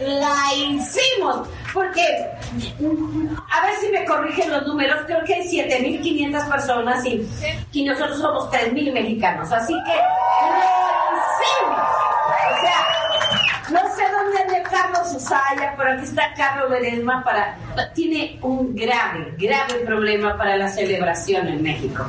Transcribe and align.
La 0.00 0.54
hicimos. 0.56 1.48
Porque, 1.72 2.02
a 2.02 3.66
ver 3.66 3.74
si 3.80 3.88
me 3.90 4.04
corrigen 4.04 4.50
los 4.50 4.66
números, 4.66 5.00
creo 5.06 5.24
que 5.24 5.34
hay 5.34 5.42
7.500 5.42 6.48
personas 6.48 7.04
y, 7.04 7.28
y 7.72 7.84
nosotros 7.84 8.18
somos 8.18 8.50
3.000 8.50 8.92
mexicanos. 8.92 9.50
Así 9.52 9.72
que, 9.72 9.94
la 9.94 10.66
hicimos. 11.16 12.04
O 12.50 12.60
sea, 12.60 12.94
no 13.70 13.94
sé 13.94 14.02
dónde 14.10 14.42
anda 14.42 14.70
Carlos 14.70 15.14
Usaya, 15.14 15.74
pero 15.76 15.92
aquí 15.92 16.04
está 16.04 16.32
Carlos 16.36 16.70
Ledesma 16.70 17.24
para... 17.24 17.56
Tiene 17.94 18.38
un 18.42 18.74
grave, 18.74 19.34
grave 19.38 19.80
problema 19.84 20.36
para 20.36 20.56
la 20.56 20.68
celebración 20.68 21.48
en 21.48 21.62
México. 21.62 22.04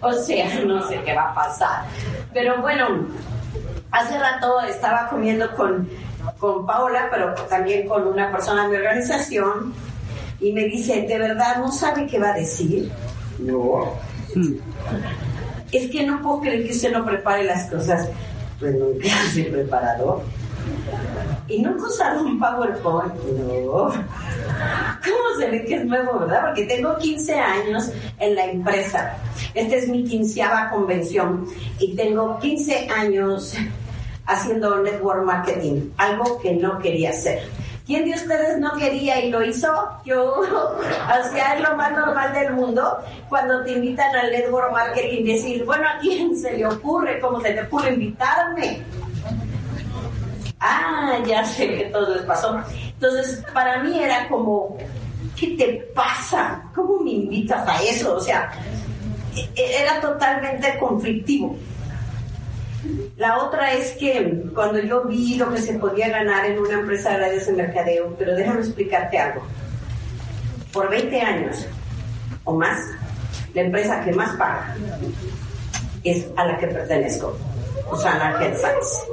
O 0.00 0.12
sea, 0.12 0.48
no 0.64 0.86
sé 0.88 1.00
qué 1.02 1.14
va 1.14 1.30
a 1.30 1.34
pasar. 1.34 1.84
Pero 2.32 2.60
bueno, 2.62 3.06
hace 3.90 4.18
rato 4.18 4.60
estaba 4.62 5.08
comiendo 5.08 5.50
con, 5.56 5.88
con 6.38 6.66
Paola, 6.66 7.08
pero 7.10 7.34
también 7.48 7.86
con 7.86 8.06
una 8.06 8.30
persona 8.30 8.64
de 8.64 8.70
mi 8.70 8.76
organización, 8.76 9.72
y 10.40 10.52
me 10.52 10.64
dice, 10.64 11.02
¿de 11.02 11.18
verdad 11.18 11.58
no 11.58 11.70
sabe 11.70 12.06
qué 12.06 12.18
va 12.18 12.30
a 12.30 12.34
decir? 12.34 12.90
No. 13.38 13.94
Es 15.70 15.90
que 15.90 16.06
no 16.06 16.20
puedo 16.22 16.40
creer 16.40 16.66
que 16.66 16.72
usted 16.72 16.92
no 16.92 17.04
prepare 17.04 17.44
las 17.44 17.70
cosas. 17.70 18.08
Pues 18.58 18.74
nunca 18.74 19.06
hace 19.26 19.44
preparador. 19.44 20.22
Y 21.48 21.62
nunca 21.62 21.84
usado 21.84 22.22
un 22.22 22.38
PowerPoint. 22.38 23.14
No. 23.14 23.92
¿Cómo 25.02 25.38
se 25.38 25.50
ve 25.50 25.64
que 25.64 25.76
es 25.76 25.84
nuevo, 25.84 26.20
verdad? 26.20 26.46
Porque 26.46 26.64
tengo 26.64 26.96
15 26.96 27.34
años 27.34 27.90
en 28.18 28.34
la 28.34 28.46
empresa. 28.46 29.16
Esta 29.54 29.76
es 29.76 29.88
mi 29.88 30.04
quinceava 30.04 30.70
convención 30.70 31.46
y 31.78 31.94
tengo 31.96 32.38
15 32.38 32.88
años 32.88 33.56
haciendo 34.30 34.78
network 34.78 35.24
marketing, 35.24 35.90
algo 35.96 36.38
que 36.40 36.52
no 36.52 36.78
quería 36.78 37.10
hacer. 37.10 37.42
¿Quién 37.86 38.04
de 38.04 38.12
ustedes 38.16 38.58
no 38.58 38.72
quería 38.76 39.20
y 39.20 39.30
lo 39.30 39.42
hizo? 39.44 39.68
Yo, 40.04 40.36
o 40.40 41.32
sea, 41.32 41.54
es 41.56 41.60
lo 41.60 41.76
más 41.76 41.90
normal 41.90 42.32
del 42.32 42.52
mundo 42.52 42.98
cuando 43.28 43.64
te 43.64 43.72
invitan 43.72 44.14
al 44.14 44.30
network 44.30 44.70
marketing 44.72 45.24
decir, 45.24 45.64
bueno, 45.64 45.84
¿a 45.88 45.98
quién 45.98 46.36
se 46.36 46.56
le 46.56 46.66
ocurre? 46.66 47.18
¿Cómo 47.20 47.40
se 47.40 47.52
le 47.52 47.62
ocurre 47.64 47.92
invitarme? 47.94 48.82
Ah, 50.60 51.18
ya 51.26 51.44
sé 51.44 51.66
que 51.74 51.84
todo 51.86 52.14
les 52.14 52.22
pasó. 52.22 52.60
Entonces, 52.94 53.42
para 53.52 53.82
mí 53.82 53.98
era 53.98 54.28
como, 54.28 54.76
¿qué 55.36 55.48
te 55.56 55.66
pasa? 55.94 56.62
¿Cómo 56.74 57.00
me 57.00 57.10
invitas 57.10 57.66
a 57.66 57.82
eso? 57.82 58.14
O 58.16 58.20
sea, 58.20 58.52
e- 59.34 59.48
e- 59.60 59.82
era 59.82 60.00
totalmente 60.00 60.76
conflictivo. 60.78 61.56
La 63.20 63.36
otra 63.36 63.74
es 63.74 63.90
que 63.98 64.44
cuando 64.54 64.78
yo 64.78 65.02
vi 65.02 65.36
lo 65.36 65.52
que 65.52 65.58
se 65.60 65.74
podía 65.74 66.08
ganar 66.08 66.46
en 66.46 66.58
una 66.58 66.72
empresa 66.72 67.10
de 67.10 67.18
redes 67.18 67.46
de 67.48 67.52
mercadeo, 67.52 68.16
pero 68.18 68.34
déjame 68.34 68.60
explicarte 68.60 69.18
algo. 69.18 69.42
Por 70.72 70.88
20 70.88 71.20
años 71.20 71.66
o 72.44 72.54
más, 72.54 72.80
la 73.52 73.60
empresa 73.60 74.02
que 74.02 74.12
más 74.12 74.34
paga 74.38 74.74
es 76.02 76.28
a 76.34 76.46
la 76.46 76.56
que 76.56 76.68
pertenezco, 76.68 77.36
o 77.90 77.96
sea, 77.98 78.16
la 78.16 78.42
Head 78.42 78.56
Science. 78.56 79.04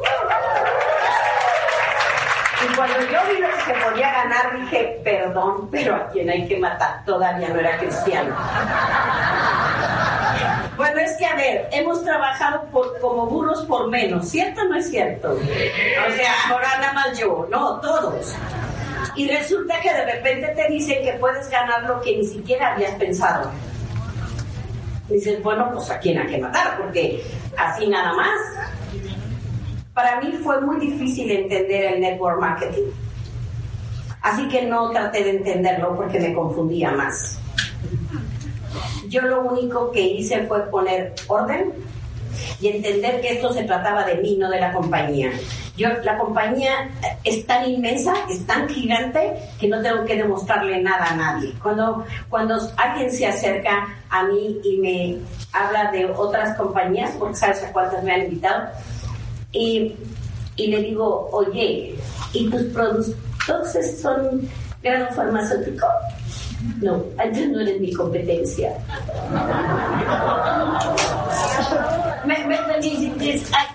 Y 2.63 2.75
cuando 2.78 3.02
yo 3.02 3.19
vi 3.30 3.41
lo 3.41 3.50
que 3.50 3.61
se 3.66 3.89
podía 3.89 4.09
ganar, 4.13 4.58
dije, 4.58 5.02
perdón, 5.03 5.67
pero 5.69 5.95
a 5.95 6.08
quien 6.08 6.30
hay 6.30 6.47
que 6.47 6.58
matar 6.58 7.03
todavía 7.03 7.50
no 7.50 7.59
era 7.59 7.78
cristiano. 7.78 8.33
Bueno, 10.91 11.02
es 11.02 11.17
que 11.17 11.25
a 11.25 11.35
ver, 11.35 11.67
hemos 11.73 12.02
trabajado 12.02 12.63
por, 12.72 12.97
como 13.01 13.25
burros 13.25 13.66
por 13.66 13.89
menos, 13.89 14.29
¿cierto 14.29 14.62
o 14.62 14.66
no 14.66 14.78
es 14.78 14.89
cierto? 14.89 15.31
O 15.34 16.12
sea, 16.16 16.34
ahora 16.50 16.78
nada 16.79 16.94
más 16.94 17.19
yo, 17.19 17.45
no, 17.51 17.81
todos. 17.81 18.34
Y 19.16 19.28
resulta 19.28 19.81
que 19.81 19.94
de 19.94 20.06
repente 20.06 20.47
te 20.56 20.69
dicen 20.69 21.03
que 21.03 21.13
puedes 21.13 21.50
ganar 21.50 21.84
lo 21.84 22.00
que 22.00 22.16
ni 22.16 22.25
siquiera 22.25 22.73
habías 22.73 22.95
pensado. 22.95 23.51
Dices, 25.09 25.44
bueno, 25.44 25.69
pues 25.73 25.89
a 25.89 26.00
quién 26.00 26.19
hay 26.19 26.28
que 26.28 26.38
matar, 26.38 26.78
porque 26.78 27.22
así 27.57 27.88
nada 27.88 28.13
más. 28.13 28.39
Para 29.94 30.22
mí 30.22 30.31
fue 30.41 30.62
muy 30.62 30.79
difícil 30.79 31.29
entender 31.29 31.95
el 31.95 32.00
network 32.00 32.39
marketing. 32.39 32.91
Así 34.22 34.47
que 34.47 34.62
no 34.63 34.91
traté 34.91 35.22
de 35.22 35.31
entenderlo 35.31 35.97
porque 35.97 36.17
me 36.17 36.33
confundía 36.33 36.91
más. 36.91 37.37
Yo 39.09 39.22
lo 39.22 39.41
único 39.41 39.91
que 39.91 40.01
hice 40.01 40.45
fue 40.47 40.69
poner 40.69 41.13
orden 41.28 41.73
y 42.59 42.68
entender 42.68 43.22
que 43.22 43.34
esto 43.34 43.53
se 43.53 43.63
trataba 43.63 44.03
de 44.03 44.16
mí, 44.16 44.35
no 44.38 44.50
de 44.50 44.59
la 44.59 44.73
compañía. 44.73 45.31
Yo, 45.75 45.90
la 46.03 46.18
compañía 46.18 46.90
es 47.23 47.45
tan 47.45 47.69
inmensa, 47.69 48.13
es 48.29 48.45
tan 48.47 48.68
gigante, 48.68 49.34
que 49.59 49.68
no 49.68 49.81
tengo 49.81 50.06
que 50.06 50.16
demostrarle 50.16 50.81
nada 50.81 51.06
a 51.12 51.16
nadie. 51.16 51.53
Cuando, 51.62 52.03
cuando 52.29 52.57
alguien 52.78 53.12
se 53.12 53.28
acerca 53.28 53.88
a 54.09 54.23
mí 54.23 54.59
y 54.63 54.78
me 54.78 55.18
habla 55.53 55.91
de 55.91 56.06
otras 56.06 56.57
compañías, 56.57 57.12
porque 57.19 57.35
sabes 57.35 57.63
a 57.63 57.72
cuántas 57.72 58.03
me 58.03 58.12
han 58.12 58.24
invitado, 58.24 58.69
y, 59.51 59.95
y 60.56 60.68
le 60.68 60.81
digo, 60.81 61.29
oye, 61.31 61.95
¿y 62.34 62.50
tus 62.50 62.63
productos 62.74 63.16
son 64.01 64.50
grado 64.81 65.13
farmacéutico? 65.13 65.85
No, 66.81 67.03
entonces 67.19 67.50
no 67.50 67.59
eres 67.59 67.79
mi 67.79 67.94
competencia. 67.94 68.73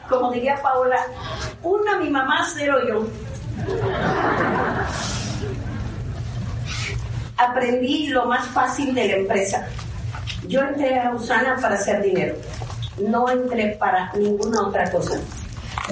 Como 0.08 0.30
diría 0.32 0.60
Paola, 0.60 0.98
una 1.62 1.96
mi 1.98 2.10
mamá, 2.10 2.46
cero 2.54 2.78
yo. 2.86 3.06
Aprendí 7.36 8.08
lo 8.08 8.26
más 8.26 8.46
fácil 8.48 8.94
de 8.94 9.08
la 9.08 9.14
empresa. 9.16 9.66
Yo 10.48 10.60
entré 10.60 10.98
a 10.98 11.14
Usana 11.14 11.56
para 11.60 11.76
hacer 11.76 12.02
dinero. 12.02 12.34
No 12.98 13.28
entré 13.30 13.76
para 13.78 14.12
ninguna 14.14 14.68
otra 14.68 14.90
cosa. 14.90 15.18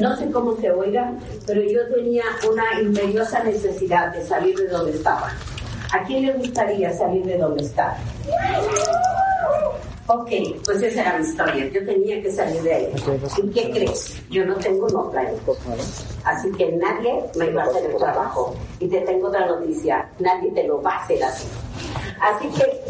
No 0.00 0.16
sé 0.16 0.30
cómo 0.30 0.56
se 0.56 0.70
oiga, 0.70 1.12
pero 1.46 1.62
yo 1.62 1.80
tenía 1.94 2.24
una 2.50 2.80
imperiosa 2.80 3.42
necesidad 3.42 4.12
de 4.12 4.24
salir 4.24 4.56
de 4.56 4.68
donde 4.68 4.92
estaba. 4.92 5.32
¿A 5.92 6.04
quién 6.04 6.26
le 6.26 6.32
gustaría 6.34 6.92
salir 6.92 7.24
de 7.24 7.36
donde 7.36 7.64
está? 7.64 7.96
Ok, 10.06 10.30
pues 10.64 10.82
esa 10.82 11.02
era 11.02 11.18
mi 11.18 11.24
historia. 11.24 11.66
Yo 11.68 11.84
tenía 11.84 12.22
que 12.22 12.30
salir 12.30 12.62
de 12.62 12.74
ahí. 12.74 12.94
¿Y 13.42 13.50
qué 13.50 13.70
crees? 13.70 14.22
Yo 14.28 14.44
no 14.44 14.54
tengo 14.56 14.86
un 14.86 14.96
offline. 14.96 15.34
Así 16.24 16.50
que 16.52 16.72
nadie 16.72 17.24
me 17.36 17.46
iba 17.46 17.62
a 17.62 17.66
hacer 17.66 17.90
el 17.90 17.96
trabajo. 17.96 18.54
Y 18.78 18.88
te 18.88 19.00
tengo 19.00 19.28
otra 19.28 19.46
noticia. 19.46 20.08
Nadie 20.18 20.50
te 20.52 20.64
lo 20.64 20.80
va 20.82 20.94
a 20.94 21.04
hacer 21.04 21.22
así. 21.22 21.48
Así 22.20 22.48
que, 22.48 22.80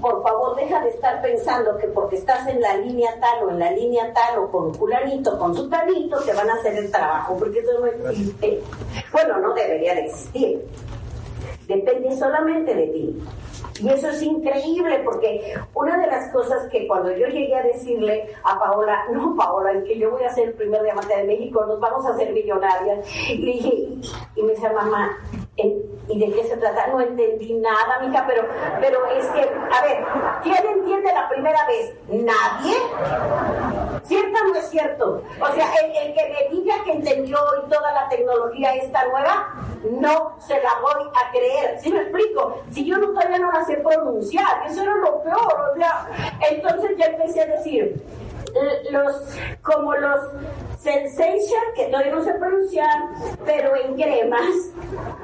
por 0.00 0.22
favor, 0.22 0.56
deja 0.56 0.80
de 0.82 0.90
estar 0.90 1.22
pensando 1.22 1.76
que 1.78 1.88
porque 1.88 2.16
estás 2.16 2.46
en 2.48 2.60
la 2.60 2.76
línea 2.76 3.10
tal 3.20 3.44
o 3.44 3.50
en 3.50 3.58
la 3.58 3.70
línea 3.70 4.12
tal 4.12 4.38
o 4.38 4.50
con 4.50 4.74
fulanito, 4.74 5.38
con 5.38 5.56
sutanito, 5.56 6.18
te 6.20 6.32
van 6.32 6.50
a 6.50 6.54
hacer 6.54 6.76
el 6.76 6.90
trabajo, 6.90 7.36
porque 7.38 7.60
eso 7.60 7.72
no 7.80 7.86
existe. 7.86 8.60
Bueno, 9.12 9.38
no 9.38 9.54
debería 9.54 9.94
de 9.94 10.06
existir 10.06 10.62
depende 11.66 12.16
solamente 12.16 12.74
de 12.74 12.86
ti. 12.88 13.22
Y 13.84 13.88
eso 13.90 14.08
es 14.08 14.22
increíble 14.22 15.00
porque 15.04 15.54
una 15.74 15.98
de 15.98 16.06
las 16.06 16.32
cosas 16.32 16.66
que 16.70 16.86
cuando 16.88 17.10
yo 17.12 17.26
llegué 17.26 17.54
a 17.54 17.62
decirle 17.62 18.34
a 18.42 18.58
Paola, 18.58 19.04
no 19.10 19.34
Paola, 19.36 19.72
es 19.72 19.84
que 19.84 19.98
yo 19.98 20.10
voy 20.10 20.24
a 20.24 20.30
ser 20.30 20.48
el 20.48 20.54
primer 20.54 20.82
diamante 20.82 21.14
de 21.16 21.24
México, 21.24 21.64
nos 21.66 21.78
vamos 21.80 22.06
a 22.06 22.10
hacer 22.10 22.32
millonarias. 22.32 23.06
Y 23.28 23.36
dije, 23.44 23.88
y 24.36 24.42
me 24.42 24.52
decía 24.52 24.72
mamá, 24.72 25.18
¿en- 25.58 25.82
¿y 26.08 26.18
de 26.18 26.32
qué 26.34 26.44
se 26.44 26.56
trata? 26.56 26.86
No 26.88 27.00
entendí 27.00 27.52
nada, 27.54 27.98
mija, 28.00 28.24
pero, 28.26 28.46
pero 28.80 29.04
es 29.06 29.26
que, 29.26 29.40
a 29.40 29.82
ver, 29.82 30.04
¿quién 30.42 30.66
entiende 30.78 31.12
la 31.12 31.28
primera 31.28 31.66
vez? 31.66 31.94
¿Nadie? 32.08 32.76
¿Cierto 34.04 34.38
o 34.44 34.48
no 34.48 34.54
es 34.56 34.68
cierto? 34.68 35.22
O 35.40 35.54
sea, 35.54 35.66
el, 35.82 35.92
que 36.14 36.28
me 36.50 36.56
diga 36.56 36.74
que 36.84 36.92
entendió 36.92 37.38
hoy 37.38 37.68
toda 37.70 37.92
la 37.92 38.08
tecnología 38.08 38.74
esta 38.76 39.06
nueva, 39.08 39.54
no 39.90 40.34
se 40.40 40.54
la 40.62 40.70
voy 40.82 41.08
a 41.14 41.30
creer. 41.32 41.78
¿Sí 41.80 41.90
me 41.90 42.00
explico? 42.02 42.58
Si 42.70 42.84
yo 42.84 42.98
no, 42.98 43.08
todavía 43.08 43.38
no 43.38 43.50
la 43.52 43.64
sé 43.64 43.73
pronunciar, 43.78 44.66
eso 44.66 44.82
era 44.82 44.94
lo 44.96 45.22
peor. 45.22 45.70
O 45.72 45.76
sea, 45.76 46.06
entonces 46.50 46.90
ya 46.96 47.06
empecé 47.06 47.42
a 47.42 47.46
decir, 47.46 48.02
los, 48.90 49.36
como 49.62 49.94
los 49.96 50.20
sensation, 50.78 51.62
que 51.74 51.86
todavía 51.86 52.14
no 52.14 52.22
sé 52.22 52.34
pronunciar, 52.34 53.08
pero 53.44 53.74
en 53.74 53.94
cremas, 53.94 54.48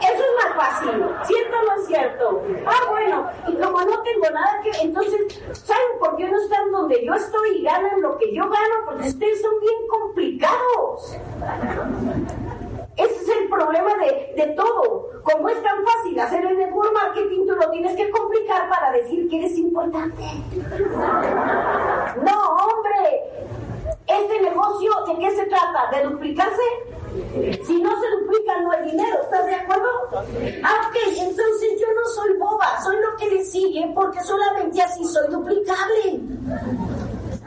eso 0.00 0.22
es 0.22 0.56
más 0.56 0.56
fácil. 0.56 1.04
¿Cierto 1.24 1.56
o 1.58 1.66
no 1.66 1.82
es 1.82 1.86
cierto? 1.86 2.42
Ah, 2.66 2.88
bueno, 2.88 3.30
y 3.46 3.54
como 3.56 3.80
no 3.82 4.02
tengo 4.02 4.30
nada 4.32 4.60
que, 4.62 4.70
entonces, 4.82 5.38
¿saben 5.52 5.98
por 5.98 6.16
qué 6.16 6.28
no 6.28 6.40
están 6.40 6.72
donde 6.72 7.04
yo 7.04 7.12
estoy 7.14 7.58
y 7.58 7.62
ganan 7.62 8.00
lo 8.00 8.16
que 8.16 8.34
yo 8.34 8.44
gano? 8.44 8.74
Porque 8.86 9.08
ustedes 9.08 9.42
son 9.42 9.60
bien 9.60 9.86
complicados. 9.88 11.18
Ese 13.00 13.14
es 13.22 13.28
el 13.28 13.48
problema 13.48 13.94
de, 13.96 14.32
de 14.36 14.52
todo. 14.54 15.08
Como 15.22 15.48
es 15.48 15.62
tan 15.62 15.76
fácil 15.84 16.18
hacer 16.20 16.44
el 16.44 16.58
network 16.58 16.92
marketing, 16.92 17.46
tú 17.46 17.54
lo 17.54 17.70
tienes 17.70 17.96
que 17.96 18.10
complicar 18.10 18.68
para 18.68 18.92
decir 18.92 19.28
que 19.28 19.38
eres 19.38 19.56
importante. 19.56 20.22
No, 22.22 22.56
hombre. 22.56 23.24
Este 24.06 24.40
negocio, 24.42 24.90
¿de 25.06 25.18
qué 25.18 25.30
se 25.36 25.46
trata? 25.46 25.90
¿De 25.96 26.02
duplicarse? 26.02 26.62
Si 27.64 27.80
no 27.80 27.90
se 28.00 28.10
duplica, 28.18 28.60
no 28.60 28.72
hay 28.72 28.90
dinero. 28.90 29.22
¿Estás 29.22 29.46
de 29.46 29.54
acuerdo? 29.54 29.88
Ah, 30.64 30.88
ok, 30.88 30.96
entonces 31.18 31.80
yo 31.80 31.86
no 31.94 32.08
soy 32.14 32.36
boba, 32.36 32.80
soy 32.82 32.96
lo 32.96 33.16
que 33.16 33.30
le 33.30 33.44
sigue 33.44 33.90
porque 33.94 34.20
solamente 34.22 34.82
así 34.82 35.04
soy 35.04 35.28
duplicable. 35.28 36.20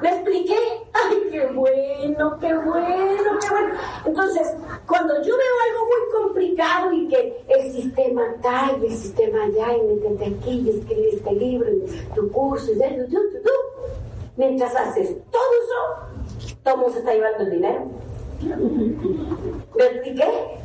¿Me 0.03 0.09
expliqué? 0.09 0.57
¡Ay, 0.91 1.29
qué 1.31 1.45
bueno, 1.53 2.37
qué 2.41 2.53
bueno, 2.53 3.39
qué 3.39 3.49
bueno! 3.49 3.73
Entonces, 4.05 4.53
cuando 4.85 5.13
yo 5.23 5.33
veo 5.37 5.55
algo 5.65 5.85
muy 5.85 6.23
complicado 6.25 6.91
y 6.91 7.07
que 7.07 7.45
el 7.47 7.71
sistema 7.71 8.21
acá 8.31 8.77
y 8.81 8.85
el 8.87 8.97
sistema 8.97 9.45
allá, 9.45 9.77
y 9.77 9.81
métete 9.81 10.25
aquí 10.25 10.59
y 10.59 10.69
escribe 10.71 11.09
este 11.09 11.31
libro, 11.31 11.69
tu 12.15 12.29
curso, 12.33 12.73
y 12.73 12.77
tú, 13.09 13.17
tú, 13.45 13.51
mientras 14.35 14.75
haces 14.75 15.15
todo 15.31 15.41
eso, 15.63 16.51
todo 16.63 16.89
se 16.89 16.99
está 16.99 17.13
llevando 17.13 17.43
el 17.45 17.51
dinero. 17.51 17.85
¿Me 19.77 19.85
expliqué? 19.85 20.59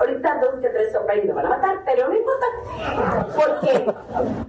ahorita 0.00 0.40
dos 0.40 0.60
que 0.62 0.68
tres 0.70 0.94
hombres 0.96 1.22
me 1.26 1.32
van 1.34 1.46
a 1.46 1.50
matar, 1.50 1.82
pero 1.84 2.08
no 2.08 2.16
importa, 2.16 2.46
porque 3.36 3.94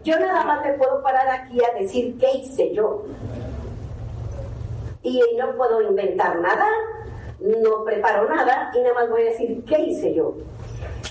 yo 0.05 0.19
nada 0.19 0.45
más 0.45 0.63
me 0.63 0.73
puedo 0.75 1.03
parar 1.03 1.27
aquí 1.27 1.59
a 1.61 1.77
decir 1.77 2.17
qué 2.17 2.31
hice 2.37 2.73
yo 2.73 3.03
y 5.03 5.21
no 5.37 5.55
puedo 5.55 5.81
inventar 5.81 6.39
nada, 6.39 6.67
no 7.39 7.83
preparo 7.83 8.27
nada 8.27 8.71
y 8.75 8.81
nada 8.81 8.93
más 8.93 9.09
voy 9.09 9.21
a 9.21 9.25
decir 9.25 9.63
qué 9.65 9.79
hice 9.83 10.13
yo. 10.13 10.35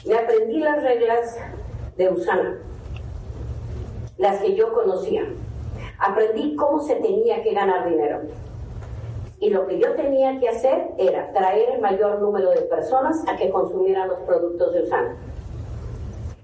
Me 0.06 0.16
aprendí 0.16 0.60
las 0.60 0.82
reglas 0.82 1.36
de 1.96 2.08
Usana, 2.10 2.58
las 4.18 4.40
que 4.40 4.54
yo 4.54 4.72
conocía. 4.72 5.24
Aprendí 5.98 6.54
cómo 6.54 6.80
se 6.80 6.96
tenía 6.96 7.42
que 7.42 7.52
ganar 7.52 7.88
dinero. 7.88 8.20
Y 9.40 9.50
lo 9.50 9.66
que 9.66 9.78
yo 9.78 9.94
tenía 9.94 10.38
que 10.40 10.48
hacer 10.48 10.88
era 10.98 11.32
traer 11.32 11.70
el 11.74 11.80
mayor 11.80 12.20
número 12.20 12.50
de 12.50 12.62
personas 12.62 13.22
a 13.28 13.36
que 13.36 13.50
consumieran 13.50 14.08
los 14.08 14.18
productos 14.20 14.74
de 14.74 14.82
Usana. 14.82 15.16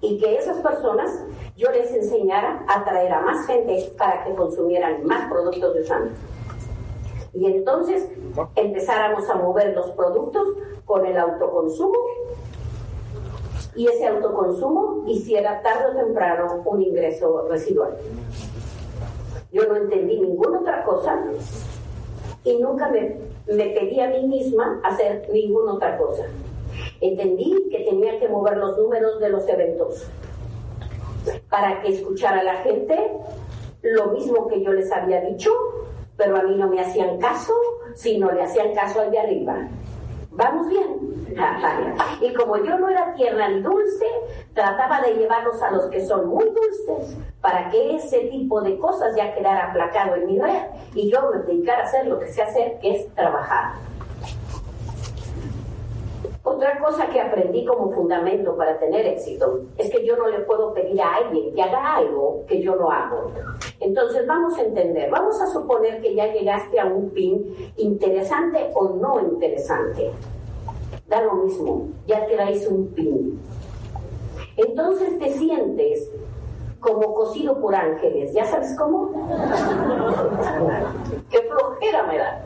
Y 0.00 0.18
que 0.18 0.36
esas 0.36 0.58
personas 0.58 1.10
yo 1.56 1.70
les 1.70 1.92
enseñara 1.92 2.64
a 2.68 2.84
traer 2.84 3.12
a 3.12 3.20
más 3.20 3.46
gente 3.46 3.92
para 3.96 4.24
que 4.24 4.34
consumieran 4.34 5.04
más 5.04 5.28
productos 5.30 5.74
de 5.74 5.82
Usana. 5.82 6.10
Y 7.34 7.46
entonces 7.46 8.08
empezáramos 8.54 9.28
a 9.28 9.34
mover 9.34 9.74
los 9.74 9.90
productos 9.90 10.48
con 10.84 11.04
el 11.04 11.16
autoconsumo 11.16 11.98
y 13.74 13.88
ese 13.88 14.06
autoconsumo 14.06 15.04
hiciera 15.08 15.60
tarde 15.62 15.86
o 15.92 16.04
temprano 16.04 16.62
un 16.64 16.82
ingreso 16.82 17.46
residual. 17.48 17.96
Yo 19.52 19.66
no 19.66 19.76
entendí 19.76 20.20
ninguna 20.20 20.60
otra 20.60 20.84
cosa 20.84 21.20
y 22.44 22.58
nunca 22.58 22.88
me, 22.88 23.16
me 23.46 23.66
pedí 23.70 24.00
a 24.00 24.08
mí 24.08 24.26
misma 24.26 24.80
hacer 24.84 25.28
ninguna 25.32 25.74
otra 25.74 25.98
cosa. 25.98 26.24
Entendí 27.00 27.68
que 27.70 27.80
tenía 27.84 28.18
que 28.20 28.28
mover 28.28 28.56
los 28.58 28.78
números 28.78 29.18
de 29.18 29.28
los 29.30 29.48
eventos 29.48 30.06
para 31.48 31.80
que 31.80 31.94
escuchara 31.94 32.42
la 32.42 32.56
gente 32.56 33.10
lo 33.82 34.08
mismo 34.08 34.46
que 34.48 34.62
yo 34.62 34.72
les 34.72 34.90
había 34.92 35.20
dicho 35.20 35.50
pero 36.16 36.36
a 36.36 36.42
mí 36.42 36.56
no 36.56 36.68
me 36.68 36.80
hacían 36.80 37.18
caso, 37.18 37.54
sino 37.94 38.30
le 38.30 38.42
hacían 38.42 38.74
caso 38.74 39.00
al 39.00 39.10
de 39.10 39.18
arriba. 39.18 39.68
¿Vamos 40.30 40.68
bien? 40.68 41.14
Y 42.20 42.32
como 42.34 42.56
yo 42.58 42.78
no 42.78 42.88
era 42.88 43.14
tierna 43.14 43.48
ni 43.48 43.60
dulce, 43.60 44.06
trataba 44.52 45.00
de 45.00 45.14
llevarlos 45.14 45.60
a 45.62 45.70
los 45.70 45.86
que 45.86 46.04
son 46.04 46.28
muy 46.28 46.44
dulces 46.44 47.16
para 47.40 47.70
que 47.70 47.96
ese 47.96 48.20
tipo 48.26 48.60
de 48.60 48.78
cosas 48.78 49.14
ya 49.16 49.34
quedara 49.34 49.70
aplacado 49.70 50.16
en 50.16 50.26
mi 50.26 50.38
red 50.38 50.62
y 50.94 51.10
yo 51.10 51.30
me 51.30 51.42
dedicara 51.42 51.82
a 51.82 51.84
hacer 51.84 52.06
lo 52.06 52.18
que 52.18 52.28
sé 52.28 52.42
hacer, 52.42 52.78
que 52.80 52.96
es 52.96 53.14
trabajar. 53.14 53.74
Otra 56.46 56.78
cosa 56.78 57.08
que 57.08 57.18
aprendí 57.18 57.64
como 57.64 57.90
fundamento 57.90 58.54
para 58.54 58.78
tener 58.78 59.06
éxito 59.06 59.62
es 59.78 59.88
que 59.90 60.04
yo 60.04 60.14
no 60.14 60.28
le 60.28 60.40
puedo 60.40 60.74
pedir 60.74 61.00
a 61.00 61.14
alguien 61.14 61.54
que 61.54 61.62
haga 61.62 61.96
algo 61.96 62.44
que 62.46 62.60
yo 62.60 62.76
no 62.76 62.90
hago. 62.90 63.30
Entonces 63.80 64.26
vamos 64.26 64.58
a 64.58 64.62
entender, 64.62 65.10
vamos 65.10 65.40
a 65.40 65.46
suponer 65.46 66.02
que 66.02 66.14
ya 66.14 66.30
llegaste 66.30 66.78
a 66.78 66.84
un 66.84 67.08
pin 67.10 67.72
interesante 67.78 68.70
o 68.74 68.90
no 68.90 69.20
interesante. 69.20 70.10
Da 71.08 71.22
lo 71.22 71.32
mismo, 71.32 71.88
ya 72.06 72.26
traes 72.26 72.66
un 72.68 72.88
pin. 72.88 73.40
Entonces 74.58 75.18
te 75.18 75.30
sientes 75.30 76.10
como 76.84 77.14
cosido 77.14 77.60
por 77.60 77.74
ángeles. 77.74 78.32
¿Ya 78.32 78.44
sabes 78.44 78.76
cómo? 78.78 79.10
Qué 81.30 81.40
flojera 81.40 82.02
me 82.04 82.18
da 82.18 82.44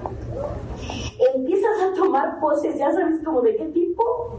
empiezas 1.35 1.83
a 1.83 1.95
tomar 1.95 2.41
poses, 2.41 2.77
ya 2.77 2.91
sabes 2.93 3.21
como 3.25 3.41
de 3.43 3.57
qué 3.57 3.65
tipo, 3.67 4.39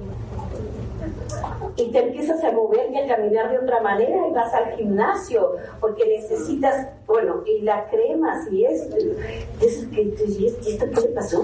y 1.76 1.92
te 1.92 2.00
empiezas 2.00 2.44
a 2.44 2.52
mover 2.52 2.92
y 2.92 2.98
a 2.98 3.08
caminar 3.08 3.52
de 3.52 3.60
otra 3.60 3.80
manera 3.82 4.28
y 4.28 4.34
vas 4.34 4.54
al 4.54 4.72
gimnasio 4.76 5.56
porque 5.80 6.06
necesitas, 6.06 6.88
bueno, 7.06 7.44
y 7.46 7.62
la 7.62 7.90
crema, 7.90 8.44
si 8.46 8.66
es, 8.66 8.82
es 9.62 9.88
que, 9.88 10.02
¿y 10.02 10.48
esto 10.48 10.86
qué 10.94 11.02
le 11.02 11.08
pasó? 11.10 11.42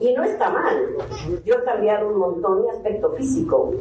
Y 0.00 0.14
no 0.14 0.24
está 0.24 0.50
mal. 0.50 0.88
Yo 1.44 1.54
he 1.54 1.64
cambiado 1.64 2.08
un 2.08 2.18
montón 2.18 2.62
mi 2.62 2.70
aspecto 2.70 3.12
físico. 3.12 3.74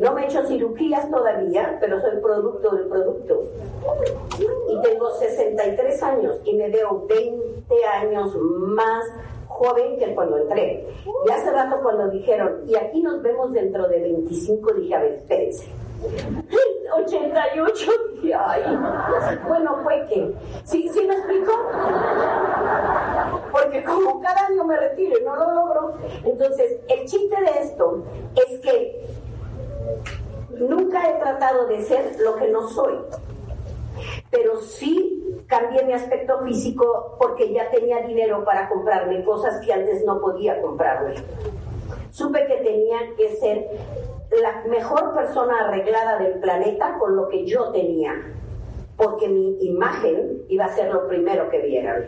No 0.00 0.14
me 0.14 0.22
he 0.22 0.24
hecho 0.24 0.46
cirugías 0.46 1.10
todavía, 1.10 1.76
pero 1.78 2.00
soy 2.00 2.20
producto 2.20 2.70
del 2.74 2.86
producto. 2.86 3.42
Y 4.68 4.80
tengo 4.80 5.10
63 5.10 6.02
años 6.02 6.40
y 6.44 6.56
me 6.56 6.70
veo 6.70 7.06
20 7.06 7.84
años 7.84 8.34
más 8.36 9.04
joven 9.46 9.98
que 9.98 10.14
cuando 10.14 10.38
entré. 10.38 10.86
Y 11.26 11.30
hace 11.30 11.50
rato 11.50 11.80
cuando 11.82 12.08
dijeron, 12.08 12.62
y 12.66 12.76
aquí 12.76 13.02
nos 13.02 13.20
vemos 13.20 13.52
dentro 13.52 13.88
de 13.88 14.00
25, 14.00 14.72
dije, 14.72 14.94
a 14.94 15.00
ver, 15.02 15.12
espérense. 15.12 15.68
88, 16.92 17.92
dije, 18.14 18.34
ay. 18.34 18.62
Bueno, 19.46 19.76
fue 19.82 20.06
que. 20.08 20.34
¿Sí, 20.64 20.88
¿Sí 20.88 21.06
me 21.06 21.14
explico? 21.14 21.52
Porque 23.52 23.84
como 23.84 24.20
cada 24.20 24.46
año 24.46 24.64
me 24.64 24.76
retiro 24.76 25.18
y 25.18 25.24
no 25.24 25.36
lo 25.36 25.54
logro. 25.54 25.94
Entonces, 26.24 26.80
el 26.88 27.06
chiste 27.06 27.36
de 27.40 27.60
esto 27.60 28.02
es 28.34 28.60
que 28.60 29.06
Nunca 30.50 31.08
he 31.08 31.14
tratado 31.20 31.66
de 31.66 31.82
ser 31.82 32.16
lo 32.20 32.36
que 32.36 32.48
no 32.48 32.68
soy, 32.68 32.98
pero 34.30 34.60
sí 34.60 35.44
cambié 35.46 35.84
mi 35.84 35.92
aspecto 35.92 36.40
físico 36.42 37.16
porque 37.18 37.52
ya 37.52 37.70
tenía 37.70 38.02
dinero 38.02 38.44
para 38.44 38.68
comprarme 38.68 39.24
cosas 39.24 39.64
que 39.64 39.72
antes 39.72 40.04
no 40.04 40.20
podía 40.20 40.60
comprarme. 40.60 41.14
Supe 42.10 42.46
que 42.46 42.56
tenía 42.56 42.98
que 43.16 43.36
ser 43.36 43.68
la 44.40 44.62
mejor 44.68 45.14
persona 45.14 45.66
arreglada 45.66 46.18
del 46.18 46.40
planeta 46.40 46.98
con 46.98 47.16
lo 47.16 47.28
que 47.28 47.46
yo 47.46 47.70
tenía, 47.72 48.14
porque 48.96 49.28
mi 49.28 49.56
imagen 49.64 50.42
iba 50.48 50.66
a 50.66 50.74
ser 50.74 50.92
lo 50.92 51.08
primero 51.08 51.48
que 51.50 51.60
vieran. 51.60 52.06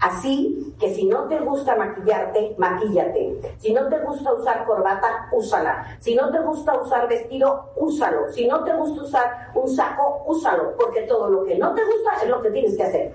Así 0.00 0.74
que 0.78 0.94
si 0.94 1.06
no 1.06 1.28
te 1.28 1.38
gusta 1.40 1.76
maquillarte, 1.76 2.54
maquíllate. 2.58 3.54
Si 3.58 3.72
no 3.72 3.88
te 3.88 3.98
gusta 3.98 4.32
usar 4.32 4.64
corbata, 4.64 5.28
úsala. 5.32 5.96
Si 6.00 6.14
no 6.14 6.30
te 6.30 6.40
gusta 6.40 6.80
usar 6.80 7.08
vestido, 7.08 7.70
úsalo. 7.76 8.30
Si 8.32 8.46
no 8.46 8.64
te 8.64 8.72
gusta 8.74 9.02
usar 9.02 9.50
un 9.54 9.68
saco, 9.68 10.22
úsalo. 10.26 10.76
Porque 10.76 11.02
todo 11.02 11.28
lo 11.28 11.44
que 11.44 11.58
no 11.58 11.74
te 11.74 11.84
gusta 11.84 12.22
es 12.22 12.28
lo 12.28 12.40
que 12.42 12.50
tienes 12.50 12.76
que 12.76 12.82
hacer. 12.82 13.12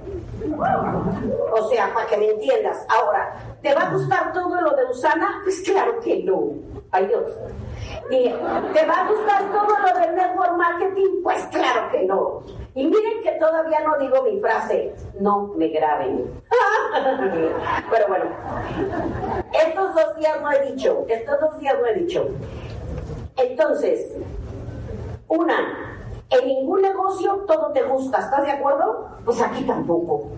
O 1.52 1.70
sea, 1.70 1.94
para 1.94 2.08
que 2.08 2.18
me 2.18 2.30
entiendas. 2.30 2.86
Ahora, 2.90 3.36
¿te 3.62 3.74
va 3.74 3.82
a 3.82 3.92
gustar 3.92 4.34
todo 4.34 4.62
lo 4.62 4.76
de 4.76 4.86
Usana? 4.86 5.42
Pues 5.44 5.62
claro 5.62 6.00
que 6.00 6.24
no. 6.24 6.52
Ay 6.92 7.08
Dios. 7.08 7.32
¿te 8.10 8.86
va 8.86 9.02
a 9.02 9.08
gustar 9.10 9.52
todo 9.52 9.78
lo 9.80 10.00
del 10.00 10.16
network 10.16 10.58
marketing? 10.58 11.24
Pues 11.24 11.44
claro 11.48 11.92
que 11.92 12.04
no. 12.04 12.44
Y 12.76 12.86
miren 12.86 13.24
que 13.24 13.32
todavía 13.40 13.80
no 13.82 13.98
digo 13.98 14.22
mi 14.24 14.40
frase, 14.40 14.94
no 15.20 15.54
me 15.56 15.70
graben. 15.70 16.26
Pero 17.92 18.08
bueno, 18.08 18.26
estos 19.54 19.96
dos 19.96 20.16
días 20.18 20.42
no 20.42 20.52
he 20.52 20.72
dicho, 20.72 21.06
estos 21.08 21.40
dos 21.40 21.60
días 21.60 21.76
no 21.80 21.88
he 21.88 21.94
dicho. 21.96 22.28
Entonces, 23.38 24.14
una, 25.28 26.06
en 26.30 26.48
ningún 26.48 26.82
negocio 26.82 27.44
todo 27.48 27.72
te 27.72 27.84
gusta, 27.84 28.20
¿estás 28.20 28.46
de 28.46 28.52
acuerdo? 28.52 29.10
Pues 29.26 29.42
aquí 29.42 29.64
tampoco. 29.64 30.30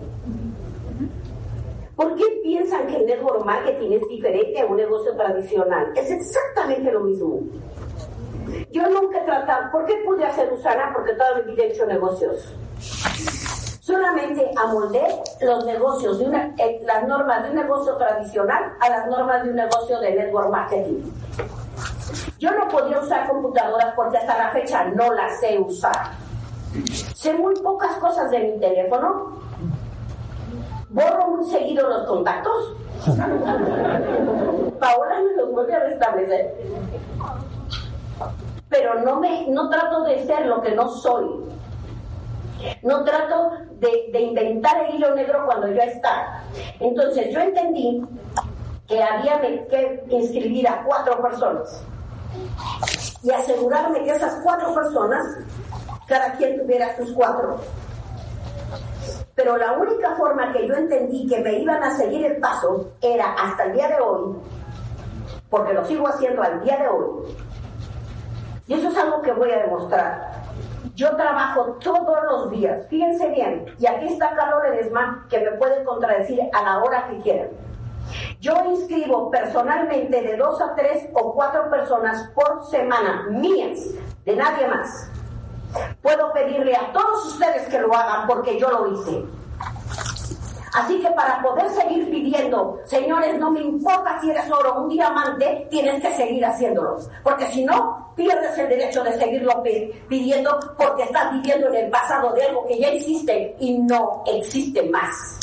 ¿Por 1.96 2.14
qué 2.14 2.24
piensan 2.44 2.86
que 2.86 2.96
el 2.96 3.06
network 3.06 3.44
marketing 3.44 3.92
es 3.92 4.08
diferente 4.08 4.60
a 4.60 4.66
un 4.66 4.76
negocio 4.76 5.16
tradicional? 5.16 5.92
Es 5.96 6.10
exactamente 6.10 6.92
lo 6.92 7.00
mismo. 7.00 7.40
Yo 8.70 8.88
nunca 8.88 9.20
he 9.20 9.24
tratado, 9.24 9.70
¿por 9.72 9.84
qué 9.84 9.94
pude 10.06 10.24
hacer 10.24 10.52
Usana? 10.52 10.92
Porque 10.94 11.12
toda 11.14 11.34
mi 11.36 11.52
vida 11.52 11.64
he 11.64 11.72
hecho 11.72 11.86
negocios. 11.86 12.54
Solamente 13.88 14.50
amoldé 14.54 15.00
los 15.40 15.64
negocios, 15.64 16.18
de 16.18 16.26
eh, 16.58 16.82
las 16.84 17.08
normas 17.08 17.42
de 17.42 17.48
un 17.48 17.56
negocio 17.56 17.96
tradicional 17.96 18.74
a 18.80 18.90
las 18.90 19.06
normas 19.06 19.42
de 19.42 19.48
un 19.48 19.56
negocio 19.56 19.98
de 20.00 20.14
network 20.14 20.50
marketing. 20.50 21.10
Yo 22.38 22.50
no 22.50 22.68
podía 22.68 23.00
usar 23.00 23.26
computadoras 23.26 23.94
porque 23.96 24.18
hasta 24.18 24.36
la 24.36 24.50
fecha 24.50 24.84
no 24.94 25.14
las 25.14 25.40
sé 25.40 25.58
usar. 25.58 26.10
Sé 27.14 27.32
muy 27.32 27.54
pocas 27.62 27.94
cosas 27.94 28.30
de 28.30 28.40
mi 28.40 28.60
teléfono. 28.60 29.40
Borro 30.90 31.28
muy 31.28 31.50
seguido 31.50 31.88
los 31.88 32.06
contactos 32.06 32.76
Paola 34.80 35.20
me 35.22 35.34
los 35.34 35.50
vuelve 35.50 35.74
a 35.74 35.84
restablecer. 35.84 36.54
Pero 38.68 39.00
no, 39.00 39.18
me, 39.18 39.46
no 39.48 39.70
trato 39.70 40.02
de 40.02 40.26
ser 40.26 40.44
lo 40.44 40.60
que 40.60 40.74
no 40.74 40.90
soy. 40.90 41.48
No 42.82 43.04
trato 43.04 43.52
de, 43.78 44.20
inventar 44.20 44.84
el 44.84 44.96
hilo 44.96 45.14
negro 45.14 45.44
cuando 45.46 45.68
ya 45.68 45.84
está. 45.84 46.42
Entonces 46.80 47.32
yo 47.32 47.40
entendí 47.40 48.02
que 48.86 49.02
había 49.02 49.40
que 49.40 50.04
inscribir 50.08 50.68
a 50.68 50.82
cuatro 50.82 51.20
personas 51.20 51.82
y 53.22 53.30
asegurarme 53.30 54.04
que 54.04 54.10
esas 54.10 54.40
cuatro 54.42 54.74
personas, 54.74 55.24
cada 56.06 56.32
quien 56.32 56.58
tuviera 56.60 56.96
sus 56.96 57.12
cuatro. 57.12 57.58
Pero 59.34 59.56
la 59.56 59.72
única 59.72 60.16
forma 60.16 60.52
que 60.52 60.66
yo 60.66 60.74
entendí 60.74 61.26
que 61.26 61.40
me 61.40 61.58
iban 61.58 61.82
a 61.82 61.96
seguir 61.96 62.26
el 62.26 62.36
paso 62.38 62.90
era 63.00 63.34
hasta 63.34 63.64
el 63.64 63.72
día 63.74 63.88
de 63.88 64.00
hoy, 64.00 64.36
porque 65.50 65.74
lo 65.74 65.86
sigo 65.86 66.08
haciendo 66.08 66.42
al 66.42 66.62
día 66.62 66.76
de 66.76 66.88
hoy. 66.88 67.36
Y 68.66 68.74
eso 68.74 68.88
es 68.88 68.96
algo 68.96 69.22
que 69.22 69.32
voy 69.32 69.50
a 69.50 69.62
demostrar. 69.62 70.47
Yo 70.98 71.14
trabajo 71.14 71.78
todos 71.80 72.18
los 72.28 72.50
días, 72.50 72.88
fíjense 72.88 73.28
bien, 73.28 73.66
y 73.78 73.86
aquí 73.86 74.06
está 74.06 74.34
Carlos 74.34 74.64
Ledesma 74.64 75.26
que 75.30 75.38
me 75.38 75.52
puede 75.52 75.84
contradecir 75.84 76.40
a 76.52 76.62
la 76.62 76.78
hora 76.82 77.06
que 77.08 77.18
quieran 77.18 77.50
yo 78.40 78.54
inscribo 78.70 79.30
personalmente 79.30 80.22
de 80.22 80.36
dos 80.36 80.60
a 80.60 80.74
tres 80.74 81.08
o 81.12 81.34
cuatro 81.34 81.68
personas 81.70 82.30
por 82.34 82.64
semana, 82.66 83.26
mías, 83.30 83.78
de 84.24 84.36
nadie 84.36 84.66
más. 84.68 85.10
Puedo 86.00 86.32
pedirle 86.32 86.74
a 86.74 86.92
todos 86.92 87.26
ustedes 87.26 87.68
que 87.68 87.80
lo 87.80 87.94
hagan 87.94 88.26
porque 88.26 88.58
yo 88.58 88.70
lo 88.70 88.92
hice. 88.92 89.24
Así 90.74 91.00
que 91.00 91.10
para 91.10 91.40
poder 91.40 91.68
seguir 91.70 92.10
pidiendo, 92.10 92.78
señores, 92.84 93.38
no 93.38 93.50
me 93.50 93.60
importa 93.60 94.20
si 94.20 94.30
eres 94.30 94.50
oro 94.50 94.82
un 94.82 94.88
diamante, 94.88 95.66
tienes 95.70 96.02
que 96.02 96.14
seguir 96.14 96.44
haciéndolo. 96.44 96.98
Porque 97.22 97.46
si 97.46 97.64
no, 97.64 98.12
pierdes 98.14 98.58
el 98.58 98.68
derecho 98.68 99.02
de 99.02 99.18
seguirlo 99.18 99.62
pidiendo 100.08 100.58
porque 100.76 101.04
estás 101.04 101.32
viviendo 101.32 101.68
en 101.68 101.76
el 101.76 101.90
pasado 101.90 102.32
de 102.34 102.44
algo 102.44 102.66
que 102.66 102.78
ya 102.78 102.88
existe 102.88 103.56
y 103.58 103.78
no 103.78 104.22
existe 104.26 104.82
más. 104.90 105.38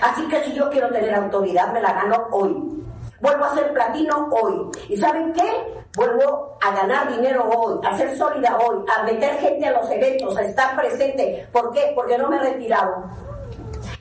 Así 0.00 0.26
que 0.28 0.42
si 0.44 0.52
yo 0.52 0.68
quiero 0.70 0.88
tener 0.88 1.14
autoridad, 1.14 1.72
me 1.72 1.80
la 1.80 1.92
gano 1.92 2.26
hoy. 2.32 2.84
Vuelvo 3.20 3.44
a 3.44 3.54
ser 3.54 3.72
platino 3.72 4.28
hoy. 4.30 4.70
¿Y 4.88 4.96
saben 4.96 5.32
qué? 5.32 5.84
Vuelvo 5.96 6.58
a 6.60 6.72
ganar 6.72 7.08
dinero 7.16 7.48
hoy, 7.48 7.78
a 7.86 7.96
ser 7.96 8.16
sólida 8.18 8.58
hoy, 8.58 8.84
a 8.94 9.04
meter 9.04 9.38
gente 9.38 9.66
a 9.66 9.72
los 9.72 9.88
eventos, 9.90 10.36
a 10.36 10.42
estar 10.42 10.76
presente. 10.76 11.48
¿Por 11.52 11.72
qué? 11.72 11.92
Porque 11.94 12.18
no 12.18 12.28
me 12.28 12.36
he 12.36 12.40
retirado. 12.40 13.04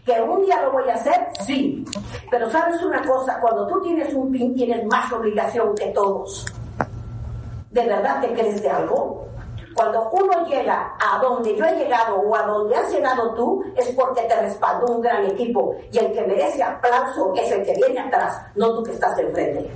¿Que 0.05 0.21
un 0.21 0.43
día 0.43 0.61
lo 0.61 0.71
voy 0.73 0.89
a 0.89 0.95
hacer? 0.95 1.27
Sí. 1.45 1.85
Pero 2.29 2.49
sabes 2.49 2.81
una 2.81 3.01
cosa, 3.05 3.39
cuando 3.39 3.67
tú 3.67 3.81
tienes 3.81 4.13
un 4.13 4.31
pin 4.31 4.53
tienes 4.53 4.85
más 4.85 5.11
obligación 5.11 5.73
que 5.75 5.87
todos. 5.87 6.45
¿De 7.71 7.85
verdad 7.85 8.21
te 8.21 8.33
crees 8.33 8.61
de 8.61 8.69
algo? 8.69 9.23
Cuando 9.73 10.09
uno 10.11 10.45
llega 10.45 10.93
a 10.99 11.17
donde 11.19 11.55
yo 11.55 11.65
he 11.65 11.75
llegado 11.75 12.17
o 12.17 12.35
a 12.35 12.43
donde 12.43 12.75
has 12.75 12.91
llegado 12.91 13.33
tú, 13.33 13.63
es 13.75 13.89
porque 13.91 14.21
te 14.23 14.35
respaldó 14.39 14.95
un 14.95 15.01
gran 15.01 15.25
equipo. 15.25 15.75
Y 15.91 15.97
el 15.97 16.11
que 16.11 16.21
merece 16.21 16.61
aplauso 16.61 17.33
es 17.35 17.51
el 17.51 17.65
que 17.65 17.73
viene 17.73 17.99
atrás, 17.99 18.39
no 18.55 18.75
tú 18.75 18.83
que 18.83 18.91
estás 18.91 19.17
enfrente. 19.17 19.71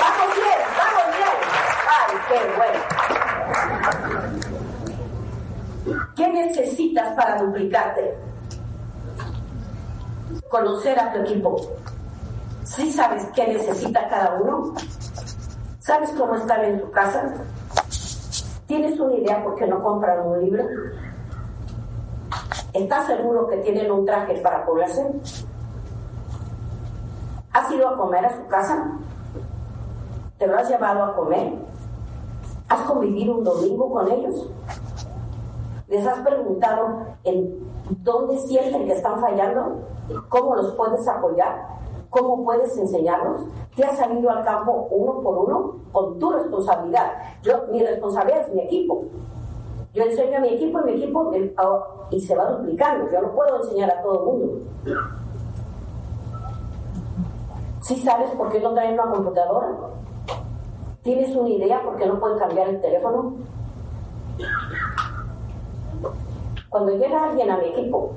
Vamos 0.00 0.36
bien, 0.36 0.58
vamos 0.76 1.06
bien. 1.16 1.36
Ay, 1.88 2.14
qué 2.28 2.38
bueno. 2.56 2.80
¿Qué 6.16 6.28
necesitas 6.28 7.03
para 7.14 7.42
duplicarte? 7.42 8.14
conocer 10.48 10.98
a 10.98 11.12
tu 11.12 11.20
equipo. 11.20 11.56
si 12.62 12.92
sabes 12.92 13.26
qué 13.34 13.46
necesita 13.48 14.08
cada 14.08 14.40
uno? 14.40 14.74
¿Sabes 15.80 16.10
cómo 16.10 16.34
están 16.36 16.64
en 16.64 16.80
su 16.80 16.90
casa? 16.90 17.34
¿Tienes 18.66 18.98
una 18.98 19.14
idea 19.14 19.42
por 19.42 19.56
qué 19.56 19.66
no 19.66 19.82
compran 19.82 20.26
un 20.26 20.40
libro? 20.40 20.64
¿Estás 22.72 23.06
seguro 23.06 23.46
que 23.48 23.58
tienen 23.58 23.90
un 23.90 24.06
traje 24.06 24.34
para 24.40 24.64
ponerse? 24.64 25.04
¿Has 27.52 27.70
ido 27.70 27.88
a 27.88 27.96
comer 27.96 28.24
a 28.24 28.36
su 28.36 28.46
casa? 28.46 28.92
¿Te 30.38 30.46
lo 30.46 30.56
has 30.56 30.68
llevado 30.68 31.04
a 31.04 31.14
comer? 31.14 31.52
¿Has 32.68 32.80
convivido 32.82 33.36
un 33.36 33.44
domingo 33.44 33.92
con 33.92 34.10
ellos? 34.10 34.48
¿Les 35.94 36.04
has 36.08 36.18
preguntado 36.26 37.06
en 37.22 37.56
dónde 38.02 38.36
sienten 38.38 38.84
que 38.84 38.94
están 38.94 39.20
fallando? 39.20 39.76
¿Cómo 40.28 40.56
los 40.56 40.74
puedes 40.74 41.06
apoyar? 41.06 41.68
¿Cómo 42.10 42.44
puedes 42.44 42.76
enseñarlos? 42.76 43.42
¿Te 43.76 43.84
has 43.84 43.96
salido 43.96 44.28
al 44.28 44.44
campo 44.44 44.88
uno 44.90 45.20
por 45.20 45.38
uno 45.38 45.76
con 45.92 46.18
tu 46.18 46.32
responsabilidad? 46.32 47.12
Yo, 47.42 47.62
mi 47.70 47.80
responsabilidad 47.80 48.40
es 48.40 48.54
mi 48.54 48.62
equipo. 48.62 49.04
Yo 49.92 50.02
enseño 50.02 50.38
a 50.38 50.40
mi 50.40 50.48
equipo 50.48 50.80
y 50.80 50.84
mi 50.84 50.90
equipo 51.00 51.30
y 52.10 52.20
se 52.20 52.34
va 52.34 52.50
duplicando. 52.50 53.08
Yo 53.12 53.22
no 53.22 53.30
puedo 53.30 53.62
enseñar 53.62 53.92
a 53.92 54.02
todo 54.02 54.18
el 54.18 54.26
mundo. 54.26 54.58
¿Sí 57.82 57.94
sabes 58.02 58.30
por 58.30 58.50
qué 58.50 58.58
no 58.58 58.74
traen 58.74 58.94
una 58.94 59.12
computadora? 59.12 59.68
¿Tienes 61.04 61.36
una 61.36 61.50
idea 61.50 61.80
por 61.84 61.94
qué 61.98 62.06
no 62.06 62.18
pueden 62.18 62.38
cambiar 62.40 62.68
el 62.68 62.80
teléfono? 62.80 63.34
Cuando 66.74 66.90
llega 66.90 67.22
alguien 67.22 67.48
a 67.52 67.58
mi 67.58 67.66
equipo 67.66 68.10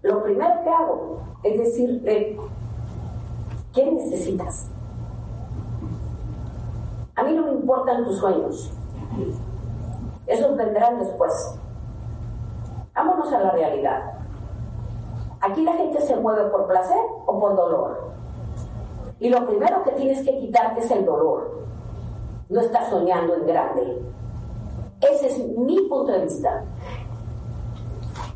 lo 0.00 0.22
primero 0.22 0.62
que 0.64 0.70
hago 0.70 1.18
es 1.42 1.58
decirle, 1.58 2.38
¿qué 3.74 3.92
necesitas? 3.92 4.70
A 7.16 7.22
mí 7.22 7.34
no 7.34 7.42
me 7.48 7.52
importan 7.52 8.04
tus 8.04 8.16
sueños. 8.16 8.72
Esos 10.26 10.56
vendrán 10.56 11.00
después. 11.00 11.58
Vámonos 12.94 13.30
a 13.30 13.38
la 13.38 13.50
realidad. 13.50 14.14
Aquí 15.42 15.62
la 15.64 15.74
gente 15.74 16.00
se 16.00 16.16
mueve 16.16 16.44
por 16.44 16.66
placer 16.66 17.04
o 17.26 17.38
por 17.38 17.54
dolor. 17.54 18.10
Y 19.20 19.28
lo 19.28 19.46
primero 19.46 19.84
que 19.84 19.90
tienes 19.90 20.24
que 20.24 20.38
quitarte 20.38 20.80
es 20.80 20.90
el 20.92 21.04
dolor. 21.04 21.66
No 22.48 22.60
estás 22.62 22.88
soñando 22.88 23.34
en 23.34 23.46
grande. 23.46 24.12
Ese 25.02 25.26
es 25.26 25.38
mi 25.58 25.80
punto 25.88 26.12
de 26.12 26.20
vista. 26.20 26.64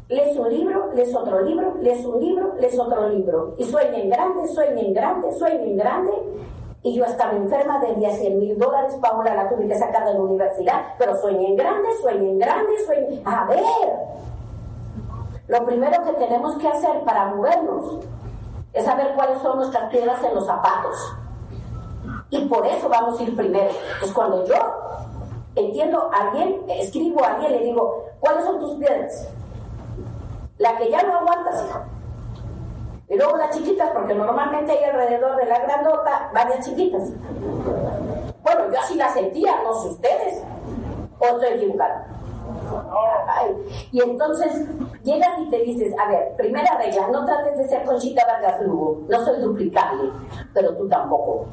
Lees 0.09 0.37
un 0.37 0.49
libro, 0.49 0.93
lees 0.95 1.15
otro 1.15 1.41
libro, 1.43 1.75
lees 1.81 2.05
un 2.05 2.21
libro, 2.21 2.55
lees 2.59 2.79
otro 2.79 3.09
libro. 3.09 3.55
Y 3.59 3.65
sueña 3.65 3.99
en 3.99 4.11
grande, 4.11 4.49
sueña 4.49 4.81
en 4.81 4.95
grande, 4.95 5.33
sueña 5.33 5.65
en 5.65 5.77
grande. 5.77 6.13
Y 6.83 6.95
yo 6.95 7.05
estaba 7.05 7.33
enferma, 7.33 7.81
debía 7.81 8.13
100 8.13 8.39
mil 8.39 8.59
dólares, 8.59 8.97
Paula 9.01 9.35
la 9.35 9.49
tuve 9.49 9.67
que 9.67 9.77
sacar 9.77 10.07
de 10.07 10.15
la 10.15 10.21
universidad, 10.21 10.95
pero 10.99 11.17
sueña 11.21 11.49
en 11.49 11.57
grande, 11.57 11.89
sueña 12.01 12.29
en 12.29 12.39
grande, 12.39 12.73
sueña... 12.85 13.21
A 13.25 13.45
ver, 13.47 13.63
lo 15.49 15.67
primero 15.67 16.05
que 16.05 16.13
tenemos 16.13 16.57
que 16.57 16.69
hacer 16.69 17.03
para 17.05 17.35
movernos 17.35 17.99
es 18.73 18.85
saber 18.85 19.15
cuáles 19.17 19.39
son 19.41 19.57
nuestras 19.57 19.91
piedras 19.91 20.23
en 20.23 20.35
los 20.35 20.47
zapatos. 20.47 21.17
Y 22.31 22.45
por 22.47 22.67
eso 22.67 22.89
vamos 22.89 23.19
a 23.19 23.23
ir 23.23 23.37
primero. 23.37 23.71
Pues 24.01 24.13
cuando 24.13 24.45
yo 24.47 24.55
entiendo 25.57 26.11
a 26.13 26.29
alguien, 26.29 26.63
escribo 26.69 27.25
a 27.25 27.33
alguien, 27.35 27.53
le 27.53 27.61
digo, 27.65 28.05
¿cuáles 28.21 28.45
son 28.45 28.61
tus 28.61 28.77
piedras? 28.77 29.29
La 30.59 30.77
que 30.77 30.91
ya 30.91 31.03
no 31.03 31.19
aguantas, 31.19 31.65
hijo. 31.65 31.81
Y 33.09 33.17
luego 33.17 33.37
las 33.37 33.57
chiquitas, 33.57 33.91
porque 33.91 34.15
normalmente 34.15 34.73
hay 34.73 34.85
alrededor 34.85 35.37
de 35.37 35.47
la 35.47 35.59
grandota 35.61 36.31
varias 36.35 36.67
chiquitas. 36.67 37.11
Bueno, 38.43 38.73
yo 38.73 38.81
así 38.81 38.95
la 38.95 39.09
sentía, 39.11 39.63
no 39.63 39.75
sé 39.75 39.89
ustedes. 39.89 40.43
O 41.19 41.25
estoy 41.25 41.49
equivocada. 41.57 42.07
Y 43.93 44.03
entonces 44.03 44.67
llegas 45.03 45.39
y 45.39 45.51
te 45.51 45.59
dices, 45.59 45.95
a 45.99 46.09
ver, 46.09 46.35
primera 46.37 46.77
regla, 46.79 47.09
no 47.09 47.25
trates 47.25 47.59
de 47.59 47.69
ser 47.69 47.85
Conchita 47.85 48.27
Vargas 48.27 48.61
Lugo, 48.63 49.03
no 49.09 49.25
soy 49.25 49.41
duplicable, 49.41 50.11
pero 50.53 50.77
tú 50.77 50.89
tampoco. 50.89 51.47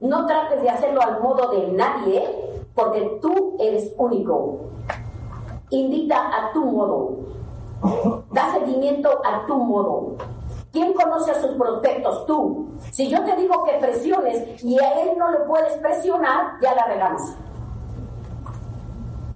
No 0.00 0.26
trates 0.26 0.62
de 0.62 0.70
hacerlo 0.70 1.02
al 1.02 1.20
modo 1.20 1.50
de 1.50 1.72
nadie, 1.72 2.24
porque 2.74 3.18
tú 3.20 3.56
eres 3.58 3.92
único. 3.96 4.60
Invita 5.70 6.16
a 6.28 6.52
tu 6.52 6.64
modo. 6.64 7.16
Da 8.30 8.52
seguimiento 8.52 9.10
a 9.24 9.44
tu 9.46 9.56
modo. 9.56 10.16
¿Quién 10.72 10.92
conoce 10.92 11.32
a 11.32 11.40
sus 11.40 11.56
prospectos? 11.56 12.26
Tú. 12.26 12.68
Si 12.92 13.08
yo 13.08 13.24
te 13.24 13.34
digo 13.36 13.64
que 13.64 13.72
presiones 13.78 14.62
y 14.62 14.78
a 14.78 15.02
él 15.02 15.18
no 15.18 15.30
le 15.30 15.38
puedes 15.40 15.72
presionar, 15.78 16.58
ya 16.60 16.74
la 16.74 16.86
regamos. 16.86 17.22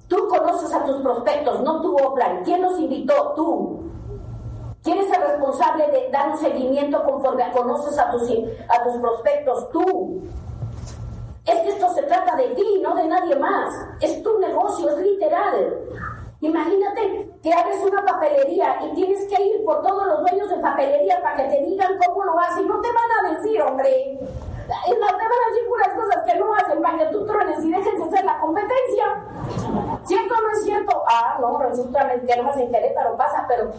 Tú 0.07 0.29
conoces 0.29 0.73
a 0.73 0.85
tus 0.85 0.97
prospectos, 1.03 1.63
no 1.63 1.81
tu 1.81 1.97
Oplan. 1.97 2.45
¿Quién 2.45 2.63
los 2.63 2.79
invitó? 2.79 3.33
Tú. 3.35 3.81
¿Quién 4.83 4.99
es 4.99 5.11
el 5.13 5.23
responsable 5.23 5.87
de 5.89 6.11
dar 6.11 6.31
un 6.31 6.39
seguimiento 6.39 7.03
conforme 7.03 7.51
conoces 7.53 7.99
a 7.99 8.11
tus, 8.11 8.23
a 8.69 8.83
tus 8.85 8.97
prospectos? 9.01 9.71
Tú. 9.71 10.23
Es 11.45 11.61
que 11.61 11.69
esto 11.71 11.93
se 11.93 12.03
trata 12.05 12.37
de 12.37 12.49
ti, 12.49 12.81
no 12.83 12.95
de 12.95 13.07
nadie 13.07 13.35
más. 13.37 13.75
Es 14.01 14.23
tu 14.23 14.39
negocio, 14.39 14.91
es 14.91 14.99
literal. 14.99 15.79
Imagínate 16.41 17.31
que 17.43 17.53
abres 17.53 17.85
una 17.85 18.05
papelería 18.05 18.79
y 18.83 18.95
tienes 18.95 19.27
que 19.29 19.43
ir 19.43 19.65
por 19.65 19.83
todos 19.83 20.07
los 20.07 20.21
dueños 20.21 20.49
de 20.49 20.57
papelería 20.57 21.21
para 21.21 21.37
que 21.37 21.45
te 21.45 21.63
digan 21.63 21.99
cómo 22.05 22.25
lo 22.25 22.39
hacen. 22.39 22.67
No 22.69 22.81
te 22.81 22.89
van 22.89 23.27
a 23.27 23.35
decir, 23.35 23.61
hombre. 23.63 24.19
No 24.21 25.07
te 25.07 25.13
van 25.13 25.43
a 25.43 25.51
decir 25.51 25.69
puras 25.69 25.89
cosas 25.95 26.23
que 26.25 26.39
no 26.39 26.55
hacen 26.55 26.81
para 26.81 26.99
que 26.99 27.07
tú 27.07 27.27
trones 27.27 27.65
y 27.65 27.71
dejes 27.71 27.99
de 27.99 28.17
ser 28.17 28.25
la 28.25 28.39
competencia. 28.39 29.25
¿Cierto 30.05 30.35
o 30.35 30.41
no 30.41 30.51
es 30.53 30.65
cierto? 30.65 31.03
Ah, 31.09 31.39
no, 31.41 31.59
resulta 31.59 32.09
que 32.21 32.37
no 32.37 32.43
más 32.45 32.57
en 32.57 32.71
Querétaro 32.71 33.17
pasa, 33.17 33.45
pero 33.49 33.71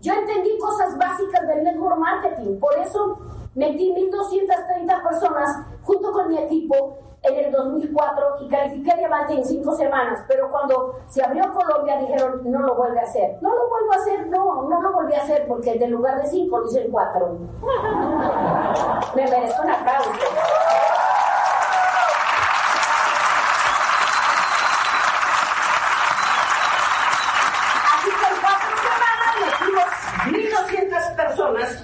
yo 0.00 0.14
entendí 0.14 0.56
cosas 0.58 0.96
básicas 0.96 1.46
del 1.48 1.64
network 1.64 1.98
marketing, 1.98 2.58
por 2.60 2.78
eso 2.78 3.18
metí 3.56 3.92
1.230 3.92 5.02
personas 5.02 5.48
junto 5.82 6.12
con 6.12 6.28
mi 6.28 6.38
equipo 6.38 6.98
en 7.22 7.44
el 7.44 7.50
2004 7.50 8.36
y 8.42 8.48
califiqué 8.48 8.96
diamante 8.96 9.34
en 9.34 9.44
cinco 9.44 9.74
semanas, 9.74 10.24
pero 10.28 10.48
cuando 10.50 11.00
se 11.08 11.24
abrió 11.24 11.52
Colombia 11.52 11.96
dijeron 11.98 12.40
no 12.44 12.60
lo 12.60 12.76
vuelve 12.76 13.00
a 13.00 13.02
hacer. 13.02 13.36
No 13.40 13.52
lo 13.52 13.68
vuelvo 13.68 13.92
a 13.92 13.96
hacer, 13.96 14.28
no, 14.28 14.62
no 14.68 14.80
lo 14.80 14.92
volví 14.92 15.14
a 15.14 15.22
hacer 15.22 15.44
porque 15.48 15.72
en 15.72 15.90
lugar 15.90 16.22
de 16.22 16.28
cinco 16.28 16.60
lo 16.60 16.66
hice 16.66 16.84
en 16.84 16.92
cuatro. 16.92 17.36
Me 19.16 19.24
merezco 19.24 19.62
un 19.62 19.70
aplauso. 19.70 20.10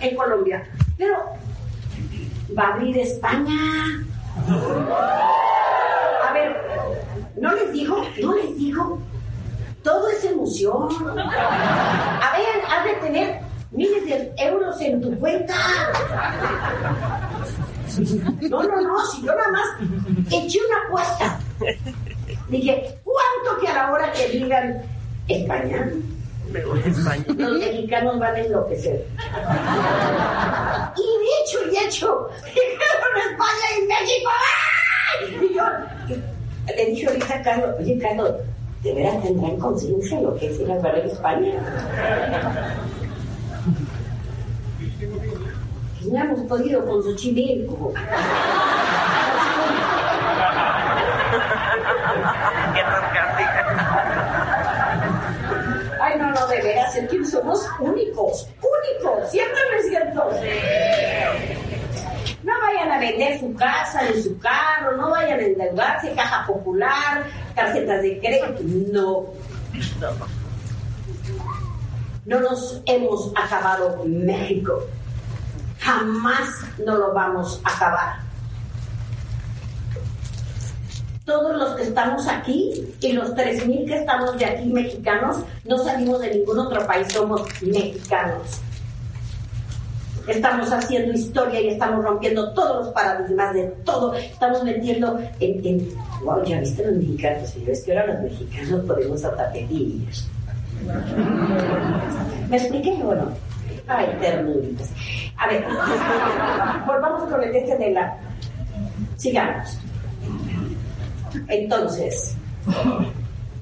en 0.00 0.16
Colombia. 0.16 0.62
Pero 0.98 1.16
va 2.58 2.64
a 2.64 2.74
abrir 2.74 2.98
España. 2.98 3.56
A 6.28 6.32
ver, 6.32 6.56
¿no 7.36 7.52
les 7.54 7.72
digo? 7.72 8.02
¿No 8.20 8.34
les 8.34 8.56
digo? 8.56 8.98
Todo 9.82 10.08
es 10.08 10.24
emoción. 10.24 10.88
A 11.18 12.36
ver, 12.36 12.64
has 12.68 12.84
de 12.84 12.94
tener 13.06 13.40
miles 13.70 14.04
de 14.06 14.32
euros 14.38 14.80
en 14.80 15.00
tu 15.00 15.18
cuenta. 15.18 15.54
No, 18.48 18.62
no, 18.62 18.80
no, 18.80 19.06
si 19.06 19.22
yo 19.22 19.34
nada 19.34 19.50
más 19.50 19.68
eché 20.30 20.58
una 20.66 20.86
apuesta. 20.86 21.38
Dije, 22.48 22.98
¿cuánto 23.04 23.60
que 23.60 23.68
a 23.68 23.74
la 23.74 23.92
hora 23.92 24.12
que 24.12 24.28
digan 24.28 24.82
España? 25.28 25.90
Los 26.52 27.58
mexicanos 27.58 28.18
van 28.18 28.34
a 28.34 28.40
enloquecer. 28.40 29.06
Y 30.96 31.00
dicho 31.00 31.58
y 31.70 31.76
hecho, 31.86 32.28
dijeron 32.44 33.14
España 33.30 33.66
y 33.78 33.82
México. 33.86 34.30
Y 35.42 35.54
yo 35.54 35.64
le 36.74 36.86
dije 36.86 37.06
ahorita 37.06 37.34
a 37.34 37.42
Carlos, 37.42 37.70
oye 37.78 37.98
Carlos, 37.98 38.32
¿de 38.82 38.94
veras 38.94 39.22
tendrán 39.22 39.56
conciencia 39.58 40.20
lo 40.20 40.34
que 40.36 40.46
es 40.46 40.60
ir 40.60 40.70
a 40.70 40.78
ver 40.78 41.06
España? 41.06 41.54
No 46.04 46.18
hemos 46.18 46.40
podido 46.48 46.84
con 46.84 47.02
su 47.02 47.10
Xochimilco. 47.10 47.92
Qué 52.74 52.82
de 56.48 56.62
veras, 56.62 56.94
que 57.10 57.24
somos 57.24 57.66
únicos, 57.80 58.48
únicos, 58.82 59.30
¿cierto 59.30 60.22
o 60.22 60.30
no? 60.30 60.40
No 62.42 62.52
vayan 62.60 62.90
a 62.90 62.98
vender 62.98 63.38
su 63.38 63.54
casa 63.54 64.02
ni 64.02 64.20
su 64.20 64.38
carro, 64.38 64.96
no 64.96 65.10
vayan 65.10 65.38
a 65.38 65.42
endeudarse, 65.42 66.12
caja 66.12 66.44
popular, 66.46 67.24
tarjetas 67.54 68.02
de 68.02 68.18
crédito, 68.18 68.62
no. 68.92 69.26
No 72.24 72.40
nos 72.40 72.82
hemos 72.86 73.32
acabado 73.36 74.02
México. 74.04 74.80
Jamás 75.78 76.48
no 76.84 76.96
lo 76.96 77.12
vamos 77.12 77.60
a 77.64 77.74
acabar 77.74 78.32
todos 81.24 81.56
los 81.56 81.70
que 81.76 81.82
estamos 81.84 82.26
aquí 82.28 82.94
y 83.00 83.12
los 83.12 83.30
3.000 83.30 83.86
que 83.86 83.94
estamos 83.94 84.36
de 84.38 84.44
aquí 84.44 84.66
mexicanos, 84.66 85.38
no 85.64 85.78
salimos 85.78 86.20
de 86.20 86.34
ningún 86.34 86.58
otro 86.58 86.86
país, 86.86 87.12
somos 87.12 87.42
mexicanos. 87.62 88.60
Estamos 90.26 90.72
haciendo 90.72 91.12
historia 91.12 91.60
y 91.60 91.68
estamos 91.68 92.04
rompiendo 92.04 92.52
todos 92.52 92.86
los 92.86 92.94
paradigmas 92.94 93.54
de 93.54 93.64
todo. 93.84 94.14
Estamos 94.14 94.62
metiendo 94.64 95.18
en. 95.40 95.88
wow, 96.24 96.44
ya 96.44 96.60
viste 96.60 96.84
los 96.86 96.96
mexicanos, 96.96 97.56
es 97.66 97.82
que 97.82 97.98
ahora 97.98 98.14
los 98.14 98.22
mexicanos 98.22 98.84
podemos 98.86 99.22
pedir. 99.52 100.08
¿Me 102.48 102.56
expliqué 102.56 102.92
o 103.04 103.14
no? 103.14 103.32
Ay, 103.88 104.06
ternuritas. 104.20 104.90
A 105.36 105.48
ver, 105.48 105.64
volvamos 106.86 107.24
con 107.24 107.42
el 107.42 107.54
este 107.54 107.76
de 107.76 107.90
la. 107.90 108.16
Sigamos. 109.16 109.78
Entonces, 111.48 112.36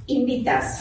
invitas, 0.06 0.78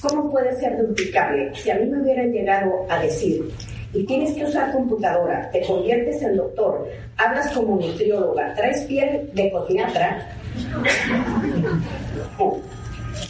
¿cómo 0.00 0.30
puede 0.30 0.54
ser 0.56 0.76
duplicable? 0.78 1.54
Si 1.54 1.70
a 1.70 1.76
mí 1.76 1.86
me 1.86 2.02
hubieran 2.02 2.30
llegado 2.30 2.86
a 2.88 2.98
decir, 2.98 3.50
y 3.92 4.04
tienes 4.04 4.34
que 4.34 4.44
usar 4.44 4.72
computadora, 4.72 5.50
te 5.50 5.62
conviertes 5.62 6.22
en 6.22 6.36
doctor, 6.36 6.88
hablas 7.16 7.50
como 7.52 7.76
nutrióloga, 7.76 8.54
traes 8.54 8.82
piel 8.82 9.30
de 9.32 9.50
cosmiatra, 9.50 10.28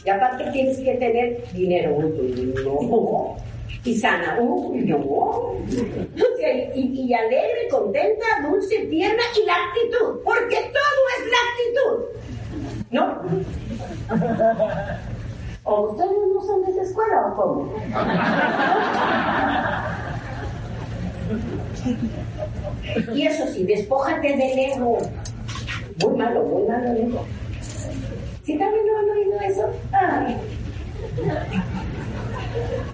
y 0.04 0.08
aparte 0.10 0.50
tienes 0.52 0.78
que 0.78 0.94
tener 0.94 1.44
dinero, 1.52 1.98
y 3.84 3.94
sana, 3.96 4.36
no, 4.36 4.72
y, 4.74 4.80
y 6.74 7.14
alegre, 7.14 7.68
contenta, 7.70 8.26
dulce, 8.42 8.86
tierna 8.86 9.22
y 9.40 9.46
la 9.46 9.54
actitud, 9.54 10.20
porque 10.24 10.56
todo 10.56 11.06
es 11.16 11.22
la 11.30 11.38
actitud. 11.46 11.96
¿No? 12.90 13.04
¿O 15.64 15.90
ustedes 15.90 16.10
no 16.32 16.40
son 16.42 16.64
de 16.64 16.70
esa 16.70 16.82
escuela 16.82 17.26
o 17.26 17.36
cómo? 17.36 17.74
Y 23.14 23.26
eso 23.26 23.46
sí, 23.48 23.64
despójate 23.64 24.28
del 24.28 24.58
ego. 24.58 24.98
Muy 26.02 26.16
malo, 26.16 26.42
muy 26.44 26.68
malo 26.68 26.90
el 26.92 27.08
ego. 27.08 27.24
¿Sí 28.44 28.56
también 28.58 28.86
lo 28.86 28.98
han 28.98 29.10
oído 29.10 29.40
eso? 29.40 29.70
Ay. 29.92 30.36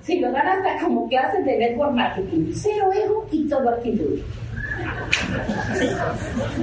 Si 0.03 0.19
lo 0.19 0.33
dan 0.33 0.47
hasta 0.49 0.85
como 0.85 1.09
clases 1.09 1.45
de 1.45 1.59
network 1.59 1.93
marketing. 1.93 2.53
Cero 2.55 2.91
ego 2.93 3.27
y 3.31 3.49
todo 3.49 3.69
actitud. 3.69 4.19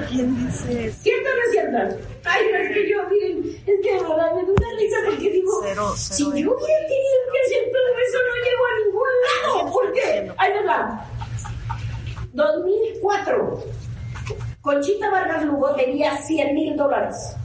¿Quién 0.09 0.35
dice 0.45 0.87
eso? 0.87 0.97
¿Cierto 1.01 1.29
o 1.29 1.35
no 1.35 1.41
es 1.43 1.51
cierto? 1.51 1.77
Ay, 2.25 2.41
no 2.51 2.57
es 2.57 2.71
que 2.73 2.89
yo, 2.89 2.97
miren, 3.09 3.55
es 3.65 3.79
que 3.81 3.91
verdad 3.93 4.35
me 4.35 4.41
da 4.43 4.51
una 4.51 4.71
risa 4.77 4.97
porque 5.05 5.29
digo, 5.29 5.53
si 5.95 6.23
yo 6.23 6.29
hubiera 6.31 6.81
tenido 6.87 7.19
que 7.31 7.39
hacer 7.45 7.63
todo 7.71 7.89
eso, 8.07 8.17
no 8.27 8.33
llego 8.43 8.63
a 8.65 8.73
ningún 8.83 9.11
lado. 9.25 9.71
¿Por 9.71 9.87
qué? 9.93 10.31
Ahí 10.37 10.51
va. 10.67 11.05
2004. 12.39 13.60
Conchita 14.62 15.12
Vargas 15.12 15.43
Lugo 15.43 15.75
tenía 15.75 16.15
100 16.17 16.56
mil 16.56 16.78
dólares 16.78 17.36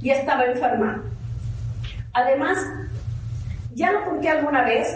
y 0.00 0.10
estaba 0.10 0.44
enferma. 0.44 1.02
Además, 2.12 2.58
ya 3.74 3.90
lo 3.92 4.04
conté 4.04 4.28
alguna 4.28 4.64
vez, 4.64 4.88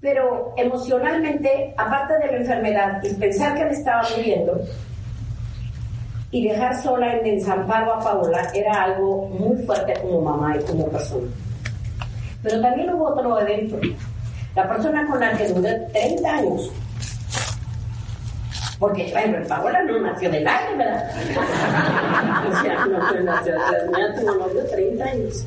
pero 0.00 0.52
emocionalmente, 0.56 1.74
aparte 1.76 2.18
de 2.18 2.26
la 2.26 2.36
enfermedad 2.36 3.02
y 3.02 3.14
pensar 3.14 3.54
que 3.54 3.64
me 3.64 3.72
estaba 3.72 4.02
muriendo, 4.14 4.60
y 6.30 6.48
dejar 6.48 6.80
sola 6.82 7.14
en 7.14 7.24
desamparo 7.24 7.94
a 7.94 8.00
Paola 8.00 8.50
era 8.54 8.84
algo 8.84 9.26
muy 9.26 9.56
fuerte 9.64 9.94
como 10.00 10.20
mamá 10.20 10.56
y 10.56 10.64
como 10.64 10.88
persona. 10.88 11.28
Pero 12.42 12.60
también 12.60 12.92
hubo 12.92 13.08
otro 13.08 13.40
evento. 13.40 13.78
La 14.54 14.68
persona 14.68 15.06
con 15.06 15.20
la 15.20 15.36
que 15.36 15.48
duré 15.48 15.78
30 15.92 16.30
años, 16.30 16.70
porque 18.82 19.08
bueno, 19.12 19.38
Paola 19.46 19.80
no 19.84 20.00
nació 20.00 20.28
del 20.28 20.44
aire, 20.44 20.76
¿verdad? 20.76 21.08
o 22.50 22.62
sea, 22.62 22.84
no 22.84 23.20
nació 23.20 23.52
del 23.52 23.94
aire, 23.94 24.20
tuvo 24.20 24.34
novio 24.34 24.64
30 24.72 25.04
años. 25.04 25.46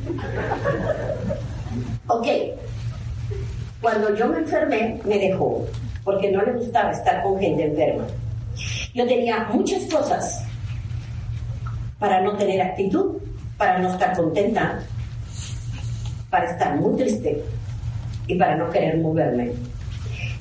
Ok, 2.07 2.27
cuando 3.81 4.15
yo 4.15 4.29
me 4.29 4.37
enfermé, 4.37 5.01
me 5.03 5.19
dejó, 5.19 5.65
porque 6.05 6.31
no 6.31 6.43
le 6.43 6.53
gustaba 6.53 6.91
estar 6.91 7.23
con 7.23 7.37
gente 7.37 7.65
enferma. 7.65 8.05
Yo 8.93 9.05
tenía 9.05 9.49
muchas 9.51 9.83
cosas 9.93 10.41
para 11.99 12.21
no 12.21 12.37
tener 12.37 12.61
actitud, 12.61 13.17
para 13.57 13.79
no 13.79 13.91
estar 13.91 14.15
contenta, 14.15 14.79
para 16.29 16.51
estar 16.51 16.77
muy 16.77 16.95
triste 16.95 17.43
y 18.27 18.35
para 18.35 18.55
no 18.55 18.69
querer 18.69 18.97
moverme. 18.99 19.51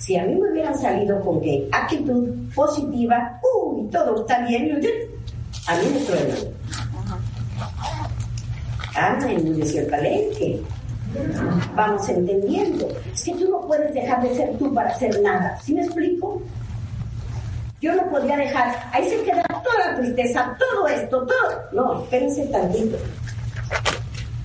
Si 0.04 0.14
a 0.18 0.24
mí 0.26 0.34
me 0.34 0.50
hubieran 0.50 0.78
salido 0.78 1.18
con 1.22 1.40
que 1.40 1.66
actitud 1.72 2.28
positiva, 2.54 3.40
uy, 3.56 3.88
todo 3.90 4.20
está 4.20 4.46
bien, 4.46 4.78
A 5.66 5.76
mí 5.76 5.84
me 5.94 6.00
truena. 6.00 6.34
Ah, 8.94 9.18
enmudeció 9.26 9.80
el 9.80 9.86
palenque. 9.86 10.60
Vamos 11.74 12.06
entendiendo. 12.10 12.86
Es 13.14 13.24
que 13.24 13.32
tú 13.32 13.48
no 13.48 13.62
puedes 13.62 13.94
dejar 13.94 14.22
de 14.22 14.34
ser 14.34 14.58
tú 14.58 14.74
para 14.74 14.90
hacer 14.90 15.22
nada. 15.22 15.58
¿Sí 15.62 15.72
me 15.72 15.80
explico? 15.80 16.42
Yo 17.80 17.94
no 17.94 18.10
podía 18.10 18.36
dejar. 18.36 18.90
Ahí 18.92 19.08
se 19.08 19.22
queda 19.22 19.42
toda 19.44 19.90
la 19.90 19.96
tristeza, 19.96 20.54
todo 20.58 20.86
esto, 20.86 21.26
todo. 21.26 21.62
No, 21.72 22.02
espérense 22.02 22.44
tantito. 22.48 22.98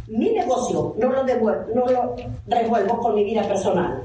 Mi 0.08 0.32
negocio 0.32 0.96
no 0.98 1.12
lo, 1.12 1.26
devuelvo, 1.26 1.66
no 1.76 1.86
lo 1.86 2.16
revuelvo 2.48 2.98
con 3.00 3.16
mi 3.16 3.26
vida 3.26 3.46
personal. 3.46 4.02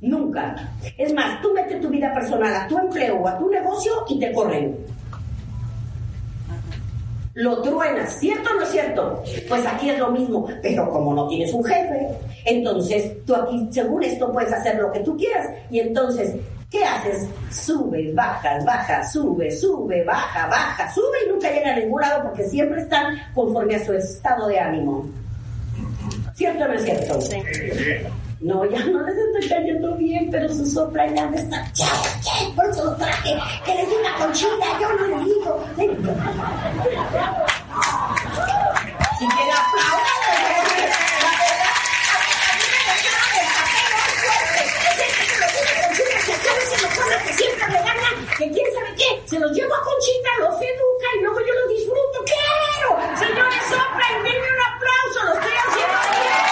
Nunca. 0.00 0.54
Es 0.96 1.12
más, 1.12 1.42
tú 1.42 1.52
metes 1.52 1.80
tu 1.80 1.88
vida 1.88 2.12
personal 2.14 2.54
a 2.54 2.68
tu 2.68 2.78
empleo 2.78 3.16
o 3.16 3.28
a 3.28 3.38
tu 3.38 3.50
negocio 3.50 3.92
y 4.08 4.18
te 4.20 4.32
corren. 4.32 4.76
Lo 7.34 7.62
truenas, 7.62 8.18
¿cierto 8.18 8.50
o 8.50 8.54
no 8.54 8.62
es 8.62 8.68
cierto? 8.70 9.22
Pues 9.48 9.64
aquí 9.64 9.90
es 9.90 9.98
lo 9.98 10.10
mismo, 10.10 10.48
pero 10.60 10.90
como 10.90 11.14
no 11.14 11.28
tienes 11.28 11.52
un 11.52 11.64
jefe, 11.64 12.08
entonces 12.44 13.24
tú 13.24 13.34
aquí, 13.34 13.68
según 13.70 14.02
esto, 14.02 14.32
puedes 14.32 14.52
hacer 14.52 14.76
lo 14.76 14.90
que 14.90 15.00
tú 15.00 15.16
quieras. 15.16 15.46
Y 15.70 15.78
entonces, 15.78 16.34
¿qué 16.68 16.84
haces? 16.84 17.28
Subes, 17.50 18.12
bajas, 18.14 18.64
bajas, 18.64 19.12
sube, 19.12 19.52
sube, 19.52 20.02
baja, 20.04 20.48
baja, 20.48 20.92
sube 20.92 21.16
y 21.26 21.30
nunca 21.30 21.50
llega 21.50 21.74
a 21.74 21.76
ningún 21.76 22.00
lado 22.00 22.24
porque 22.24 22.42
siempre 22.44 22.80
están 22.80 23.16
conforme 23.34 23.76
a 23.76 23.84
su 23.84 23.92
estado 23.92 24.48
de 24.48 24.58
ánimo. 24.58 25.06
¿Cierto 26.34 26.64
o 26.64 26.68
no 26.68 26.74
es 26.74 26.82
cierto? 26.82 27.20
Sí. 27.20 27.36
No, 28.40 28.64
ya 28.70 28.78
no 28.86 29.02
les 29.02 29.16
estoy 29.16 29.48
cayendo 29.48 29.96
bien, 29.96 30.28
pero 30.30 30.48
su 30.48 30.64
sopla 30.64 31.12
ya 31.12 31.26
me 31.26 31.38
está. 31.38 31.64
¡Ya, 31.74 31.86
ya! 32.22 32.54
Por 32.54 32.66
eso 32.70 32.84
lo 32.84 32.94
traje. 32.94 33.36
Que 33.64 33.74
les 33.74 33.88
diga 33.88 34.14
conchita, 34.16 34.78
yo 34.80 34.92
no 34.92 35.06
les 35.08 35.24
digo. 35.24 35.64
Si 39.18 39.26
quiere 39.26 39.52
que 47.24 47.32
siempre 47.32 47.66
me 47.66 47.78
ganan, 47.78 48.26
que 48.38 48.50
quién 48.52 48.66
sabe 48.72 48.94
qué. 48.96 49.20
Se 49.24 49.38
los 49.40 49.50
llevo 49.50 49.74
a 49.74 49.82
Conchita, 49.82 50.30
los 50.38 50.54
educa 50.54 51.08
y 51.18 51.22
luego 51.22 51.40
yo 51.40 51.54
los 51.54 51.68
disfruto. 51.70 52.24
¡Claro! 52.24 52.88
Señores, 53.18 53.62
soplan, 53.68 54.22
denme 54.22 54.46
un 54.46 54.62
aplauso, 54.62 55.24
lo 55.24 55.32
estoy 55.34 55.56
haciendo 55.66 55.98
bien. 56.12 56.48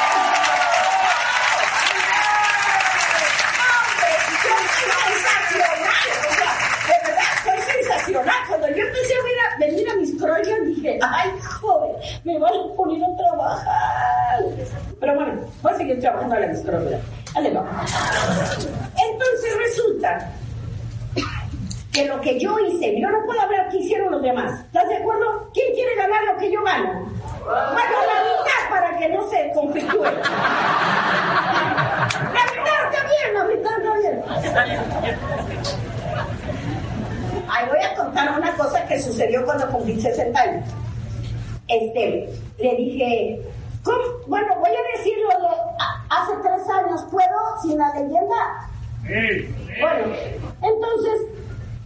Cuando 8.49 8.69
yo 8.69 8.83
empecé 8.83 9.15
a 9.15 9.59
venir 9.59 9.91
a 9.91 9.95
mis 9.97 10.17
croyos, 10.19 10.59
ay, 11.03 11.31
joder, 11.61 11.97
me 12.25 12.39
van 12.39 12.53
a 12.53 12.75
poner 12.77 13.03
a 13.03 13.17
trabajar. 13.17 14.45
Pero 15.01 15.15
bueno, 15.15 15.33
voy 15.63 15.73
a 15.73 15.77
seguir 15.77 15.99
trabajando 16.01 16.35
a 16.35 16.41
la 16.41 16.47
croyos. 16.47 17.01
Dale. 17.35 17.49
Entonces 17.49 19.57
resulta 19.59 20.31
que 21.93 22.05
lo 22.07 22.21
que 22.21 22.39
yo 22.39 22.59
hice, 22.59 23.01
yo 23.01 23.11
no 23.11 23.25
puedo 23.25 23.41
hablar 23.41 23.71
qué 23.71 23.79
hicieron 23.79 24.13
los 24.13 24.21
demás. 24.23 24.61
¿Estás 24.61 24.87
de 24.89 24.97
acuerdo? 24.97 25.51
¿Quién 25.55 25.73
quiere 25.75 25.95
ganar 25.97 26.23
lo 26.25 26.37
que 26.39 26.53
yo 26.53 26.63
gano? 26.63 27.07
Bueno, 27.45 27.75
la 27.75 28.23
mitad 28.23 28.69
para 28.71 28.99
que 28.99 29.09
no 29.09 29.27
se 29.29 29.51
conflictúe. 29.55 30.03
La 30.03 30.11
mitad 32.53 32.93
está 32.93 33.07
bien, 33.07 33.35
la 33.35 33.45
mitad 33.45 33.73
está 34.43 34.65
bien. 34.65 34.85
Contar 38.17 38.39
una 38.39 38.57
cosa 38.57 38.87
que 38.87 38.99
sucedió 38.99 39.45
cuando 39.45 39.69
cumplí 39.69 40.01
60 40.01 40.41
años. 40.41 40.65
Este, 41.69 42.31
le 42.59 42.77
dije, 42.77 43.43
¿cómo? 43.83 43.99
bueno, 44.27 44.47
voy 44.59 44.71
a 44.71 44.97
decirlo 44.97 45.29
de 45.29 45.85
hace 46.09 46.33
tres 46.43 46.67
años, 46.71 47.05
¿puedo 47.11 47.61
sin 47.63 47.77
la 47.77 47.93
leyenda? 47.93 48.71
Sí. 49.03 49.55
Bueno, 49.81 50.15
entonces, 50.63 51.21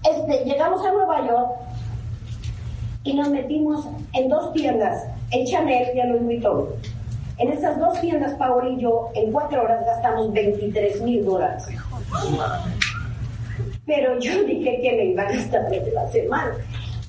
este, 0.08 0.44
llegamos 0.44 0.86
a 0.86 0.92
Nueva 0.92 1.26
York 1.26 1.50
y 3.02 3.14
nos 3.14 3.28
metimos 3.30 3.88
en 4.12 4.28
dos 4.28 4.52
tiendas, 4.52 5.04
en 5.32 5.46
Chanel 5.46 5.88
y 5.96 6.00
en 6.00 6.10
Louis 6.10 6.22
Vuitton. 6.22 6.68
En 7.38 7.50
esas 7.50 7.76
dos 7.80 8.00
tiendas, 8.00 8.34
Paul 8.34 8.78
y 8.78 8.82
yo, 8.82 9.10
en 9.14 9.32
cuatro 9.32 9.64
horas 9.64 9.84
gastamos 9.84 10.32
23 10.32 11.00
mil 11.00 11.24
dólares. 11.24 11.66
Pero 13.90 14.16
yo 14.20 14.44
dije 14.46 14.80
que 14.80 14.92
me 14.92 15.04
iba 15.06 15.24
a 15.24 15.32
gastar 15.32 15.68
de 15.68 15.90
la 15.90 16.08
semana. 16.10 16.54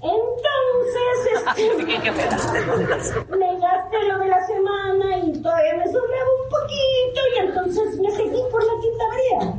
Entonces, 0.02 1.28
este, 1.58 1.86
me 1.86 3.60
gasté 3.60 4.04
lo 4.08 4.18
de 4.18 4.28
la 4.28 4.48
semana 4.48 5.18
y 5.18 5.32
todavía 5.44 5.76
me 5.76 5.86
sobraba 5.86 6.30
un 6.44 6.50
poquito 6.50 7.22
y 7.36 7.40
entonces 7.46 8.00
me 8.00 8.10
seguí 8.10 8.42
por 8.50 8.64
la 8.64 8.74
quinta 8.82 9.04
maría. 9.10 9.54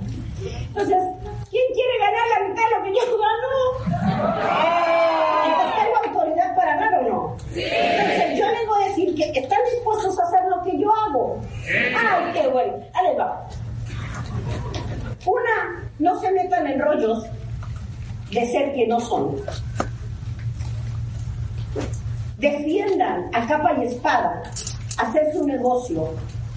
Entonces, 0.66 0.98
¿quién 1.48 1.62
quiere 1.74 1.98
ganar 2.00 2.26
la 2.34 2.48
mitad 2.48 2.64
de 2.64 2.70
lo 2.76 2.82
que 2.82 2.92
yo 2.92 3.04
gano? 3.22 3.52
Entonces, 5.46 5.74
¿tengo 5.78 5.96
autoridad 6.04 6.56
para 6.56 6.74
ganar 6.74 6.94
o 6.94 7.02
no? 7.08 7.36
Entonces, 7.54 8.36
yo 8.36 8.46
les 8.48 8.66
voy 8.66 8.82
a 8.82 8.88
decir 8.88 9.14
que 9.14 9.38
están 9.38 9.60
dispuestos 9.72 10.18
a 10.18 10.22
hacer 10.24 10.40
lo 10.50 10.60
que 10.64 10.76
yo 10.76 10.92
hago. 10.92 11.38
¡Ay, 11.70 12.32
qué 12.32 12.48
bueno! 12.48 12.78
Ahí 12.94 13.16
va. 13.16 13.46
Una, 15.24 15.91
no 16.02 16.18
se 16.20 16.32
metan 16.32 16.66
en 16.66 16.80
rollos 16.80 17.24
de 18.32 18.46
ser 18.50 18.74
que 18.74 18.88
no 18.88 18.98
son. 18.98 19.36
Defiendan 22.38 23.30
a 23.32 23.46
capa 23.46 23.72
y 23.78 23.86
espada 23.86 24.42
hacer 24.98 25.32
su 25.32 25.46
negocio 25.46 26.08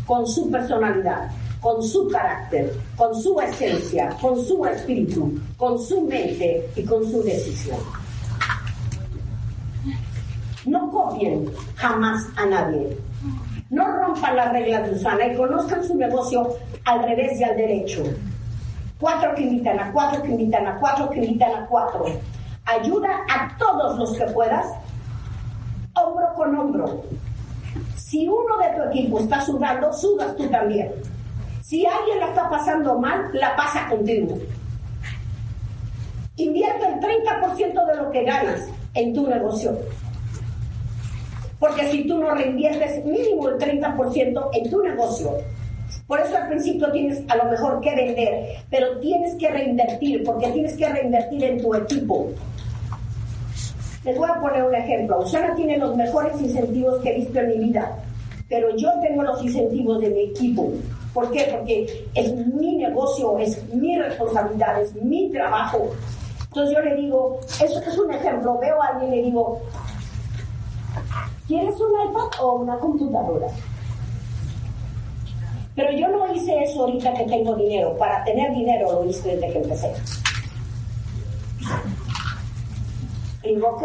con 0.07 0.25
su 0.25 0.49
personalidad, 0.49 1.29
con 1.61 1.83
su 1.83 2.07
carácter, 2.07 2.73
con 2.95 3.13
su 3.13 3.39
esencia, 3.39 4.09
con 4.19 4.43
su 4.43 4.65
espíritu, 4.65 5.39
con 5.57 5.79
su 5.79 6.01
mente 6.01 6.67
y 6.75 6.83
con 6.83 7.05
su 7.09 7.21
decisión. 7.21 7.77
No 10.65 10.89
copien 10.89 11.45
jamás 11.75 12.25
a 12.35 12.47
nadie. 12.47 12.97
No 13.69 13.85
rompan 13.85 14.35
las 14.37 14.51
reglas 14.51 14.89
de 14.89 14.95
Usana 14.95 15.27
y 15.27 15.35
conozcan 15.35 15.83
su 15.83 15.95
negocio 15.95 16.49
al 16.85 17.03
revés 17.03 17.39
y 17.39 17.43
al 17.43 17.55
derecho 17.55 18.03
cuatro 19.05 19.35
que 19.35 19.43
invitan 19.43 19.79
a 19.79 19.91
cuatro 19.91 20.23
que 20.23 20.29
invitan 20.29 20.65
a 20.65 20.79
cuatro 20.79 21.07
que 21.11 21.19
invitan 21.19 21.53
a 21.53 21.67
cuatro. 21.67 22.05
Ayuda 22.65 23.09
a 23.29 23.55
todos 23.55 23.99
los 23.99 24.17
que 24.17 24.25
puedas, 24.33 24.65
hombro 25.93 26.33
con 26.33 26.57
hombro. 26.57 27.03
Si 27.95 28.27
uno 28.27 28.57
de 28.57 28.75
tu 28.75 28.89
equipo 28.89 29.19
está 29.19 29.41
sudando, 29.41 29.93
sudas 29.93 30.35
tú 30.35 30.47
también. 30.47 30.91
Si 31.61 31.85
alguien 31.85 32.19
la 32.19 32.29
está 32.29 32.49
pasando 32.49 32.97
mal, 32.97 33.29
la 33.33 33.55
pasa 33.55 33.87
contigo. 33.87 34.39
Invierte 36.37 36.87
el 36.87 36.99
30% 36.99 37.85
de 37.85 37.95
lo 37.97 38.09
que 38.09 38.23
ganas 38.23 38.67
en 38.95 39.13
tu 39.13 39.27
negocio. 39.27 39.77
Porque 41.59 41.91
si 41.91 42.07
tú 42.07 42.17
no 42.17 42.33
reinviertes 42.33 43.05
mínimo 43.05 43.49
el 43.49 43.59
30% 43.59 44.49
en 44.51 44.71
tu 44.71 44.81
negocio, 44.81 45.37
por 46.07 46.19
eso 46.19 46.37
al 46.37 46.47
principio 46.47 46.91
tienes 46.91 47.23
a 47.27 47.35
lo 47.35 47.45
mejor 47.45 47.81
que 47.81 47.95
vender, 47.95 48.57
pero 48.69 48.99
tienes 48.99 49.35
que 49.35 49.49
reinvertir, 49.49 50.23
porque 50.23 50.51
tienes 50.51 50.77
que 50.77 50.87
reinvertir 50.87 51.43
en 51.43 51.61
tu 51.61 51.73
equipo. 51.73 52.29
Les 54.03 54.15
voy 54.17 54.29
a 54.29 54.39
poner 54.39 54.63
un 54.63 54.75
ejemplo. 54.75 55.19
Usana 55.21 55.55
tiene 55.55 55.77
los 55.77 55.95
mejores 55.95 56.39
incentivos 56.39 57.01
que 57.01 57.09
he 57.09 57.15
visto 57.15 57.39
en 57.39 57.47
mi 57.47 57.57
vida, 57.57 57.97
pero 58.47 58.75
yo 58.75 58.89
tengo 59.01 59.23
los 59.23 59.41
incentivos 59.43 59.99
de 59.99 60.09
mi 60.09 60.21
equipo. 60.25 60.71
¿Por 61.13 61.31
qué? 61.31 61.47
Porque 61.51 62.07
es 62.13 62.35
mi 62.35 62.77
negocio, 62.77 63.39
es 63.39 63.63
mi 63.73 63.97
responsabilidad, 63.97 64.81
es 64.81 64.93
mi 64.95 65.31
trabajo. 65.31 65.89
Entonces 66.43 66.75
yo 66.75 66.83
le 66.83 66.95
digo, 66.95 67.39
eso 67.63 67.79
es 67.79 67.97
un 67.97 68.11
ejemplo, 68.11 68.57
veo 68.59 68.81
a 68.81 68.87
alguien 68.87 69.13
y 69.13 69.15
le 69.17 69.23
digo, 69.23 69.59
¿quieres 71.47 71.75
un 71.79 72.09
iPad 72.09 72.41
o 72.41 72.55
una 72.57 72.77
computadora? 72.77 73.47
Pero 75.75 75.91
yo 75.91 76.07
no 76.07 76.33
hice 76.33 76.63
eso 76.63 76.81
ahorita 76.81 77.13
que 77.13 77.23
tengo 77.25 77.55
dinero. 77.55 77.95
Para 77.97 78.23
tener 78.23 78.51
dinero 78.53 78.91
lo 78.93 79.09
hice 79.09 79.35
desde 79.35 79.51
que 79.51 79.59
empecé. 79.59 79.93
Y 83.43 83.57
ok, 83.57 83.81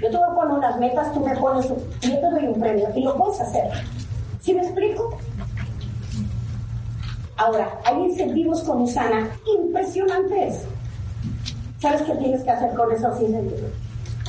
yo 0.00 0.10
te 0.10 0.16
voy 0.16 0.26
a 0.30 0.34
poner 0.34 0.58
unas 0.58 0.78
metas, 0.78 1.12
tú 1.12 1.20
me 1.20 1.36
pones, 1.36 1.68
yo 1.68 1.74
te 2.00 2.30
doy 2.30 2.46
un 2.46 2.58
premio 2.58 2.88
y 2.94 3.02
lo 3.02 3.16
puedes 3.16 3.40
hacer. 3.40 3.70
¿Sí 4.40 4.54
me 4.54 4.62
explico? 4.62 5.18
Ahora, 7.36 7.78
hay 7.84 8.04
incentivos 8.04 8.62
con 8.64 8.82
Usana 8.82 9.30
impresionantes. 9.58 10.64
¿Sabes 11.78 12.02
qué 12.02 12.14
tienes 12.16 12.42
que 12.42 12.50
hacer 12.50 12.74
con 12.74 12.92
esos 12.92 13.20
incentivos? 13.20 13.70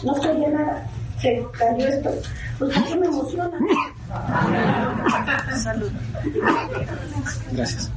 No 0.04 0.16
estoy 0.16 0.38
de. 0.38 0.58
Se 1.20 1.46
cayó 1.52 1.88
esto. 1.88 2.10
Pues 2.58 2.78
qué 2.88 2.96
me 2.96 3.08
emociona. 3.08 3.52
Salud. 5.62 5.92
Gracias. 7.52 7.92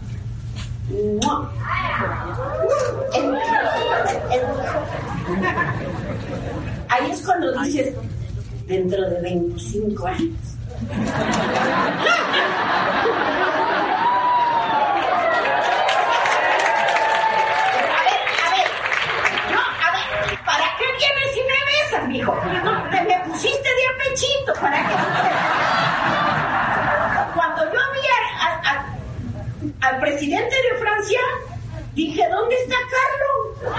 Ahí 6.89 7.11
es 7.11 7.23
cuando 7.23 7.63
dices, 7.63 7.95
dentro 8.67 9.11
de 9.11 9.21
25 9.23 10.07
años. 10.07 10.37
Al 29.85 30.01
presidente 30.01 30.57
de 30.57 30.79
Francia, 30.79 31.21
dije, 31.95 32.27
¿dónde 32.31 32.57
está 32.57 32.77
Carlos? 32.91 33.75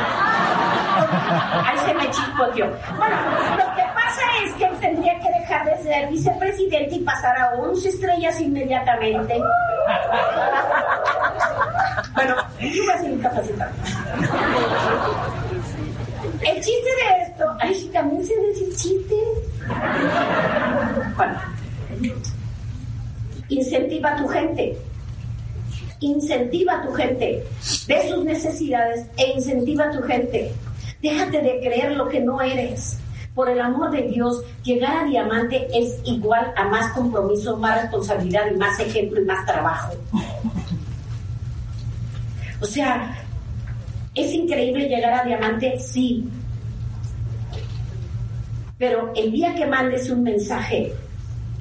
Ahí 1.66 1.78
se 1.80 1.94
me 1.96 2.10
chispoteó. 2.12 2.72
Bueno, 2.96 3.16
lo 3.58 3.76
que 3.76 3.84
pasa 3.94 4.22
es 4.44 4.54
que 4.54 4.66
él 4.66 4.80
tendría 4.80 5.20
que 5.20 5.30
dejar 5.40 5.66
de 5.66 5.84
ser 5.84 6.10
vicepresidente 6.10 6.96
y 6.96 7.00
pasar 7.00 7.36
a 7.38 7.56
11 7.56 7.90
estrellas 7.90 8.40
inmediatamente. 8.40 9.42
Bueno, 12.14 12.36
yo 12.60 12.84
voy 12.84 12.94
a 12.94 12.98
ser 13.00 13.12
incapacitado. 13.12 13.72
El 16.42 16.56
chiste 16.56 16.90
de 16.90 17.24
esto, 17.24 17.55
ay, 17.66 17.76
sí, 17.76 17.90
también 17.92 18.26
se 18.26 18.36
decir 18.36 18.70
chistes. 18.70 19.20
Bueno, 21.18 21.40
incentiva 23.50 24.14
a 24.14 24.16
tu 24.18 24.28
gente 24.28 24.78
incentiva 26.00 26.74
a 26.74 26.82
tu 26.84 26.94
gente, 26.94 27.44
ve 27.88 28.10
sus 28.10 28.24
necesidades 28.24 29.08
e 29.18 29.32
incentiva 29.32 29.86
a 29.86 29.92
tu 29.92 30.02
gente. 30.04 30.52
Déjate 31.02 31.42
de 31.42 31.60
creer 31.60 31.92
lo 31.94 32.08
que 32.10 32.20
no 32.20 32.42
eres. 32.42 33.00
Por 33.34 33.50
el 33.50 33.60
amor 33.60 33.92
de 33.92 34.04
Dios, 34.04 34.44
llegar 34.64 34.98
a 34.98 35.04
diamante 35.04 35.68
es 35.74 36.00
igual 36.06 36.54
a 36.56 36.66
más 36.66 36.94
compromiso, 36.94 37.58
más 37.58 37.82
responsabilidad 37.82 38.44
y 38.52 38.58
más 38.58 38.80
ejemplo 38.80 39.22
y 39.22 39.26
más 39.26 39.46
trabajo. 39.46 39.94
O 42.62 42.66
sea, 42.66 43.18
¿es 44.14 44.34
increíble 44.34 44.88
llegar 44.88 45.14
a 45.14 45.24
diamante? 45.26 45.78
Sí. 45.80 46.26
Pero 48.78 49.14
el 49.16 49.32
día 49.32 49.56
que 49.56 49.66
mandes 49.66 50.10
un 50.10 50.24
mensaje 50.24 50.94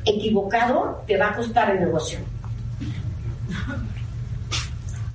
equivocado, 0.05 1.03
te 1.07 1.17
va 1.17 1.31
a 1.31 1.37
costar 1.37 1.71
el 1.71 1.81
negocio. 1.81 2.19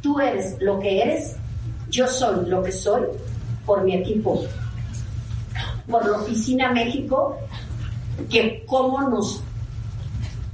Tú 0.02 0.20
eres 0.20 0.56
lo 0.62 0.80
que 0.80 1.02
eres, 1.02 1.36
yo 1.90 2.08
soy 2.08 2.50
lo 2.50 2.64
que 2.64 2.72
soy 2.72 3.04
por 3.66 3.84
mi 3.84 3.96
equipo, 3.96 4.46
por 5.90 6.10
la 6.10 6.18
Oficina 6.18 6.72
México, 6.72 7.38
que 8.30 8.64
cómo 8.66 9.02
nos 9.10 9.44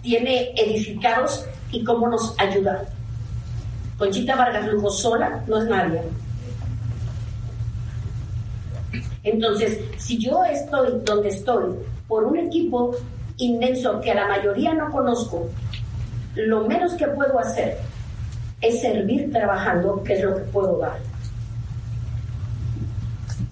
tiene 0.01 0.51
edificados 0.55 1.45
y 1.71 1.83
cómo 1.83 2.07
nos 2.07 2.35
ayuda. 2.39 2.85
Conchita 3.97 4.35
Vargas 4.35 4.67
Lujo 4.67 4.89
sola 4.89 5.43
no 5.47 5.61
es 5.61 5.69
nadie. 5.69 6.01
Entonces, 9.25 9.79
si 9.97 10.19
yo 10.19 10.43
estoy 10.45 11.01
donde 11.03 11.29
estoy 11.29 11.73
por 12.07 12.23
un 12.23 12.37
equipo 12.37 12.95
inmenso 13.37 13.99
que 13.99 14.11
a 14.11 14.15
la 14.15 14.27
mayoría 14.27 14.73
no 14.73 14.91
conozco, 14.91 15.49
lo 16.35 16.61
menos 16.65 16.93
que 16.93 17.07
puedo 17.07 17.39
hacer 17.39 17.79
es 18.61 18.81
servir 18.81 19.31
trabajando, 19.31 20.01
que 20.03 20.13
es 20.13 20.23
lo 20.23 20.35
que 20.35 20.43
puedo 20.43 20.77
dar. 20.77 20.99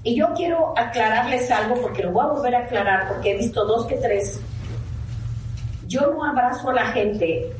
Y 0.04 0.16
yo 0.16 0.28
quiero 0.36 0.78
aclararles 0.78 1.50
algo, 1.50 1.82
porque 1.82 2.04
lo 2.04 2.12
voy 2.12 2.26
a 2.26 2.28
volver 2.28 2.56
a 2.56 2.60
aclarar, 2.66 3.08
porque 3.08 3.32
he 3.32 3.38
visto 3.38 3.66
dos 3.66 3.88
que 3.88 3.96
tres. 3.96 4.40
Yo 5.88 6.02
no 6.12 6.24
abrazo 6.24 6.70
a 6.70 6.74
la 6.74 6.86
gente 6.88 7.52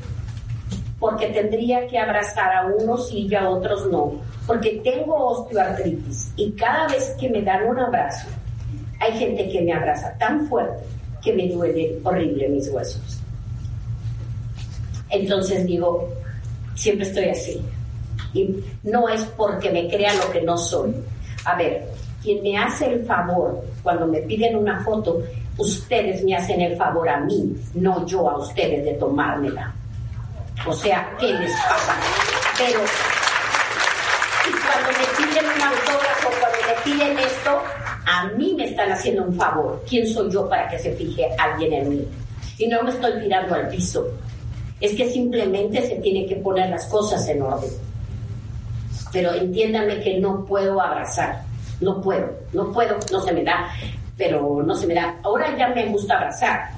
porque 1.00 1.26
tendría 1.28 1.86
que 1.88 1.98
abrazar 1.98 2.54
a 2.54 2.66
unos 2.66 3.10
y 3.12 3.34
a 3.34 3.48
otros 3.48 3.90
no, 3.90 4.20
porque 4.46 4.80
tengo 4.84 5.14
osteoartritis 5.14 6.32
y 6.36 6.52
cada 6.52 6.88
vez 6.88 7.14
que 7.18 7.28
me 7.28 7.42
dan 7.42 7.66
un 7.66 7.78
abrazo, 7.78 8.28
hay 9.00 9.12
gente 9.18 9.48
que 9.48 9.62
me 9.62 9.72
abraza 9.72 10.16
tan 10.18 10.46
fuerte 10.48 10.84
que 11.22 11.32
me 11.32 11.48
duele 11.48 11.98
horrible 12.04 12.48
mis 12.48 12.68
huesos. 12.68 13.20
Entonces 15.10 15.66
digo, 15.66 16.08
Siempre 16.74 17.06
estoy 17.06 17.28
así. 17.28 17.64
Y 18.32 18.56
no 18.82 19.08
es 19.08 19.22
porque 19.36 19.70
me 19.70 19.88
crea 19.88 20.12
lo 20.14 20.30
que 20.30 20.42
no 20.42 20.58
soy. 20.58 20.94
A 21.44 21.54
ver, 21.56 21.88
quien 22.22 22.42
me 22.42 22.58
hace 22.58 22.86
el 22.86 23.06
favor 23.06 23.64
cuando 23.82 24.06
me 24.06 24.20
piden 24.22 24.56
una 24.56 24.82
foto, 24.82 25.22
ustedes 25.56 26.24
me 26.24 26.34
hacen 26.34 26.60
el 26.60 26.76
favor 26.76 27.08
a 27.08 27.20
mí, 27.20 27.54
no 27.74 28.04
yo 28.06 28.28
a 28.28 28.38
ustedes 28.38 28.84
de 28.84 28.94
tomármela. 28.94 29.72
O 30.66 30.72
sea, 30.72 31.08
¿qué 31.20 31.32
les 31.32 31.52
pasa? 31.52 31.96
Pero, 32.58 32.80
y 34.48 34.52
cuando 34.52 34.88
me 34.98 35.06
piden 35.28 35.50
un 35.50 35.53
autógrafo, 35.64 36.30
cuando 36.40 36.58
me 36.66 36.82
piden 36.84 37.18
esto, 37.18 37.62
a 38.06 38.26
mí 38.36 38.54
me 38.56 38.66
están 38.66 38.92
haciendo 38.92 39.24
un 39.24 39.34
favor. 39.34 39.82
¿Quién 39.88 40.06
soy 40.06 40.30
yo 40.30 40.48
para 40.48 40.68
que 40.68 40.78
se 40.78 40.92
fije 40.92 41.28
alguien 41.38 41.72
en 41.72 41.88
mí? 41.88 42.08
Y 42.58 42.68
no 42.68 42.82
me 42.82 42.90
estoy 42.90 43.20
tirando 43.20 43.54
al 43.54 43.68
piso 43.68 44.06
es 44.84 44.94
que 44.94 45.08
simplemente 45.08 45.80
se 45.80 45.96
tiene 45.96 46.26
que 46.26 46.36
poner 46.36 46.68
las 46.68 46.86
cosas 46.86 47.26
en 47.28 47.40
orden. 47.40 47.70
Pero 49.12 49.32
entiéndame 49.32 50.00
que 50.00 50.18
no 50.18 50.44
puedo 50.44 50.80
abrazar, 50.80 51.42
no 51.80 52.02
puedo, 52.02 52.30
no 52.52 52.70
puedo, 52.70 52.98
no 53.10 53.20
se 53.20 53.32
me 53.32 53.44
da, 53.44 53.70
pero 54.16 54.62
no 54.62 54.74
se 54.74 54.86
me 54.86 54.94
da. 54.94 55.16
Ahora 55.22 55.56
ya 55.56 55.68
me 55.68 55.86
gusta 55.86 56.18
abrazar 56.18 56.70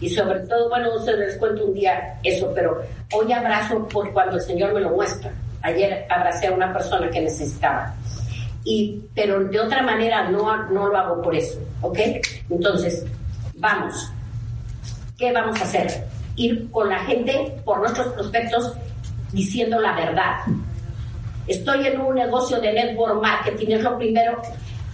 y 0.00 0.08
sobre 0.08 0.40
todo, 0.40 0.70
bueno, 0.70 0.98
se 1.00 1.12
les 1.14 1.36
cuento 1.36 1.66
un 1.66 1.74
día 1.74 2.18
eso, 2.22 2.50
pero 2.54 2.80
hoy 3.12 3.30
abrazo 3.32 3.86
por 3.88 4.10
cuando 4.12 4.36
el 4.36 4.42
Señor 4.42 4.72
me 4.72 4.80
lo 4.80 4.90
muestra. 4.90 5.30
Ayer 5.62 6.06
abracé 6.08 6.46
a 6.46 6.52
una 6.52 6.72
persona 6.72 7.10
que 7.10 7.20
necesitaba. 7.20 7.94
Y, 8.64 9.00
pero 9.14 9.44
de 9.44 9.58
otra 9.58 9.82
manera 9.82 10.28
no, 10.28 10.68
no 10.68 10.88
lo 10.88 10.96
hago 10.96 11.22
por 11.22 11.34
eso, 11.34 11.58
¿ok? 11.80 11.98
Entonces, 12.50 13.04
vamos. 13.56 14.12
¿Qué 15.16 15.32
vamos 15.32 15.60
a 15.60 15.64
hacer? 15.64 16.10
ir 16.40 16.70
con 16.70 16.88
la 16.88 17.00
gente 17.00 17.54
por 17.64 17.80
nuestros 17.80 18.08
prospectos 18.14 18.72
diciendo 19.32 19.78
la 19.80 19.94
verdad. 19.94 20.36
Estoy 21.46 21.86
en 21.86 22.00
un 22.00 22.14
negocio 22.14 22.60
de 22.60 22.72
network 22.72 23.20
marketing, 23.20 23.68
es 23.72 23.82
lo 23.82 23.98
primero. 23.98 24.40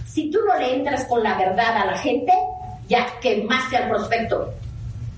Si 0.05 0.29
tú 0.29 0.39
no 0.45 0.57
le 0.59 0.75
entras 0.75 1.05
con 1.05 1.23
la 1.23 1.37
verdad 1.37 1.77
a 1.77 1.85
la 1.85 1.97
gente, 1.97 2.31
ya 2.87 3.07
quemaste 3.21 3.77
al 3.77 3.89
prospecto. 3.89 4.53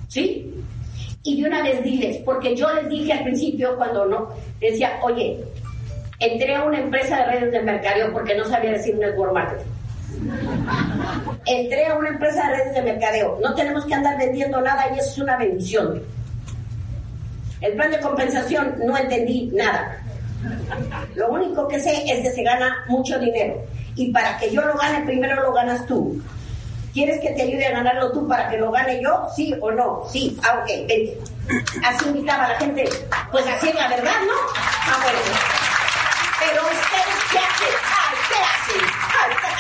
¿Sí? 0.08 0.54
Y 1.24 1.42
de 1.42 1.48
una 1.48 1.64
vez 1.64 1.84
diles, 1.84 2.18
porque 2.26 2.56
yo 2.56 2.72
les 2.74 2.90
dije 2.90 3.14
al 3.14 3.24
principio 3.24 3.76
cuando 3.76 4.06
no, 4.06 4.30
decía, 4.60 5.00
oye, 5.04 5.40
entré 6.20 6.56
a 6.56 6.64
una 6.64 6.80
empresa 6.80 7.18
de 7.18 7.26
redes 7.26 7.52
de 7.52 7.62
mercadeo 7.62 8.12
porque 8.12 8.36
no 8.36 8.46
sabía 8.46 8.72
decir 8.72 8.96
network 8.96 9.34
marketing. 9.34 9.66
Entré 11.46 11.88
a 11.88 11.96
una 11.96 12.10
empresa 12.10 12.48
de 12.48 12.58
redes 12.58 12.74
de 12.74 12.82
mercadeo. 12.82 13.40
No 13.42 13.56
tenemos 13.56 13.86
que 13.86 13.94
andar 13.94 14.18
vendiendo 14.18 14.60
nada 14.62 14.88
y 14.94 15.00
eso 15.00 15.10
es 15.10 15.18
una 15.20 15.38
bendición. 15.38 16.02
El 17.62 17.74
plan 17.74 17.92
de 17.92 18.00
compensación 18.00 18.76
no 18.86 18.98
entendí 18.98 19.50
nada. 19.54 19.98
Lo 21.16 21.30
único 21.30 21.68
que 21.68 21.80
sé 21.80 22.04
es 22.12 22.22
que 22.22 22.32
se 22.32 22.44
gana 22.44 22.86
mucho 22.88 23.20
dinero. 23.20 23.62
Y 23.96 24.12
para 24.12 24.38
que 24.38 24.52
yo 24.52 24.62
lo 24.62 24.76
gane, 24.76 25.06
primero 25.06 25.42
lo 25.42 25.54
ganas 25.54 25.86
tú. 25.86 26.22
¿Quieres 26.94 27.20
que 27.20 27.32
te 27.32 27.44
ayude 27.44 27.66
a 27.68 27.72
ganarlo 27.72 28.12
tú 28.12 28.28
para 28.28 28.50
que 28.50 28.58
lo 28.58 28.72
gane 28.72 29.02
yo? 29.02 29.28
¿Sí 29.36 29.54
o 29.62 29.72
no? 29.72 30.04
Sí. 30.10 30.38
Ah, 30.44 30.60
ok, 30.62 30.88
vente. 30.88 31.18
Así 31.86 32.08
invitaba 32.08 32.48
la 32.48 32.56
gente. 32.56 32.86
Pues 33.32 33.46
así 33.48 33.70
es 33.70 33.76
la 33.76 33.90
verdad, 33.90 34.22
¿no? 34.26 34.34
Ah, 34.56 35.00
bueno. 35.04 35.69
Pero 36.40 36.62
ustedes, 36.64 37.20
¿qué 37.32 37.40
hacen? 37.40 37.76
Ay, 37.84 38.18
¿qué 38.30 38.36
hacen? 38.36 39.10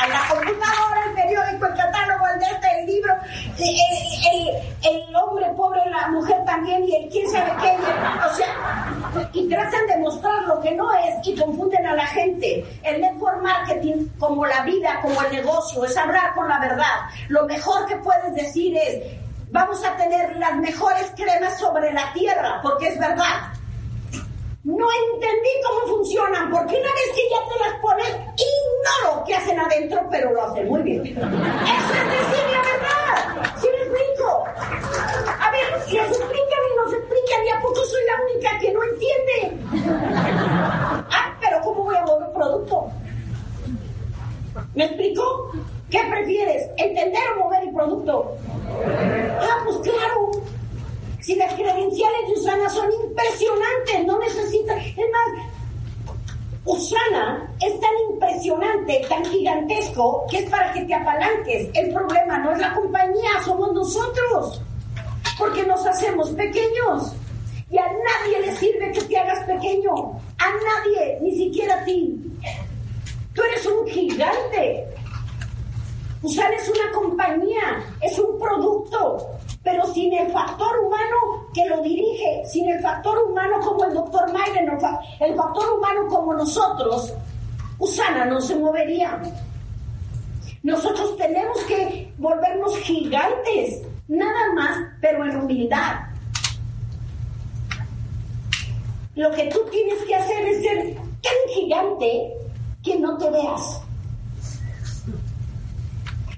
a 0.01 0.07
la 0.07 0.27
computadora, 0.29 1.05
el 1.07 1.13
periódico, 1.13 1.65
el 1.65 1.73
catálogo, 1.75 2.25
el 2.27 2.41
este, 2.41 2.79
el 2.79 2.85
libro, 2.85 3.13
el, 3.57 5.15
hombre 5.15 5.47
pobre, 5.57 5.81
la 5.89 6.07
mujer 6.07 6.37
también, 6.45 6.85
y 6.85 6.95
el 6.95 7.09
quién 7.09 7.29
sabe 7.29 7.51
qué, 7.61 7.75
o 7.75 8.33
sea, 8.33 9.29
y 9.33 9.49
tratan 9.49 9.87
de 9.87 9.97
mostrar 9.97 10.43
lo 10.43 10.61
que 10.61 10.71
no 10.71 10.91
es 10.93 11.27
y 11.27 11.35
confunden 11.35 11.85
a 11.85 11.95
la 11.95 12.05
gente. 12.07 12.65
El 12.83 13.01
network 13.01 13.41
marketing, 13.41 14.07
como 14.17 14.45
la 14.45 14.63
vida, 14.63 14.99
como 15.01 15.21
el 15.21 15.31
negocio, 15.31 15.83
es 15.83 15.97
hablar 15.97 16.33
con 16.33 16.47
la 16.47 16.59
verdad. 16.59 17.09
Lo 17.27 17.45
mejor 17.45 17.85
que 17.87 17.97
puedes 17.97 18.33
decir 18.35 18.77
es, 18.77 19.03
vamos 19.51 19.83
a 19.83 19.97
tener 19.97 20.37
las 20.37 20.55
mejores 20.55 21.11
cremas 21.15 21.59
sobre 21.59 21.91
la 21.91 22.13
tierra, 22.13 22.59
porque 22.61 22.87
es 22.87 22.99
verdad. 22.99 23.58
No 24.69 24.85
entendí 25.13 25.49
cómo 25.65 25.97
funcionan, 25.97 26.51
porque 26.51 26.75
una 26.75 26.93
vez 26.93 27.09
que 27.15 27.27
ya 27.27 27.41
te 27.49 27.59
las 27.59 27.79
pones, 27.81 28.07
ignoro 28.37 29.23
qué 29.25 29.33
hacen 29.33 29.59
adentro, 29.59 30.07
pero 30.11 30.31
lo 30.31 30.43
hacen 30.43 30.67
muy 30.67 30.83
bien. 30.83 31.03
Eso 31.07 31.17
es 31.17 32.05
decir 32.05 32.45
la 32.51 32.61
verdad. 32.61 33.55
¿Sí 33.57 33.67
me 33.67 33.81
explico? 33.81 34.43
A 34.45 35.51
ver, 35.51 35.71
nos 35.71 36.11
explican 36.11 36.61
y 36.71 36.75
nos 36.75 36.93
explican, 36.93 37.45
y 37.45 37.49
a 37.49 37.61
poco 37.61 37.83
soy 37.83 38.01
la 38.05 38.21
única 38.21 38.59
que 38.59 38.71
no 38.71 38.83
entiende. 38.83 39.57
Ah, 41.09 41.35
pero 41.41 41.61
¿cómo 41.61 41.85
voy 41.85 41.95
a 41.95 42.05
mover 42.05 42.31
producto? 42.31 42.91
¿Me 44.75 44.85
explico? 44.85 45.51
¿Qué 45.89 45.99
prefieres? 46.11 46.69
¿Entender 46.77 47.23
o 47.35 47.43
mover 47.43 47.73
producto. 47.73 48.37
Ah, 49.41 49.63
pues 49.65 49.77
claro. 49.77 50.31
Si 51.21 51.35
las 51.35 51.53
credenciales 51.53 52.27
de 52.27 52.33
Usana 52.39 52.69
son 52.69 52.89
impresionantes, 53.05 54.05
no 54.05 54.19
necesita. 54.19 54.77
Es 54.77 54.95
más, 54.95 55.45
Usana 56.65 57.51
es 57.59 57.79
tan 57.79 57.91
impresionante, 58.11 59.05
tan 59.09 59.25
gigantesco, 59.25 60.25
que 60.29 60.39
es 60.39 60.49
para 60.49 60.71
que 60.71 60.83
te 60.85 60.93
apalanques. 60.93 61.69
El 61.73 61.93
problema 61.93 62.37
no 62.39 62.51
es 62.53 62.59
la 62.59 62.73
compañía, 62.73 63.29
somos 63.43 63.73
nosotros. 63.73 64.61
Porque 65.37 65.63
nos 65.63 65.85
hacemos 65.85 66.29
pequeños. 66.31 67.13
Y 67.69 67.77
a 67.77 67.85
nadie 67.85 68.41
le 68.41 68.55
sirve 68.55 68.91
que 68.91 69.01
te 69.01 69.17
hagas 69.17 69.43
pequeño. 69.45 69.91
A 70.37 70.49
nadie, 70.49 71.19
ni 71.21 71.35
siquiera 71.35 71.81
a 71.81 71.85
ti. 71.85 72.17
Tú 73.33 73.41
eres 73.43 73.65
un 73.65 73.87
gigante. 73.87 74.85
Usana 76.21 76.55
es 76.55 76.69
una 76.69 76.91
compañía, 76.91 77.83
es 78.01 78.19
un 78.19 78.37
producto, 78.37 79.38
pero 79.63 79.85
sin 79.87 80.13
el 80.13 80.31
factor 80.31 80.79
humano 80.79 81.47
que 81.53 81.65
lo 81.67 81.81
dirige, 81.81 82.43
sin 82.45 82.69
el 82.69 82.81
factor 82.81 83.17
humano 83.29 83.59
como 83.59 83.83
el 83.85 83.93
doctor 83.93 84.31
Mayren, 84.31 84.69
el 85.19 85.35
factor 85.35 85.73
humano 85.77 86.07
como 86.07 86.33
nosotros, 86.33 87.13
Usana 87.77 88.25
no 88.25 88.39
se 88.41 88.55
movería. 88.55 89.21
Nosotros 90.63 91.15
tenemos 91.17 91.57
que 91.63 92.11
volvernos 92.17 92.77
gigantes, 92.79 93.81
nada 94.07 94.53
más, 94.53 94.77
pero 95.01 95.25
en 95.25 95.37
humildad. 95.37 95.95
Lo 99.15 99.31
que 99.31 99.45
tú 99.45 99.59
tienes 99.71 100.01
que 100.03 100.15
hacer 100.15 100.45
es 100.45 100.61
ser 100.61 100.95
tan 100.95 101.53
gigante 101.53 102.33
que 102.83 102.99
no 102.99 103.17
te 103.17 103.29
veas. 103.29 103.81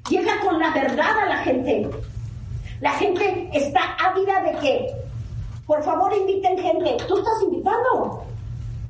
Llega 0.09 0.39
con 0.41 0.59
la 0.59 0.71
verdad 0.73 1.19
a 1.19 1.25
la 1.27 1.37
gente. 1.37 1.89
La 2.81 2.93
gente 2.93 3.47
está 3.53 3.95
ávida 3.99 4.41
de 4.41 4.57
que, 4.57 4.91
por 5.67 5.83
favor, 5.83 6.11
inviten 6.13 6.57
gente. 6.57 6.97
¿Tú 7.07 7.17
estás 7.17 7.41
invitando? 7.43 8.23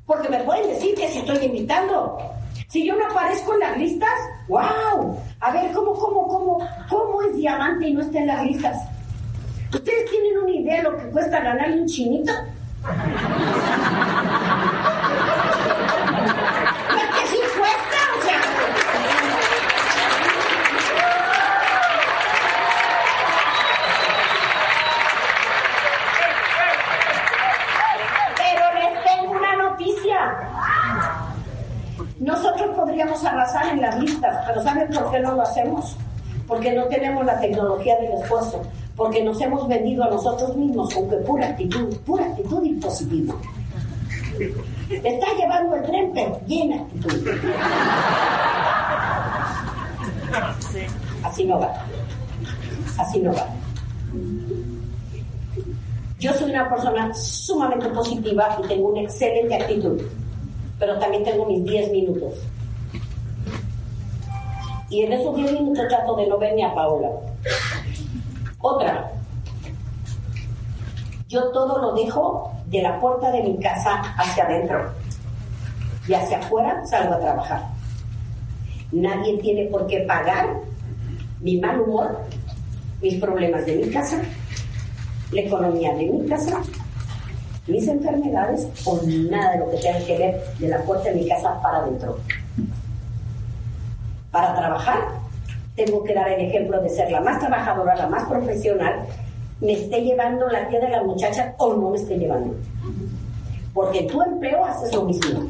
Porque 0.06 0.30
me 0.30 0.40
pueden 0.40 0.70
decir 0.70 0.96
que 0.96 1.10
si 1.10 1.20
estoy 1.20 1.46
invitando. 1.46 2.18
Si 2.70 2.88
yo 2.88 2.96
no 2.96 3.06
aparezco 3.06 3.54
en 3.54 3.60
las 3.60 3.78
listas, 3.78 4.18
¡wow! 4.48 5.18
A 5.42 5.52
ver, 5.52 5.74
¿cómo, 5.74 5.94
cómo, 5.94 6.26
cómo, 6.26 6.68
cómo 6.90 7.22
es 7.24 7.36
diamante 7.36 7.90
y 7.90 7.94
no 7.94 8.02
está 8.02 8.20
en 8.20 8.28
las 8.28 8.46
listas? 8.46 8.78
¿Ustedes 9.74 10.10
tienen 10.10 10.38
una 10.38 10.52
idea 10.52 10.78
de 10.78 10.84
lo 10.84 10.98
que 10.98 11.12
cuesta 11.12 11.42
ganar 11.42 11.70
un 11.72 11.86
chinito? 11.86 12.32
arrasar 33.26 33.68
en 33.70 33.82
las 33.82 34.00
listas, 34.00 34.44
pero 34.48 34.62
¿saben 34.62 34.92
por 35.12 35.20
qué 35.20 35.28
no 35.28 35.36
lo 35.36 35.42
hacemos? 35.42 35.98
Porque 36.48 36.72
no 36.72 36.86
tenemos 36.86 37.26
la 37.26 37.38
tecnología 37.40 37.98
del 37.98 38.14
esfuerzo, 38.14 38.62
porque 38.96 39.22
nos 39.22 39.40
hemos 39.42 39.68
vendido 39.68 40.06
a 40.06 40.10
nosotros 40.10 40.56
mismos 40.56 40.94
con 40.94 41.10
que 41.10 41.18
pura 41.18 41.48
actitud, 41.48 41.94
pura 42.06 42.26
actitud 42.26 42.64
y 42.64 42.74
positivo. 42.76 43.36
Está 44.90 45.28
llevando 45.38 45.76
el 45.76 45.84
tren, 45.84 46.12
pero 46.14 46.40
llena 46.48 46.78
actitud. 46.78 47.28
Así 51.24 51.44
no 51.44 51.60
va. 51.60 51.74
Así 52.98 53.20
no 53.20 53.34
va. 53.34 53.48
Yo 56.20 56.34
soy 56.34 56.52
una 56.52 56.70
persona 56.70 57.14
sumamente 57.14 57.90
positiva 57.90 58.58
y 58.64 58.68
tengo 58.68 58.90
una 58.90 59.02
excelente 59.02 59.56
actitud, 59.56 60.02
pero 60.80 60.98
también 61.00 61.24
tengo 61.24 61.46
mis 61.46 61.64
10 61.66 61.92
minutos. 61.92 62.36
Y 64.92 65.04
en 65.04 65.14
esos 65.14 65.34
10 65.34 65.54
minutos 65.54 65.88
trato 65.88 66.18
de 66.18 66.28
no 66.28 66.38
ver 66.38 66.54
ni 66.54 66.64
a 66.64 66.76
Paola. 66.76 67.10
Otra. 68.60 69.10
Yo 71.30 71.50
todo 71.52 71.82
lo 71.82 71.94
dejo 71.94 72.52
de 72.66 72.82
la 72.82 73.00
puerta 73.00 73.32
de 73.32 73.42
mi 73.42 73.58
casa 73.58 74.02
hacia 74.18 74.44
adentro. 74.44 74.92
Y 76.10 76.14
hacia 76.14 76.40
afuera 76.40 76.86
salgo 76.86 77.14
a 77.14 77.20
trabajar. 77.20 77.64
Nadie 78.92 79.38
tiene 79.38 79.68
por 79.68 79.88
qué 79.88 80.02
pagar 80.02 80.58
mi 81.40 81.58
mal 81.58 81.80
humor, 81.80 82.20
mis 83.02 83.16
problemas 83.16 83.66
de 83.66 83.78
mi 83.78 83.90
casa, 83.90 84.22
la 85.32 85.42
economía 85.42 85.96
de 85.96 86.08
mi 86.08 86.28
casa, 86.28 86.62
mis 87.66 87.88
enfermedades 87.88 88.68
o 88.84 89.00
nada 89.06 89.54
de 89.54 89.60
lo 89.60 89.72
que 89.72 89.78
tenga 89.78 90.06
que 90.06 90.18
ver 90.18 90.44
de 90.60 90.68
la 90.68 90.82
puerta 90.84 91.10
de 91.10 91.16
mi 91.16 91.30
casa 91.30 91.62
para 91.62 91.78
adentro 91.78 92.18
para 94.32 94.56
trabajar, 94.56 95.00
tengo 95.76 96.04
que 96.04 96.14
dar 96.14 96.30
el 96.30 96.42
ejemplo 96.42 96.82
de 96.82 96.90
ser 96.90 97.12
la 97.12 97.22
más 97.22 97.40
trabajadora, 97.40 97.96
la 97.96 98.08
más 98.08 98.28
profesional, 98.28 99.06
me 99.60 99.74
esté 99.74 100.02
llevando 100.02 100.48
la 100.48 100.68
tía 100.68 100.80
de 100.80 100.90
la 100.90 101.04
muchacha 101.04 101.54
o 101.58 101.74
no 101.76 101.92
me 101.92 101.98
esté 101.98 102.18
llevando. 102.18 102.56
Porque 103.74 104.00
en 104.00 104.08
tu 104.08 104.22
empleo 104.22 104.66
haces 104.66 104.94
lo 104.94 105.04
mismo. 105.04 105.50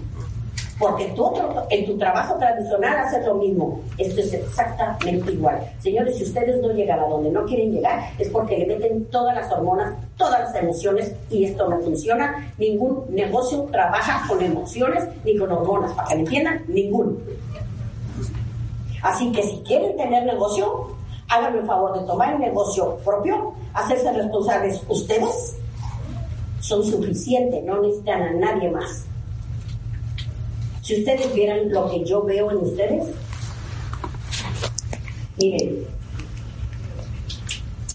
Porque 0.78 1.14
tú 1.16 1.32
en 1.70 1.86
tu 1.86 1.98
trabajo 1.98 2.36
tradicional 2.38 2.98
haces 2.98 3.24
lo 3.26 3.36
mismo. 3.36 3.80
Esto 4.00 4.20
es 4.20 4.34
exactamente 4.34 5.32
igual. 5.32 5.60
Señores, 5.80 6.18
si 6.18 6.24
ustedes 6.24 6.60
no 6.60 6.74
llegan 6.74 7.00
a 7.00 7.06
donde 7.06 7.30
no 7.30 7.46
quieren 7.46 7.72
llegar, 7.72 8.10
es 8.18 8.30
porque 8.30 8.58
le 8.58 8.66
meten 8.66 9.06
todas 9.06 9.36
las 9.36 9.52
hormonas, 9.52 9.94
todas 10.18 10.40
las 10.40 10.56
emociones 10.56 11.14
y 11.30 11.46
esto 11.46 11.70
no 11.70 11.80
funciona. 11.82 12.52
Ningún 12.58 13.06
negocio 13.10 13.62
trabaja 13.72 14.28
con 14.28 14.42
emociones 14.42 15.08
ni 15.24 15.38
con 15.38 15.52
hormonas. 15.52 15.94
Para 15.94 16.10
que 16.10 16.16
me 16.16 16.22
entiendan, 16.22 16.64
ninguno. 16.68 17.18
Así 19.02 19.32
que 19.32 19.44
si 19.44 19.58
quieren 19.60 19.98
tener 19.98 20.26
negocio, 20.26 20.96
háganme 21.28 21.60
el 21.60 21.66
favor 21.66 22.00
de 22.00 22.06
tomar 22.06 22.34
el 22.34 22.40
negocio 22.40 22.98
propio, 23.04 23.54
hacerse 23.74 24.12
responsables 24.12 24.82
ustedes. 24.88 25.58
Son 26.60 26.84
suficientes, 26.84 27.64
no 27.64 27.82
necesitan 27.82 28.22
a 28.22 28.34
nadie 28.34 28.70
más. 28.70 29.06
Si 30.84 31.00
ustedes 31.00 31.34
vieran 31.34 31.72
lo 31.72 31.90
que 31.90 32.04
yo 32.04 32.24
veo 32.24 32.52
en 32.52 32.58
ustedes, 32.58 33.08
miren, 35.38 35.86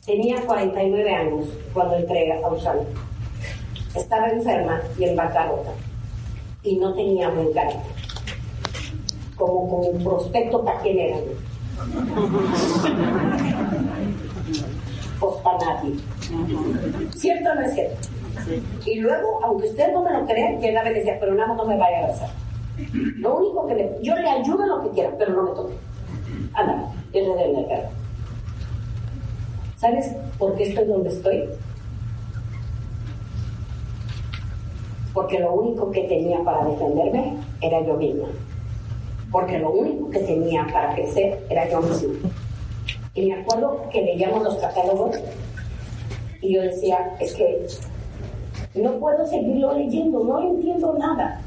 tenía 0.04 0.44
49 0.44 1.14
años 1.14 1.46
cuando 1.72 1.96
entré 1.96 2.32
a 2.32 2.48
Usana. 2.48 2.82
Estaba 3.94 4.28
enferma 4.28 4.80
y 4.98 5.04
en 5.04 5.16
bancarrota 5.16 5.70
y 6.62 6.76
no 6.76 6.92
tenía 6.94 7.28
buen 7.30 7.52
carácter 7.52 8.05
como, 9.36 9.68
como 9.68 9.92
prospecto 10.02 10.64
para 10.64 10.80
quién 10.80 10.98
era. 10.98 11.18
Pues 15.20 15.34
para 15.42 15.58
nadie. 15.58 15.94
¿Cierto 17.14 17.50
o 17.50 17.54
no 17.54 17.60
es 17.62 17.74
cierto? 17.74 18.08
Y 18.84 19.00
luego, 19.00 19.40
aunque 19.44 19.68
usted 19.68 19.92
no 19.92 20.02
me 20.02 20.12
lo 20.12 20.26
crea, 20.26 20.58
que 20.58 20.72
me 20.72 20.92
decía, 20.92 21.16
pero 21.20 21.34
nada 21.34 21.54
no 21.54 21.64
me 21.64 21.76
vaya 21.76 21.98
a 21.98 22.00
abrazar. 22.04 22.30
Lo 22.92 23.36
único 23.36 23.66
que 23.66 23.74
le, 23.74 23.98
yo 24.02 24.14
le 24.14 24.28
ayudo 24.28 24.62
en 24.62 24.68
lo 24.68 24.82
que 24.82 24.90
quiera, 24.90 25.10
pero 25.18 25.32
no 25.32 25.42
me 25.44 25.50
toque. 25.50 25.74
Anda, 26.54 26.92
yo 27.12 27.20
le 27.20 27.26
doy 27.26 27.42
el 27.42 27.56
mercado. 27.56 27.88
¿Sabes 29.76 30.14
por 30.38 30.54
qué 30.56 30.64
estoy 30.64 30.86
donde 30.86 31.08
estoy? 31.10 31.44
Porque 35.12 35.38
lo 35.38 35.54
único 35.54 35.90
que 35.90 36.02
tenía 36.02 36.42
para 36.44 36.64
defenderme 36.66 37.36
era 37.62 37.80
yo 37.86 37.94
misma 37.94 38.28
porque 39.36 39.58
lo 39.58 39.70
único 39.70 40.08
que 40.08 40.20
tenía 40.20 40.66
para 40.72 40.94
crecer 40.94 41.38
era 41.50 41.68
yo 41.68 41.82
mismo. 41.82 42.14
Y 43.12 43.26
me 43.26 43.34
acuerdo 43.34 43.86
que 43.92 44.00
leíamos 44.00 44.42
los 44.42 44.56
catálogos 44.56 45.14
y 46.40 46.54
yo 46.54 46.62
decía, 46.62 47.14
es 47.20 47.34
que 47.34 47.66
no 48.76 48.92
puedo 48.92 49.26
seguirlo 49.26 49.74
leyendo, 49.74 50.24
no 50.24 50.40
entiendo 50.40 50.96
nada. 50.98 51.42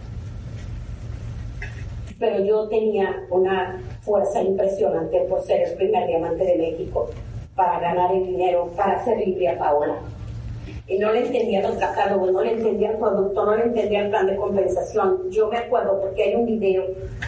Pero 2.19 2.45
yo 2.45 2.67
tenía 2.67 3.25
una 3.31 3.81
fuerza 4.01 4.43
impresionante 4.43 5.21
por 5.21 5.41
ser 5.41 5.69
el 5.69 5.73
primer 5.73 6.05
diamante 6.05 6.45
de 6.45 6.57
México, 6.57 7.09
para 7.55 7.79
ganar 7.79 8.13
el 8.13 8.23
dinero, 8.23 8.69
para 8.77 9.03
libre 9.15 9.49
a 9.49 9.57
Paola 9.57 9.95
y 10.89 10.97
no 10.97 11.11
le 11.11 11.27
entendía 11.27 11.61
los 11.61 11.77
catálogos, 11.77 12.31
no 12.31 12.41
le 12.41 12.53
entendía 12.53 12.89
el 12.89 12.97
producto, 12.97 13.45
no 13.45 13.55
le 13.55 13.63
entendía 13.65 14.01
el 14.01 14.09
plan 14.09 14.25
de 14.25 14.35
compensación. 14.35 15.29
Yo 15.29 15.47
me 15.47 15.59
acuerdo 15.59 16.01
porque 16.01 16.23
hay 16.23 16.35
un 16.35 16.47
video 16.47 16.83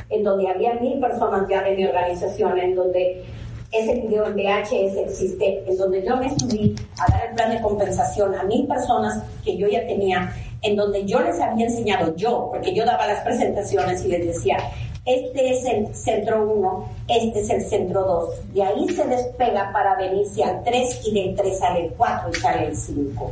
en 0.10 0.24
donde 0.24 0.48
había 0.48 0.74
mil 0.76 1.00
personas 1.00 1.48
ya 1.48 1.62
de 1.62 1.76
mi 1.76 1.86
organización, 1.86 2.58
en 2.58 2.74
donde 2.74 3.24
ese 3.72 4.02
video 4.02 4.26
en 4.26 4.34
VHS 4.34 4.98
existe, 4.98 5.64
en 5.68 5.78
donde 5.78 6.04
yo 6.04 6.18
me 6.18 6.30
subí 6.40 6.76
a 6.98 7.12
dar 7.12 7.30
el 7.30 7.36
plan 7.36 7.52
de 7.52 7.62
compensación 7.62 8.34
a 8.34 8.44
mil 8.44 8.66
personas 8.66 9.24
que 9.46 9.56
yo 9.56 9.68
ya 9.68 9.86
tenía, 9.86 10.34
en 10.64 10.76
donde 10.76 11.06
yo 11.06 11.20
les 11.20 11.40
había 11.40 11.68
enseñado 11.68 12.16
yo, 12.16 12.50
porque 12.52 12.74
yo 12.74 12.84
daba 12.84 13.06
las 13.06 13.22
presentaciones 13.24 14.04
y 14.04 14.08
les 14.08 14.26
decía, 14.26 14.58
Este 15.06 15.52
es 15.52 15.66
el 15.66 15.96
centro 15.96 16.52
1, 16.52 16.90
este 17.08 17.40
es 17.40 17.50
el 17.52 17.62
centro 17.62 18.04
2. 18.04 18.54
De 18.54 18.64
ahí 18.64 18.90
se 18.90 19.06
despega 19.06 19.72
para 19.72 19.96
venirse 19.96 20.44
al 20.44 20.64
3 20.64 21.08
y 21.08 21.14
del 21.14 21.36
3 21.36 21.60
sale 21.60 21.86
el 21.86 21.94
4 21.94 22.30
y 22.30 22.36
sale 22.36 22.68
el 22.68 22.76
5. 22.76 23.32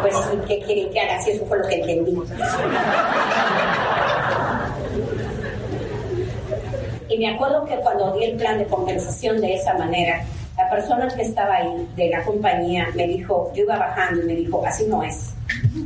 Pues 0.00 0.14
sí, 0.14 0.38
¿qué 0.46 0.60
quieren 0.60 0.90
que 0.90 1.00
haga? 1.00 1.20
Si 1.22 1.30
eso 1.32 1.44
fue 1.46 1.58
lo 1.58 1.68
que 1.68 1.74
entendí. 1.80 2.18
Y 7.08 7.18
me 7.18 7.30
acuerdo 7.34 7.64
que 7.64 7.76
cuando 7.76 8.12
di 8.12 8.24
el 8.24 8.36
plan 8.36 8.58
de 8.58 8.66
compensación 8.66 9.40
de 9.40 9.54
esa 9.54 9.74
manera, 9.74 10.24
la 10.56 10.68
persona 10.68 11.08
que 11.08 11.22
estaba 11.22 11.56
ahí 11.56 11.88
de 11.96 12.10
la 12.10 12.22
compañía 12.24 12.88
me 12.94 13.06
dijo, 13.06 13.50
yo 13.54 13.62
iba 13.62 13.78
bajando 13.78 14.22
y 14.22 14.26
me 14.26 14.34
dijo, 14.34 14.62
así 14.66 14.86
no 14.86 15.02
es. 15.02 15.32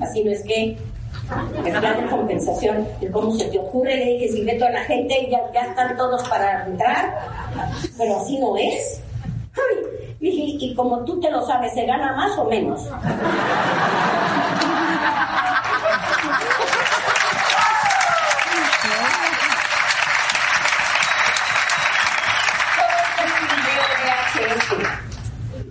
Así 0.01 0.25
no 0.25 0.33
es 0.33 0.43
que 0.43 0.77
el 1.65 1.79
plan 1.79 2.03
de 2.03 2.11
compensación, 2.11 2.89
¿cómo 3.13 3.33
se 3.33 3.45
te 3.47 3.59
ocurre? 3.59 3.97
Le 3.97 4.05
dije, 4.05 4.29
si 4.29 4.43
meto 4.43 4.67
a 4.67 4.71
la 4.71 4.85
gente, 4.85 5.29
ya, 5.31 5.41
ya 5.53 5.61
están 5.69 5.97
todos 5.97 6.29
para 6.29 6.67
entrar, 6.67 7.19
pero 7.97 8.21
así 8.21 8.39
no 8.39 8.57
es. 8.57 9.01
Dije, 10.23 10.65
y 10.65 10.75
como 10.75 11.05
tú 11.05 11.21
te 11.21 11.31
lo 11.31 11.45
sabes, 11.45 11.75
¿se 11.75 11.85
gana 11.85 12.13
más 12.13 12.39
o 12.39 12.45
menos? 12.45 12.81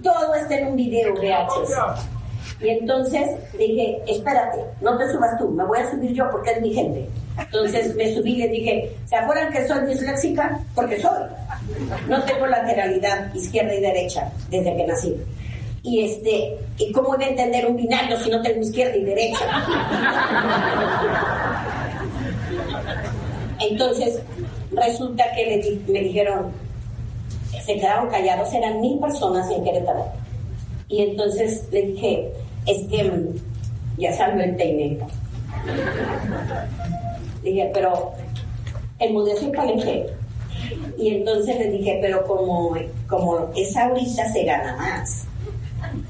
Todo 0.04 0.36
está 0.36 0.56
en 0.58 0.68
un 0.68 0.76
video 0.76 1.14
VHS. 1.14 2.08
Y 2.60 2.70
entonces 2.70 3.30
dije, 3.58 4.02
espérate, 4.06 4.60
no 4.82 4.97
te 4.97 5.12
subas 5.12 5.38
tú, 5.39 5.49
me 5.49 5.64
voy 5.64 5.80
a 5.80 5.89
subir 5.89 6.14
yo 6.14 6.30
porque 6.30 6.52
es 6.52 6.62
mi 6.62 6.74
gente. 6.74 7.10
Entonces 7.39 7.95
me 7.95 8.14
subí 8.14 8.34
y 8.34 8.38
le 8.38 8.47
dije, 8.49 8.97
¿se 9.06 9.16
acuerdan 9.16 9.52
que 9.52 9.68
soy 9.68 9.86
disléxica? 9.86 10.60
Porque 10.76 11.02
soy. 11.02 11.24
No 12.07 12.24
tengo 12.24 12.47
lateralidad 12.47 13.34
izquierda 13.34 13.74
y 13.74 13.82
derecha 13.82 14.32
desde 14.49 14.76
que 14.76 14.88
nací. 14.88 15.15
Y 15.84 16.01
este, 16.01 16.57
¿y 16.78 16.91
cómo 16.91 17.09
voy 17.09 17.24
a 17.24 17.30
entender 17.30 17.65
un 17.65 17.76
binario 17.76 18.17
si 18.19 18.30
no 18.30 18.41
tengo 18.41 18.61
izquierda 18.61 18.95
y 18.95 19.03
derecha? 19.03 19.45
Entonces, 23.59 24.22
resulta 24.72 25.24
que 25.36 25.82
me 25.88 26.01
dijeron, 26.01 26.51
se 27.65 27.76
quedaron 27.76 28.09
callados, 28.09 28.53
eran 28.53 28.82
mil 28.82 28.99
personas 28.99 29.49
en 29.51 29.63
Querétaro. 29.63 30.05
Y 30.88 31.03
entonces 31.03 31.67
le 31.72 31.84
dije, 31.84 32.32
es 32.65 32.88
que 32.88 33.03
mm, 33.03 33.36
ya 33.97 34.13
salió 34.13 34.43
el 34.43 34.55
peine. 34.55 34.97
Dije, 37.43 37.72
pero 37.74 38.11
el 38.99 39.13
modelo 39.13 39.39
es 39.39 39.55
Palenque. 39.55 40.20
Y 40.97 41.16
entonces 41.16 41.57
le 41.57 41.72
dije, 41.72 41.99
pero 42.01 42.26
como, 42.26 42.76
como 43.07 43.49
es 43.55 43.76
ahorita 43.76 44.32
se 44.32 44.43
gana 44.43 44.76
más. 44.78 45.26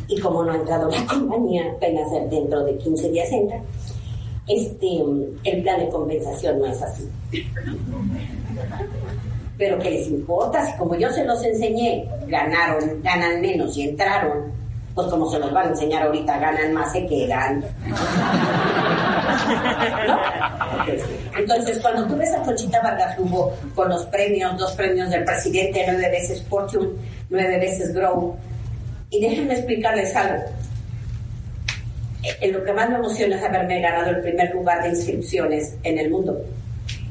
Y 0.07 0.19
como 0.19 0.43
no 0.43 0.51
ha 0.51 0.55
entrado 0.55 0.89
la 0.89 1.05
compañía, 1.07 1.71
apenas 1.75 2.11
dentro 2.29 2.63
de 2.63 2.77
15 2.77 3.09
días 3.09 3.31
entra, 3.31 3.61
este, 4.47 5.03
el 5.43 5.61
plan 5.61 5.79
de 5.79 5.89
compensación 5.89 6.59
no 6.59 6.65
es 6.65 6.81
así. 6.81 7.09
Pero 9.57 9.79
que 9.79 9.91
les 9.91 10.07
importa, 10.07 10.65
si 10.65 10.77
como 10.77 10.95
yo 10.95 11.09
se 11.11 11.23
los 11.23 11.43
enseñé, 11.43 12.07
ganaron, 12.27 13.01
ganan 13.01 13.41
menos 13.41 13.77
y 13.77 13.83
entraron, 13.83 14.51
pues 14.93 15.07
como 15.07 15.29
se 15.31 15.39
los 15.39 15.53
van 15.53 15.67
a 15.67 15.69
enseñar 15.69 16.03
ahorita, 16.03 16.37
ganan 16.37 16.73
más, 16.73 16.91
se 16.91 17.05
quedan. 17.05 17.63
Entonces, 21.37 21.79
cuando 21.79 22.05
tú 22.07 22.17
ves 22.17 22.33
a 22.33 22.41
Conchita 22.41 22.81
Vargas 22.81 23.17
Lugo 23.17 23.53
con 23.73 23.89
los 23.89 24.05
premios, 24.07 24.57
dos 24.57 24.73
premios 24.73 25.09
del 25.09 25.23
presidente, 25.23 25.83
nueve 25.87 26.09
veces 26.09 26.43
Fortune, 26.43 26.89
nueve 27.29 27.57
veces 27.59 27.93
Grow, 27.93 28.35
y 29.09 29.21
déjenme 29.21 29.53
explicarles 29.53 30.15
algo. 30.15 30.43
En 32.23 32.53
lo 32.53 32.63
que 32.63 32.73
más 32.73 32.89
me 32.89 32.95
emociona 32.95 33.37
es 33.37 33.43
haberme 33.43 33.81
ganado 33.81 34.11
el 34.11 34.21
primer 34.21 34.53
lugar 34.53 34.83
de 34.83 34.89
inscripciones 34.89 35.75
en 35.83 35.97
el 35.97 36.11
mundo. 36.11 36.39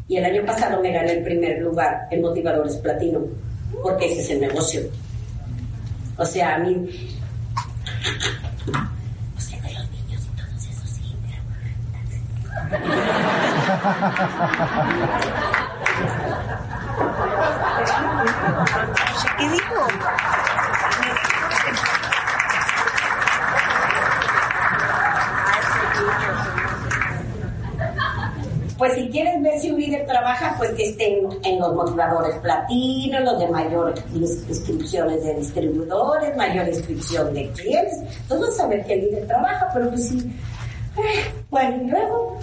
Y 0.07 0.17
el 0.17 0.25
año 0.25 0.45
pasado 0.45 0.81
me 0.81 0.93
gané 0.93 1.13
el 1.13 1.23
primer 1.23 1.61
lugar 1.61 2.07
en 2.11 2.23
Motivadores 2.23 2.77
Platino, 2.77 3.21
porque 3.83 4.13
ese 4.13 4.21
es 4.21 4.31
el 4.31 4.41
negocio. 4.41 4.83
O 6.17 6.25
sea, 6.25 6.57
a 6.57 6.59
mí 6.59 7.20
o 8.01 9.41
sea, 9.41 9.61
niños 9.61 10.23
y 10.25 10.37
todos 10.37 10.65
esos 10.65 10.89
sí. 10.91 11.17
¿Qué 19.37 19.49
dijo? 19.49 19.87
Pues 28.81 28.95
si 28.95 29.11
quieres 29.11 29.43
ver 29.43 29.61
si 29.61 29.71
un 29.71 29.79
líder 29.79 30.07
trabaja, 30.07 30.55
pues 30.57 30.71
que 30.71 30.89
estén 30.89 31.29
en 31.45 31.59
los 31.59 31.75
motivadores 31.75 32.35
platino, 32.37 33.21
los 33.21 33.39
de 33.39 33.47
mayor 33.49 33.95
inscripciones 34.15 35.23
de 35.23 35.35
distribuidores, 35.35 36.35
mayor 36.35 36.67
inscripción 36.67 37.35
de 37.35 37.51
clientes. 37.51 37.99
Entonces 38.23 38.57
saber 38.57 38.83
que 38.87 38.95
el 38.95 39.01
líder 39.03 39.27
trabaja, 39.27 39.69
pero 39.75 39.91
pues 39.91 40.09
sí. 40.09 40.33
Eh, 40.97 41.31
bueno, 41.51 41.77
y 41.77 41.91
luego 41.91 42.39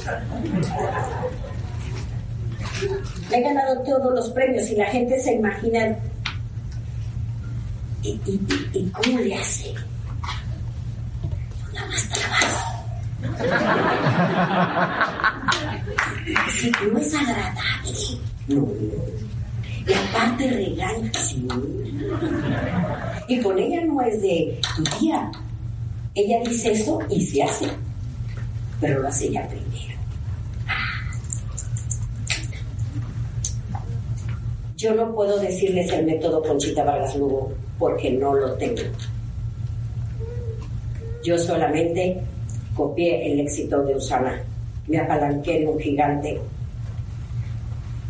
he 3.31 3.41
ganado 3.41 3.81
todos 3.81 4.13
los 4.13 4.29
premios 4.29 4.69
y 4.69 4.75
la 4.75 4.85
gente 4.85 5.19
se 5.19 5.33
imagina 5.33 5.97
y, 8.03 8.21
y 8.73 8.91
cómo 8.91 9.17
le 9.21 9.33
hace. 9.33 9.73
Nada 11.73 11.87
más 11.87 12.09
trabajo. 12.09 12.46
Si 16.49 16.71
no 16.71 16.99
es 16.99 17.13
agradable. 17.15 17.91
No. 18.47 18.67
Y 19.87 19.93
aparte 19.93 20.49
regaña, 20.49 21.11
Y 23.27 23.41
con 23.41 23.57
ella 23.57 23.85
no 23.85 24.01
es 24.01 24.21
de 24.21 24.59
tu 24.75 24.83
tía. 24.83 25.31
Ella 26.13 26.39
dice 26.47 26.71
eso 26.71 26.99
y 27.09 27.21
se 27.21 27.43
hace. 27.43 27.67
Pero 28.79 29.01
lo 29.01 29.07
hace 29.07 29.27
ella 29.27 29.47
primero. 29.47 29.97
Yo 34.75 34.93
no 34.93 35.11
puedo 35.13 35.39
decirles 35.39 35.91
el 35.91 36.05
método 36.05 36.43
Conchita 36.43 36.83
Vargas 36.83 37.15
Lugo 37.15 37.51
porque 37.79 38.11
no 38.11 38.35
lo 38.35 38.53
tengo. 38.53 38.83
Yo 41.23 41.37
solamente 41.39 42.21
copié 42.77 43.33
el 43.33 43.39
éxito 43.41 43.83
de 43.83 43.95
Usana, 43.95 44.41
me 44.87 44.99
apalanqué 44.99 45.63
en 45.63 45.69
un 45.69 45.79
gigante. 45.79 46.39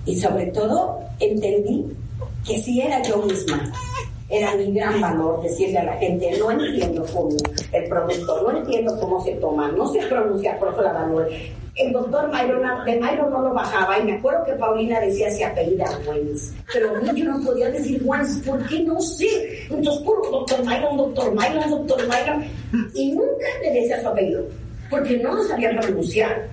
Y 0.06 0.16
sobre 0.20 0.48
todo 0.48 1.00
entendí 1.20 1.86
que 2.46 2.60
si 2.60 2.82
era 2.82 3.02
yo 3.02 3.22
misma, 3.24 3.72
era 4.30 4.56
mi 4.56 4.74
gran 4.74 5.00
valor 5.00 5.42
decirle 5.42 5.80
a 5.80 5.86
la 5.86 5.94
gente, 5.94 6.38
no 6.38 6.52
entiendo 6.52 7.06
cómo 7.14 7.36
el 7.72 7.90
producto, 7.90 8.42
no 8.44 8.58
entiendo 8.58 9.00
cómo 9.00 9.24
se 9.24 9.32
toma, 9.36 9.72
no 9.72 9.88
sé 9.88 10.00
pronunciar 10.08 10.60
por 10.60 10.76
la. 10.76 11.30
El 11.78 11.94
doctor 11.94 12.32
Myron, 12.32 12.86
de 12.86 13.00
Myron 13.00 13.30
no 13.30 13.42
lo 13.42 13.54
bajaba 13.54 14.00
y 14.00 14.04
me 14.04 14.14
acuerdo 14.14 14.44
que 14.46 14.54
Paulina 14.54 15.00
decía 15.00 15.30
si 15.30 15.44
apellida 15.44 15.86
Wens, 16.08 16.54
pero 16.74 17.00
yo 17.14 17.26
no 17.26 17.40
podía 17.46 17.70
decir 17.70 18.02
Wens, 18.04 18.42
¿por 18.46 18.66
qué 18.68 18.82
no 18.82 19.00
sé? 19.00 19.68
Entonces 19.70 20.04
puro 20.04 20.30
doctor 20.32 20.66
Myron, 20.66 20.98
doctor 20.98 21.34
Myron, 21.36 21.70
doctor 21.70 22.08
Myron, 22.08 22.44
y 22.96 23.12
nunca 23.12 23.46
le 23.62 23.72
decía 23.74 24.02
su 24.02 24.08
apellido, 24.08 24.44
porque 24.90 25.18
no 25.18 25.36
lo 25.36 25.44
sabía 25.44 25.80
pronunciar, 25.80 26.48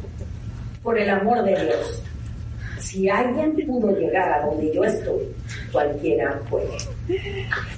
por 0.85 0.99
el 0.99 1.09
amor 1.09 1.43
de 1.43 1.53
Dios. 1.53 2.03
Si 2.79 3.09
alguien 3.09 3.57
pudo 3.67 3.91
llegar 3.97 4.31
a 4.31 4.45
donde 4.47 4.73
yo 4.75 4.85
estoy, 4.85 5.27
cualquiera 5.73 6.39
puede. 6.51 6.77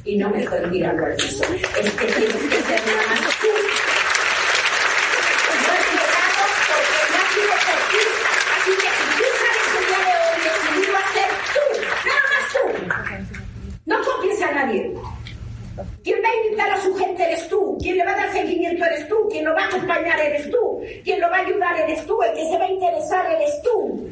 Y 0.05 0.17
no 0.19 0.29
me 0.29 0.43
estoy 0.43 0.69
mirando 0.69 1.07
al 1.07 1.15
piso. 1.15 1.45
Es 1.45 1.93
que 1.93 2.07
tienes 2.07 2.37
que 2.37 2.63
ser 2.63 2.81
más 2.97 3.21
tú. 3.39 3.47
Yo 5.63 5.71
he 5.73 5.83
llegado 5.95 6.43
porque 6.67 6.99
no 7.13 7.17
ha 7.17 7.27
sido 7.31 7.55
por 7.67 7.79
ti. 7.93 8.03
Así 8.57 8.73
que 8.83 8.89
si 8.99 9.07
tú 9.17 9.27
sabes 9.39 9.65
que 9.71 9.79
día 9.87 10.01
de 10.03 10.15
hoy 10.27 10.39
decidido 10.43 10.95
hacer 10.99 11.31
tú, 11.55 11.65
nada 12.09 12.25
más 12.33 12.45
tú. 12.53 12.65
No 13.87 13.97
copies 14.03 14.43
a 14.43 14.51
nadie. 14.51 14.83
Quien 16.03 16.19
va 16.23 16.29
a 16.29 16.47
invitar 16.47 16.71
a 16.71 16.81
su 16.81 16.95
gente 16.97 17.23
eres 17.23 17.49
tú, 17.49 17.77
quien 17.81 17.99
le 17.99 18.05
va 18.05 18.13
a 18.13 18.17
dar 18.17 18.33
seguimiento 18.33 18.85
eres 18.85 19.09
tú, 19.09 19.29
quien 19.31 19.45
lo 19.45 19.55
va 19.55 19.65
a 19.65 19.67
acompañar 19.67 20.19
eres 20.21 20.51
tú, 20.51 20.81
quien 21.05 21.21
lo 21.21 21.29
va 21.29 21.37
a 21.37 21.41
ayudar 21.41 21.81
eres 21.81 22.07
tú, 22.07 22.23
el 22.23 22.33
que 22.33 22.49
se 22.49 22.59
va 22.59 22.65
a 22.65 22.71
interesar 22.71 23.31
eres 23.31 23.61
tú. 23.63 24.09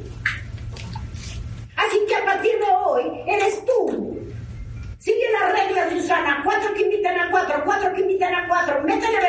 Así 1.77 1.99
que 2.07 2.15
a 2.17 2.25
partir 2.25 2.53
de 2.53 2.67
hoy 2.85 3.03
eres 3.27 3.65
tú. 3.65 4.21
Sigue 4.99 5.25
las 5.41 5.53
reglas 5.53 5.91
de 5.91 5.97
Usana, 5.97 6.43
cuatro 6.45 6.75
que 6.75 6.83
invitan 6.83 7.19
a 7.19 7.31
cuatro, 7.31 7.63
cuatro 7.65 7.93
que 7.95 8.01
invitan 8.03 8.35
a 8.35 8.49
cuatro, 8.49 8.83
métele 8.83 9.21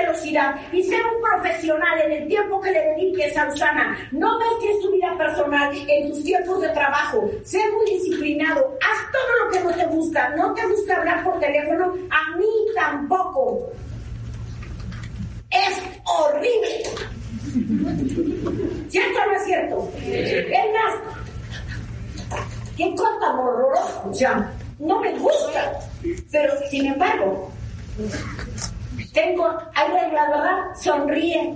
y 0.72 0.84
sé 0.84 0.96
un 0.96 1.22
profesional 1.22 2.02
en 2.02 2.12
el 2.12 2.28
tiempo 2.28 2.60
que 2.62 2.72
le 2.72 2.82
dediques 2.82 3.38
a 3.38 3.48
Usana. 3.48 3.98
No 4.12 4.40
mezcles 4.40 4.82
tu 4.82 4.92
vida 4.92 5.16
personal 5.18 5.76
en 5.88 6.10
tus 6.10 6.24
tiempos 6.24 6.62
de 6.62 6.70
trabajo. 6.70 7.30
Sé 7.44 7.60
muy 7.72 7.86
disciplinado, 7.98 8.78
haz 8.82 9.12
todo 9.12 9.46
lo 9.46 9.52
que 9.52 9.60
no 9.62 9.76
te 9.76 9.86
gusta. 9.96 10.30
No 10.36 10.54
te 10.54 10.66
gusta 10.68 10.98
hablar 10.98 11.24
por 11.24 11.40
teléfono, 11.40 11.94
a 12.10 12.38
mí 12.38 12.46
tampoco. 12.76 13.70
Es 15.52 15.82
horrible. 16.04 16.84
¿Cierto 18.90 19.20
o 19.20 19.26
no 19.28 19.36
es 19.36 19.46
cierto? 19.46 19.92
Es 19.98 20.66
más, 20.74 22.40
qué 22.76 22.96
cosa 22.96 23.12
tan 23.22 23.40
horroroso. 23.40 24.12
Ya 24.14 24.52
no 24.80 25.00
me 25.00 25.18
gusta. 25.18 25.80
Pero 26.32 26.54
sin 26.70 26.88
embargo, 26.88 27.52
tengo, 29.16 29.48
hay 29.74 29.92
reglas, 29.92 30.30
¿verdad? 30.30 30.58
Sonríe. 30.80 31.56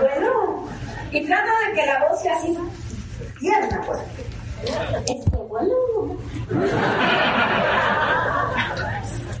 Bueno, 0.00 0.66
y 1.12 1.24
trato 1.24 1.50
de 1.66 1.74
que 1.74 1.86
la 1.86 2.08
voz 2.08 2.20
sea 2.20 2.36
así 2.36 2.58
tierna, 3.38 3.80
pues. 3.86 4.00
Este, 5.06 5.36
bueno. 5.36 5.74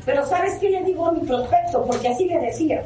Pero 0.06 0.26
¿sabes 0.26 0.58
qué 0.60 0.70
le 0.70 0.84
digo 0.84 1.06
a 1.06 1.12
mi 1.12 1.20
prospecto? 1.20 1.84
Porque 1.84 2.08
así 2.08 2.24
le 2.26 2.38
decía. 2.38 2.82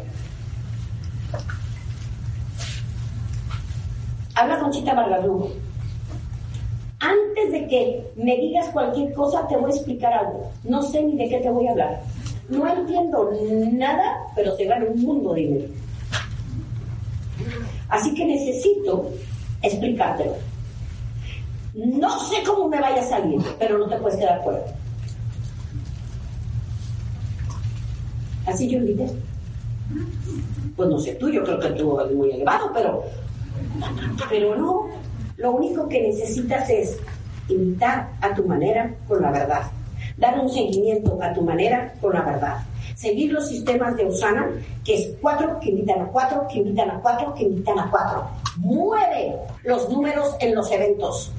Habla 4.34 4.58
con 4.58 4.70
Chita 4.70 4.94
Margarú 4.94 5.65
antes 7.36 7.52
de 7.52 7.68
que 7.68 8.06
me 8.16 8.36
digas 8.36 8.68
cualquier 8.70 9.12
cosa, 9.12 9.46
te 9.46 9.56
voy 9.56 9.70
a 9.70 9.74
explicar 9.74 10.12
algo. 10.12 10.50
No 10.64 10.82
sé 10.82 11.02
ni 11.02 11.16
de 11.16 11.28
qué 11.28 11.38
te 11.38 11.50
voy 11.50 11.66
a 11.66 11.72
hablar. 11.72 12.02
No 12.48 12.66
entiendo 12.66 13.30
nada, 13.72 14.18
pero 14.34 14.56
se 14.56 14.64
gana 14.64 14.86
un 14.86 15.02
mundo 15.02 15.34
de 15.34 15.40
dinero. 15.40 15.68
Así 17.88 18.14
que 18.14 18.24
necesito 18.24 19.10
explicártelo. 19.62 20.34
No 21.74 22.18
sé 22.20 22.36
cómo 22.44 22.68
me 22.68 22.80
vaya 22.80 23.02
a 23.02 23.04
salir, 23.04 23.40
pero 23.58 23.78
no 23.78 23.86
te 23.86 23.96
puedes 23.96 24.18
quedar 24.18 24.42
fuera. 24.42 24.60
Así 28.46 28.68
yo 28.68 28.78
invité. 28.78 29.10
Pues 30.74 30.88
no 30.88 30.98
sé 30.98 31.14
tú, 31.14 31.28
yo 31.28 31.42
creo 31.44 31.58
que 31.58 31.70
tú 31.70 32.00
eres 32.00 32.14
muy 32.14 32.30
elevado, 32.30 32.70
pero, 32.72 33.04
pero 34.28 34.56
no, 34.56 34.88
lo 35.36 35.52
único 35.52 35.88
que 35.88 36.00
necesitas 36.00 36.68
es 36.70 36.98
imitar 37.48 38.10
a 38.20 38.34
tu 38.34 38.44
manera 38.44 38.94
con 39.06 39.22
la 39.22 39.30
verdad, 39.30 39.62
dar 40.16 40.38
un 40.38 40.50
seguimiento 40.50 41.18
a 41.22 41.32
tu 41.32 41.42
manera 41.42 41.94
con 42.00 42.12
la 42.12 42.22
verdad, 42.22 42.58
seguir 42.94 43.32
los 43.32 43.48
sistemas 43.48 43.96
de 43.96 44.06
Usana, 44.06 44.48
que 44.84 44.94
es 44.94 45.08
cuatro 45.20 45.58
que 45.60 45.70
invitan 45.70 46.00
a 46.00 46.06
cuatro, 46.06 46.46
que 46.50 46.58
invitan 46.58 46.90
a 46.90 47.00
cuatro, 47.00 47.34
que 47.34 47.44
invitan 47.44 47.78
a 47.78 47.90
cuatro. 47.90 48.28
Mueve 48.56 49.36
los 49.64 49.88
números 49.90 50.34
en 50.40 50.54
los 50.54 50.70
eventos 50.70 51.30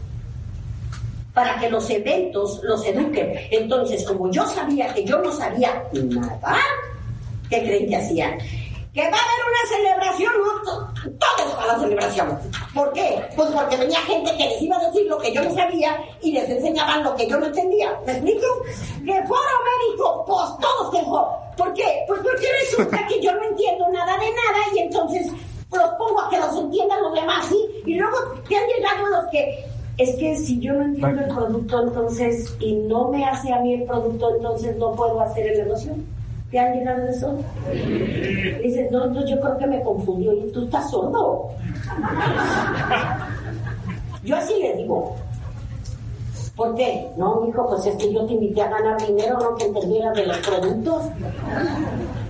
para 1.33 1.59
que 1.59 1.69
los 1.69 1.89
eventos 1.89 2.61
los 2.63 2.83
eduquen. 2.85 3.33
Entonces, 3.51 4.03
como 4.05 4.31
yo 4.31 4.47
sabía 4.47 4.93
que 4.93 5.03
yo 5.03 5.21
no 5.21 5.31
sabía 5.31 5.83
nada, 5.93 6.57
¿qué 7.49 7.61
creen 7.61 7.89
que 7.89 7.95
hacían? 7.95 8.37
Que 8.97 9.03
va 9.11 9.17
a 9.17 9.21
haber 9.21 9.41
una 9.45 9.63
celebración, 9.77 10.33
todos 11.19 11.53
para 11.53 11.67
la 11.67 11.79
celebración. 11.79 12.39
¿Por 12.73 12.91
qué? 12.93 13.23
Pues 13.35 13.49
porque 13.51 13.77
venía 13.77 13.99
gente 14.01 14.35
que 14.35 14.45
les 14.45 14.59
iba 14.59 14.75
a 14.75 14.85
decir 14.87 15.05
lo 15.05 15.19
que 15.19 15.31
yo 15.31 15.43
no 15.43 15.53
sabía 15.53 16.03
y 16.19 16.31
les 16.31 16.49
enseñaban 16.49 17.03
lo 17.03 17.15
que 17.15 17.27
yo 17.27 17.37
no 17.37 17.45
entendía. 17.45 17.95
¿Me 18.07 18.13
explico? 18.13 18.47
Que 19.05 19.21
foro 19.27 19.55
médico, 19.69 20.25
pues 20.25 20.49
todos 20.59 20.91
tengo. 20.91 21.31
¿Por 21.55 21.71
qué? 21.75 22.05
Pues 22.07 22.21
porque 22.23 22.47
resulta 22.59 23.05
que 23.05 23.21
yo 23.21 23.31
no 23.35 23.43
entiendo 23.43 23.87
nada 23.89 24.17
de 24.17 24.31
nada 24.31 24.65
y 24.73 24.79
entonces 24.79 25.31
los 25.71 25.89
pongo 25.99 26.19
a 26.21 26.29
que 26.31 26.39
los 26.39 26.57
entiendan 26.57 27.03
los 27.03 27.13
demás, 27.13 27.45
¿sí? 27.45 27.67
Y 27.85 27.95
luego 27.99 28.17
te 28.49 28.57
han 28.57 28.65
llegado 28.65 29.09
los 29.09 29.25
que 29.29 29.63
es 29.99 30.15
que 30.15 30.35
si 30.37 30.59
yo 30.59 30.73
no 30.73 30.85
entiendo 30.85 31.21
el 31.21 31.35
producto 31.35 31.83
entonces 31.83 32.55
y 32.59 32.73
no 32.73 33.09
me 33.09 33.23
hace 33.25 33.53
a 33.53 33.59
mí 33.59 33.75
el 33.75 33.83
producto 33.83 34.35
entonces 34.35 34.75
no 34.77 34.95
puedo 34.95 35.21
hacer 35.21 35.45
el 35.45 35.65
negocio. 35.65 35.93
¿Te 36.51 36.59
han 36.59 36.73
llegado 36.73 37.07
eso? 37.07 37.37
Dices, 38.63 38.89
no, 38.89 39.07
no, 39.07 39.25
yo 39.25 39.39
creo 39.39 39.57
que 39.57 39.67
me 39.67 39.81
confundió. 39.83 40.33
Y 40.33 40.51
tú 40.51 40.63
estás 40.63 40.89
sordo. 40.89 41.49
Yo 44.23 44.37
así 44.37 44.53
le 44.61 44.77
digo. 44.77 45.15
¿Por 46.55 46.73
qué? 46.75 47.07
No, 47.17 47.45
hijo, 47.47 47.67
pues 47.67 47.85
es 47.85 47.95
que 47.97 48.11
yo 48.11 48.25
te 48.25 48.33
invité 48.33 48.63
a 48.63 48.69
ganar 48.69 48.97
dinero, 49.05 49.37
no 49.39 49.55
que 49.55 49.65
entendieras 49.65 50.15
de 50.15 50.25
los 50.25 50.37
productos. 50.37 51.03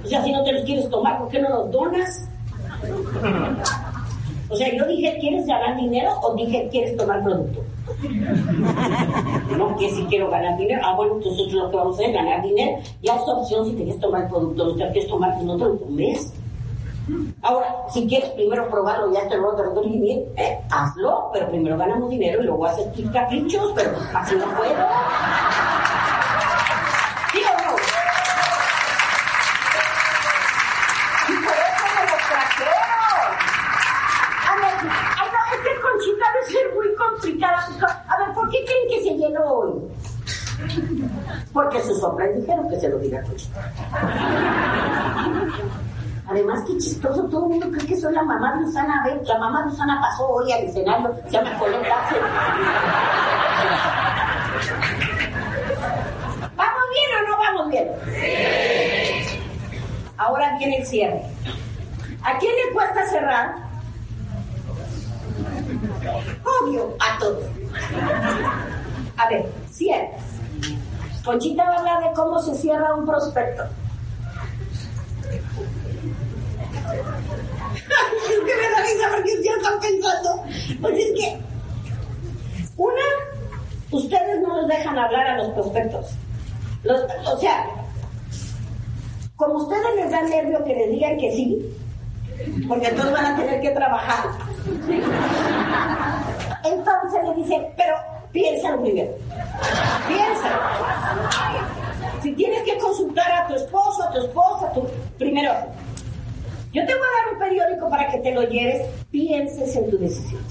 O 0.04 0.08
sea, 0.08 0.24
si 0.24 0.32
no 0.32 0.44
te 0.44 0.52
los 0.52 0.64
quieres 0.64 0.90
tomar, 0.90 1.20
¿por 1.20 1.30
qué 1.30 1.40
no 1.40 1.50
los 1.50 1.72
donas? 1.72 2.30
O 4.50 4.56
sea, 4.56 4.74
yo 4.76 4.86
dije, 4.86 5.18
¿quieres 5.20 5.46
ganar 5.46 5.78
dinero 5.78 6.12
o 6.22 6.36
dije, 6.36 6.68
¿quieres 6.72 6.98
tomar 6.98 7.24
producto? 7.24 7.64
No, 9.58 9.76
que 9.78 9.90
si 9.90 10.04
quiero 10.06 10.30
ganar 10.30 10.58
dinero. 10.58 10.82
Ah, 10.84 10.96
bueno, 10.96 11.16
entonces 11.16 11.52
lo 11.52 11.70
que 11.70 11.78
vamos 11.78 11.94
a 11.94 11.96
hacer 11.96 12.10
es 12.10 12.16
ganar 12.16 12.44
dinero. 12.44 12.78
Ya 13.02 13.16
es 13.16 13.22
opción 13.26 13.66
si 13.66 13.76
quieres 13.76 14.00
tomar 14.00 14.24
el 14.24 14.30
producto, 14.30 14.76
te 14.76 14.92
quieres 14.92 15.08
tomar, 15.08 15.34
pues 15.34 15.46
no 15.46 15.58
te 15.58 15.64
lo 15.64 15.74
tomes. 15.76 16.34
Ahora, 17.42 17.86
si 17.90 18.06
quieres 18.06 18.30
primero 18.32 18.70
probarlo, 18.70 19.14
ya 19.14 19.28
te 19.30 19.38
lo 19.38 19.54
doy 19.54 19.98
bien, 19.98 20.26
eh, 20.36 20.60
hazlo, 20.70 21.30
pero 21.32 21.48
primero 21.50 21.78
ganamos 21.78 22.10
dinero 22.10 22.42
y 22.42 22.46
luego 22.46 22.66
haces 22.66 22.92
tus 22.92 23.10
caprichos, 23.12 23.72
pero 23.76 23.92
así 24.14 24.36
no 24.36 24.46
puedo. 24.58 24.76
Hoy? 39.46 39.82
Porque 41.54 41.82
sus 41.82 42.04
hombres 42.04 42.36
dijeron 42.36 42.68
que 42.70 42.80
se 42.80 42.90
lo 42.90 42.98
diga. 43.00 43.24
Además, 46.30 46.64
qué 46.68 46.78
chistoso, 46.78 47.24
todo 47.30 47.46
el 47.46 47.52
mundo 47.52 47.72
cree 47.72 47.88
que 47.88 47.96
soy 47.96 48.14
la 48.14 48.24
mamá 48.24 48.58
de 48.58 48.66
Usana. 48.66 49.06
La 49.24 49.38
mamá 49.38 49.64
de 49.64 49.70
Usana 49.70 50.02
pasó 50.02 50.28
hoy 50.28 50.52
al 50.52 50.64
escenario, 50.64 51.16
se 51.30 51.42
me 51.42 51.58
conectarse. 51.58 52.16
¿Vamos 56.56 56.84
bien 56.94 57.10
o 57.16 57.30
no 57.30 57.38
vamos 57.38 57.70
bien? 57.70 57.88
Ahora 60.18 60.58
viene 60.58 60.80
el 60.80 60.86
cierre. 60.86 61.22
¿A 62.24 62.38
quién 62.40 62.52
le 62.56 62.74
cuesta 62.74 63.06
cerrar? 63.06 63.56
Obvio, 66.44 66.96
a 67.00 67.20
todos. 67.20 67.44
A 69.18 69.30
ver, 69.30 69.52
cierre. 69.72 70.12
Conchita 71.26 71.64
va 71.66 71.76
a 71.76 71.80
hablar 71.80 72.04
de 72.04 72.14
cómo 72.14 72.40
se 72.40 72.56
cierra 72.56 72.96
un 72.96 73.06
prospecto. 73.06 73.64
es 76.88 78.40
que 78.40 78.56
me 78.56 78.70
da 78.70 78.82
risa 78.82 79.10
porque 79.14 79.44
ya 79.44 79.52
están 79.52 79.80
pensando. 79.80 80.44
Pues 80.82 80.98
es 80.98 81.12
que, 81.20 81.40
una, 82.78 83.04
ustedes 83.92 84.42
no 84.42 84.62
los 84.62 84.68
dejan 84.68 84.98
hablar 84.98 85.28
a 85.28 85.38
los 85.38 85.50
prospectos. 85.54 86.12
O 87.26 87.38
sea, 87.40 87.66
como 89.36 89.56
ustedes 89.56 89.96
les 89.96 90.12
dan 90.12 90.30
nervio 90.30 90.64
que 90.64 90.76
les 90.76 90.92
digan 90.92 91.18
que 91.18 91.32
sí, 91.32 91.76
porque 92.68 92.88
entonces 92.88 93.14
van 93.14 93.26
a 93.26 93.36
tener 93.36 93.62
que 93.62 93.72
trabajar. 93.72 94.30
Entonces 96.64 97.24
le 97.24 97.36
dicen, 97.36 97.68
pero 97.76 97.96
piénsalo 98.38 98.82
primero. 98.82 99.12
Piénsalo. 100.08 100.62
Si 102.22 102.32
tienes 102.34 102.62
que 102.64 102.78
consultar 102.78 103.32
a 103.32 103.48
tu 103.48 103.56
esposo, 103.56 104.04
a 104.04 104.12
tu 104.12 104.20
esposa, 104.20 104.72
tu 104.74 104.88
primero 105.18 105.52
yo 106.74 106.86
te 106.86 106.94
voy 106.94 107.04
a 107.04 107.12
dar 107.18 107.34
un 107.34 107.40
periódico 107.40 107.90
para 107.90 108.12
que 108.12 108.20
te 108.20 108.34
lo 108.34 108.44
lleves. 108.44 108.86
Pienses 109.10 109.76
en 109.76 109.90
tu 109.90 109.98
decisión. 109.98 110.44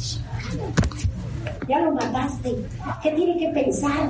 Ya 1.68 1.78
lo 1.80 1.92
mataste. 1.92 2.56
¿Qué 3.02 3.10
tiene 3.12 3.38
que 3.38 3.48
pensar? 3.48 4.08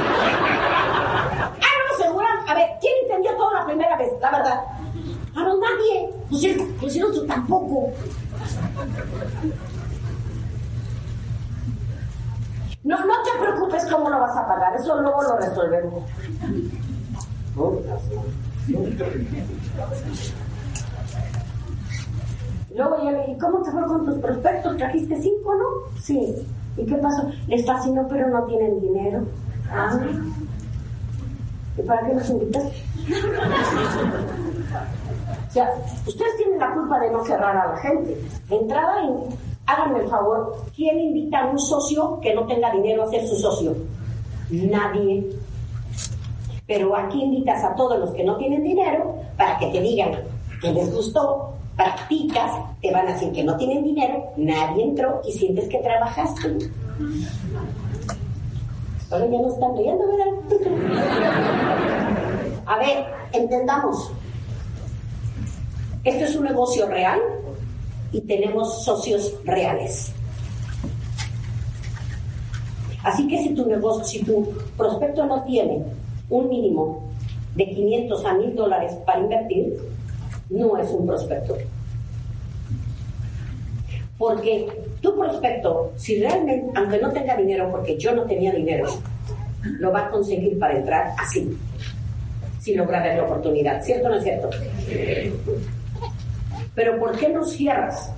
no, 1.89 1.97
seguro. 1.97 2.25
A 2.47 2.53
ver, 2.53 2.69
¿quién 2.79 2.93
entendió 3.03 3.35
todo 3.35 3.53
la 3.53 3.65
primera 3.65 3.97
vez? 3.97 4.09
La 4.21 4.31
verdad. 4.31 4.61
Ah, 5.35 5.43
no, 5.43 5.57
nadie. 5.57 6.09
Pues, 6.29 6.45
pues 6.79 6.93
yo 6.93 7.25
tampoco. 7.25 7.91
No, 12.83 12.97
no 13.05 13.13
te 13.23 13.39
preocupes 13.39 13.85
cómo 13.89 14.09
lo 14.09 14.19
vas 14.19 14.35
a 14.35 14.47
pagar. 14.47 14.75
Eso 14.75 15.01
luego 15.01 15.21
lo 15.23 15.37
resolvemos. 15.37 16.03
Luego 22.75 23.03
ya 23.03 23.11
le 23.11 23.19
dije, 23.19 23.37
¿cómo 23.39 23.61
te 23.61 23.71
fue 23.71 23.87
con 23.87 24.05
tus 24.05 24.17
prospectos? 24.19 24.77
¿Trajiste 24.77 25.21
cinco, 25.21 25.55
no? 25.55 25.99
Sí. 26.01 26.35
¿Y 26.75 26.85
qué 26.85 26.95
pasó? 26.95 27.29
Les 27.47 27.65
fascinó, 27.65 28.05
pero 28.09 28.27
no 28.29 28.43
tienen 28.45 28.81
dinero. 28.81 29.23
Ah. 29.71 29.97
¿Y 31.77 31.81
para 31.83 32.05
qué 32.05 32.13
los 32.15 32.29
invitas? 32.29 32.63
o 35.47 35.51
sea, 35.51 35.69
ustedes 36.05 36.37
tienen 36.37 36.59
la 36.59 36.73
culpa 36.73 36.99
de 36.99 37.11
no 37.11 37.23
cerrar 37.23 37.55
a 37.55 37.73
la 37.73 37.77
gente. 37.77 38.17
Entrada, 38.49 39.03
en, 39.03 39.52
háganme 39.65 39.99
el 39.99 40.09
favor, 40.09 40.55
¿quién 40.75 40.99
invita 40.99 41.39
a 41.39 41.47
un 41.47 41.59
socio 41.59 42.19
que 42.21 42.33
no 42.33 42.45
tenga 42.45 42.71
dinero 42.71 43.03
a 43.03 43.09
ser 43.09 43.27
su 43.27 43.35
socio? 43.35 43.75
Nadie. 44.49 45.29
Pero 46.67 46.95
aquí 46.95 47.21
invitas 47.21 47.63
a 47.63 47.75
todos 47.75 47.99
los 47.99 48.11
que 48.11 48.23
no 48.23 48.37
tienen 48.37 48.63
dinero 48.63 49.15
para 49.37 49.57
que 49.57 49.67
te 49.67 49.81
digan 49.81 50.11
que 50.61 50.71
les 50.71 50.93
gustó, 50.93 51.53
practicas, 51.75 52.51
te 52.81 52.91
van 52.91 53.07
a 53.07 53.13
decir 53.13 53.31
que 53.31 53.43
no 53.43 53.57
tienen 53.57 53.83
dinero, 53.83 54.31
nadie 54.37 54.83
entró 54.83 55.21
y 55.25 55.31
sientes 55.31 55.67
que 55.67 55.79
trabajaste. 55.79 56.69
Ahora 59.11 59.25
ya 59.25 59.41
no 59.41 59.47
están 59.47 59.77
riendo, 59.77 60.05
¿verdad? 60.07 60.27
A 62.65 62.77
ver, 62.77 63.05
entendamos. 63.33 64.11
Esto 66.03 66.25
es 66.25 66.35
un 66.35 66.45
negocio 66.45 66.87
real 66.87 67.19
y 68.13 68.21
tenemos 68.21 68.85
socios 68.85 69.33
reales. 69.43 70.13
Así 73.03 73.27
que 73.27 73.43
si 73.43 73.53
tu 73.53 73.65
negocio, 73.65 74.05
si 74.05 74.23
tu 74.23 74.53
prospecto 74.77 75.25
no 75.25 75.43
tiene 75.43 75.83
un 76.29 76.47
mínimo 76.47 77.03
de 77.55 77.65
500 77.69 78.25
a 78.25 78.33
1000 78.33 78.55
dólares 78.55 78.93
para 79.05 79.19
invertir, 79.19 79.77
no 80.49 80.77
es 80.77 80.89
un 80.91 81.05
prospecto. 81.05 81.57
Porque 84.17 84.67
tu 85.01 85.17
prospecto, 85.17 85.91
si 85.97 86.21
realmente, 86.21 86.71
aunque 86.75 86.99
no 86.99 87.11
tenga 87.11 87.35
dinero, 87.35 87.69
porque 87.69 87.97
yo 87.97 88.15
no 88.15 88.23
tenía 88.23 88.53
dinero, 88.53 88.87
lo 89.79 89.91
va 89.91 90.07
a 90.07 90.09
conseguir 90.09 90.57
para 90.57 90.77
entrar 90.77 91.13
así, 91.17 91.57
si 92.61 92.75
logra 92.75 93.03
ver 93.03 93.17
la 93.17 93.23
oportunidad. 93.23 93.83
¿Cierto 93.83 94.07
o 94.07 94.11
no 94.11 94.17
es 94.17 94.23
cierto? 94.23 94.49
Pero 96.75 96.99
¿por 96.99 97.17
qué 97.17 97.29
no 97.29 97.43
cierras? 97.43 98.11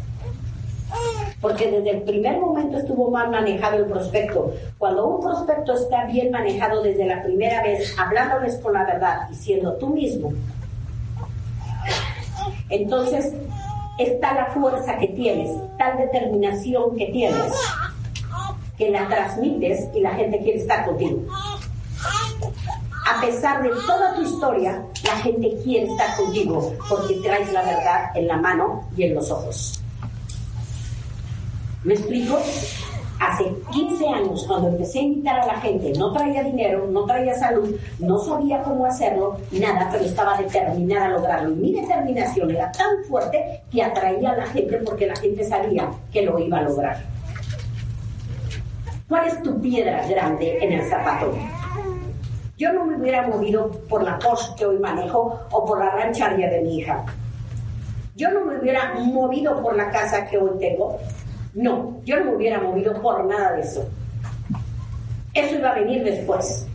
Porque 1.41 1.69
desde 1.69 1.91
el 1.91 2.01
primer 2.03 2.39
momento 2.39 2.77
estuvo 2.77 3.11
mal 3.11 3.29
manejado 3.29 3.77
el 3.77 3.85
prospecto. 3.85 4.53
Cuando 4.77 5.07
un 5.07 5.21
prospecto 5.21 5.73
está 5.73 6.05
bien 6.05 6.31
manejado 6.31 6.81
desde 6.81 7.05
la 7.05 7.21
primera 7.21 7.61
vez, 7.63 7.95
hablándoles 7.97 8.55
con 8.57 8.73
la 8.73 8.85
verdad 8.85 9.27
y 9.31 9.35
siendo 9.35 9.73
tú 9.73 9.89
mismo, 9.89 10.31
entonces 12.69 13.33
está 13.99 14.33
la 14.33 14.45
fuerza 14.47 14.97
que 14.97 15.07
tienes, 15.07 15.51
tal 15.77 15.97
determinación 15.97 16.95
que 16.95 17.07
tienes, 17.07 17.51
que 18.77 18.89
la 18.89 19.07
transmites 19.07 19.89
y 19.93 20.01
la 20.01 20.11
gente 20.11 20.39
quiere 20.39 20.59
estar 20.59 20.85
contigo. 20.85 21.21
A 23.05 23.21
pesar 23.21 23.61
de 23.61 23.69
toda 23.69 24.15
tu 24.15 24.23
historia, 24.23 24.83
la 25.03 25.15
gente 25.17 25.55
quiere 25.63 25.85
estar 25.85 26.17
contigo 26.17 26.73
porque 26.89 27.13
traes 27.23 27.53
la 27.53 27.61
verdad 27.61 28.09
en 28.15 28.27
la 28.27 28.37
mano 28.37 28.83
y 28.97 29.03
en 29.03 29.13
los 29.13 29.29
ojos. 29.29 29.79
¿Me 31.83 31.93
explico? 31.93 32.39
Hace 33.19 33.45
15 33.71 34.07
años, 34.07 34.43
cuando 34.47 34.69
empecé 34.69 34.99
a 34.99 35.03
invitar 35.03 35.39
a 35.39 35.45
la 35.45 35.61
gente, 35.61 35.93
no 35.97 36.11
traía 36.11 36.43
dinero, 36.43 36.87
no 36.87 37.05
traía 37.05 37.35
salud, 37.35 37.75
no 37.99 38.17
sabía 38.17 38.63
cómo 38.63 38.87
hacerlo, 38.87 39.37
nada, 39.51 39.87
pero 39.91 40.03
estaba 40.03 40.35
determinada 40.37 41.05
a 41.05 41.09
lograrlo. 41.09 41.51
Y 41.51 41.55
mi 41.55 41.73
determinación 41.73 42.49
era 42.49 42.71
tan 42.71 43.03
fuerte 43.07 43.61
que 43.71 43.83
atraía 43.83 44.31
a 44.31 44.37
la 44.37 44.45
gente 44.47 44.77
porque 44.83 45.05
la 45.05 45.15
gente 45.15 45.43
sabía 45.43 45.91
que 46.11 46.23
lo 46.23 46.39
iba 46.39 46.57
a 46.57 46.63
lograr. 46.63 47.03
¿Cuál 49.07 49.27
es 49.27 49.43
tu 49.43 49.61
piedra 49.61 50.07
grande 50.07 50.57
en 50.59 50.73
el 50.73 50.89
zapato? 50.89 51.31
Yo 52.57 52.71
no 52.73 52.85
me 52.85 52.97
hubiera 52.97 53.27
movido 53.27 53.69
por 53.89 54.03
la 54.03 54.17
Porsche 54.19 54.55
que 54.57 54.65
hoy 54.65 54.79
manejo 54.79 55.39
o 55.51 55.65
por 55.65 55.79
la 55.79 55.91
rancharia 55.91 56.49
de 56.49 56.61
mi 56.61 56.79
hija. 56.79 57.05
Yo 58.15 58.31
no 58.31 58.45
me 58.45 58.57
hubiera 58.57 58.93
movido 58.93 59.61
por 59.61 59.75
la 59.75 59.91
casa 59.91 60.25
que 60.25 60.37
hoy 60.37 60.57
tengo 60.59 60.97
no, 61.55 62.01
yo 62.03 62.19
no 62.19 62.25
me 62.25 62.35
hubiera 62.35 62.59
movido 62.59 62.93
por 63.01 63.23
nada 63.25 63.53
de 63.53 63.61
eso. 63.61 63.87
Eso 65.33 65.55
iba 65.55 65.71
a 65.71 65.75
venir 65.75 66.03
después. 66.03 66.67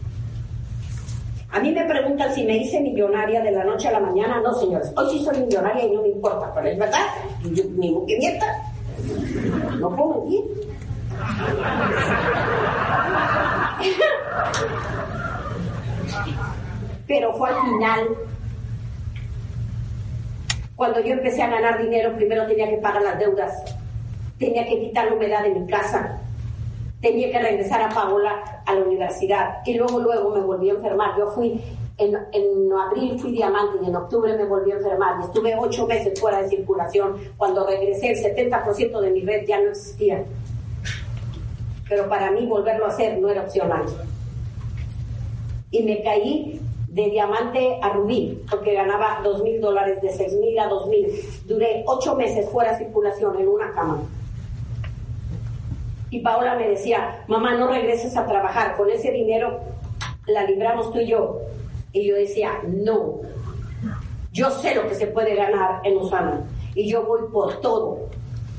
A 1.51 1.61
mí 1.61 1.71
me 1.73 1.85
preguntan 1.85 2.35
si 2.35 2.45
me 2.45 2.57
hice 2.57 2.81
millonaria 2.81 3.43
de 3.43 3.51
la 3.51 3.65
noche 3.65 3.89
a 3.89 3.93
la 3.93 4.01
mañana. 4.01 4.41
No, 4.41 4.55
señores, 4.55 4.91
hoy 4.97 5.11
sí 5.11 5.23
soy 5.25 5.39
millonaria 5.41 5.85
y 5.85 5.91
no 5.93 6.01
me 6.01 6.09
importa, 6.09 6.51
pero 6.55 6.69
es 6.69 6.79
verdad, 6.79 7.07
yo, 7.53 7.65
mi 7.77 7.95
mienta. 8.07 8.47
No 9.79 9.95
puedo 9.95 10.23
mentir. 10.23 10.45
Pero 17.11 17.33
fue 17.33 17.49
al 17.49 17.61
final, 17.65 18.09
cuando 20.77 21.01
yo 21.01 21.15
empecé 21.15 21.43
a 21.43 21.51
ganar 21.51 21.83
dinero, 21.83 22.15
primero 22.15 22.47
tenía 22.47 22.71
que 22.71 22.77
pagar 22.77 23.03
las 23.03 23.19
deudas 23.19 23.53
tenía 24.39 24.65
que 24.65 24.79
quitar 24.79 25.07
la 25.07 25.15
humedad 25.15 25.43
de 25.43 25.51
mi 25.51 25.67
casa, 25.67 26.21
tenía 27.01 27.33
que 27.33 27.41
regresar 27.41 27.83
a 27.83 27.89
Paola 27.91 28.63
a 28.65 28.75
la 28.75 28.85
universidad 28.85 29.59
y 29.67 29.75
luego, 29.75 29.99
luego 29.99 30.31
me 30.37 30.41
volví 30.41 30.71
a 30.71 30.75
enfermar. 30.75 31.19
Yo 31.19 31.27
fui, 31.33 31.61
en, 31.99 32.17
en 32.33 32.73
abril 32.73 33.19
fui 33.19 33.33
diamante 33.33 33.79
y 33.83 33.89
en 33.89 33.97
octubre 33.97 34.37
me 34.37 34.45
volví 34.45 34.71
a 34.71 34.77
enfermar 34.77 35.21
y 35.21 35.25
estuve 35.25 35.57
ocho 35.59 35.89
meses 35.89 36.19
fuera 36.19 36.41
de 36.43 36.49
circulación. 36.49 37.17
Cuando 37.37 37.67
regresé 37.67 38.13
el 38.13 38.37
70% 38.37 39.01
de 39.01 39.11
mi 39.11 39.23
red 39.23 39.47
ya 39.49 39.61
no 39.61 39.71
existía. 39.71 40.25
Pero 41.89 42.09
para 42.09 42.31
mí 42.31 42.47
volverlo 42.47 42.87
a 42.87 42.89
hacer 42.89 43.19
no 43.19 43.29
era 43.29 43.43
opcional. 43.43 43.83
Y 45.73 45.83
me 45.83 46.03
caí 46.03 46.61
de 46.91 47.09
diamante 47.09 47.79
a 47.81 47.91
rubí, 47.91 48.43
porque 48.51 48.75
ganaba 48.75 49.21
dos 49.23 49.43
mil 49.43 49.61
dólares, 49.61 50.03
de 50.03 50.11
seis 50.11 50.33
mil 50.35 50.59
a 50.59 50.67
dos 50.67 50.89
mil. 50.89 51.07
Duré 51.47 51.85
ocho 51.87 52.17
meses 52.17 52.49
fuera 52.51 52.73
de 52.73 52.79
circulación 52.79 53.39
en 53.39 53.49
una 53.49 53.73
cama. 53.73 54.03
Y 56.11 56.19
Paola 56.21 56.57
me 56.57 56.69
decía, 56.69 57.25
mamá, 57.29 57.55
no 57.55 57.69
regreses 57.69 58.17
a 58.17 58.27
trabajar, 58.27 58.77
con 58.77 58.91
ese 58.91 59.13
dinero 59.13 59.61
la 60.27 60.43
libramos 60.45 60.93
tú 60.93 60.99
y 60.99 61.07
yo. 61.07 61.39
Y 61.93 62.09
yo 62.09 62.17
decía, 62.17 62.61
no, 62.67 63.21
yo 64.33 64.51
sé 64.51 64.75
lo 64.75 64.89
que 64.89 64.97
se 64.97 65.07
puede 65.07 65.37
ganar 65.37 65.81
en 65.85 65.97
Usana 65.97 66.45
y 66.75 66.89
yo 66.91 67.05
voy 67.05 67.23
por 67.33 67.61
todo. 67.61 68.09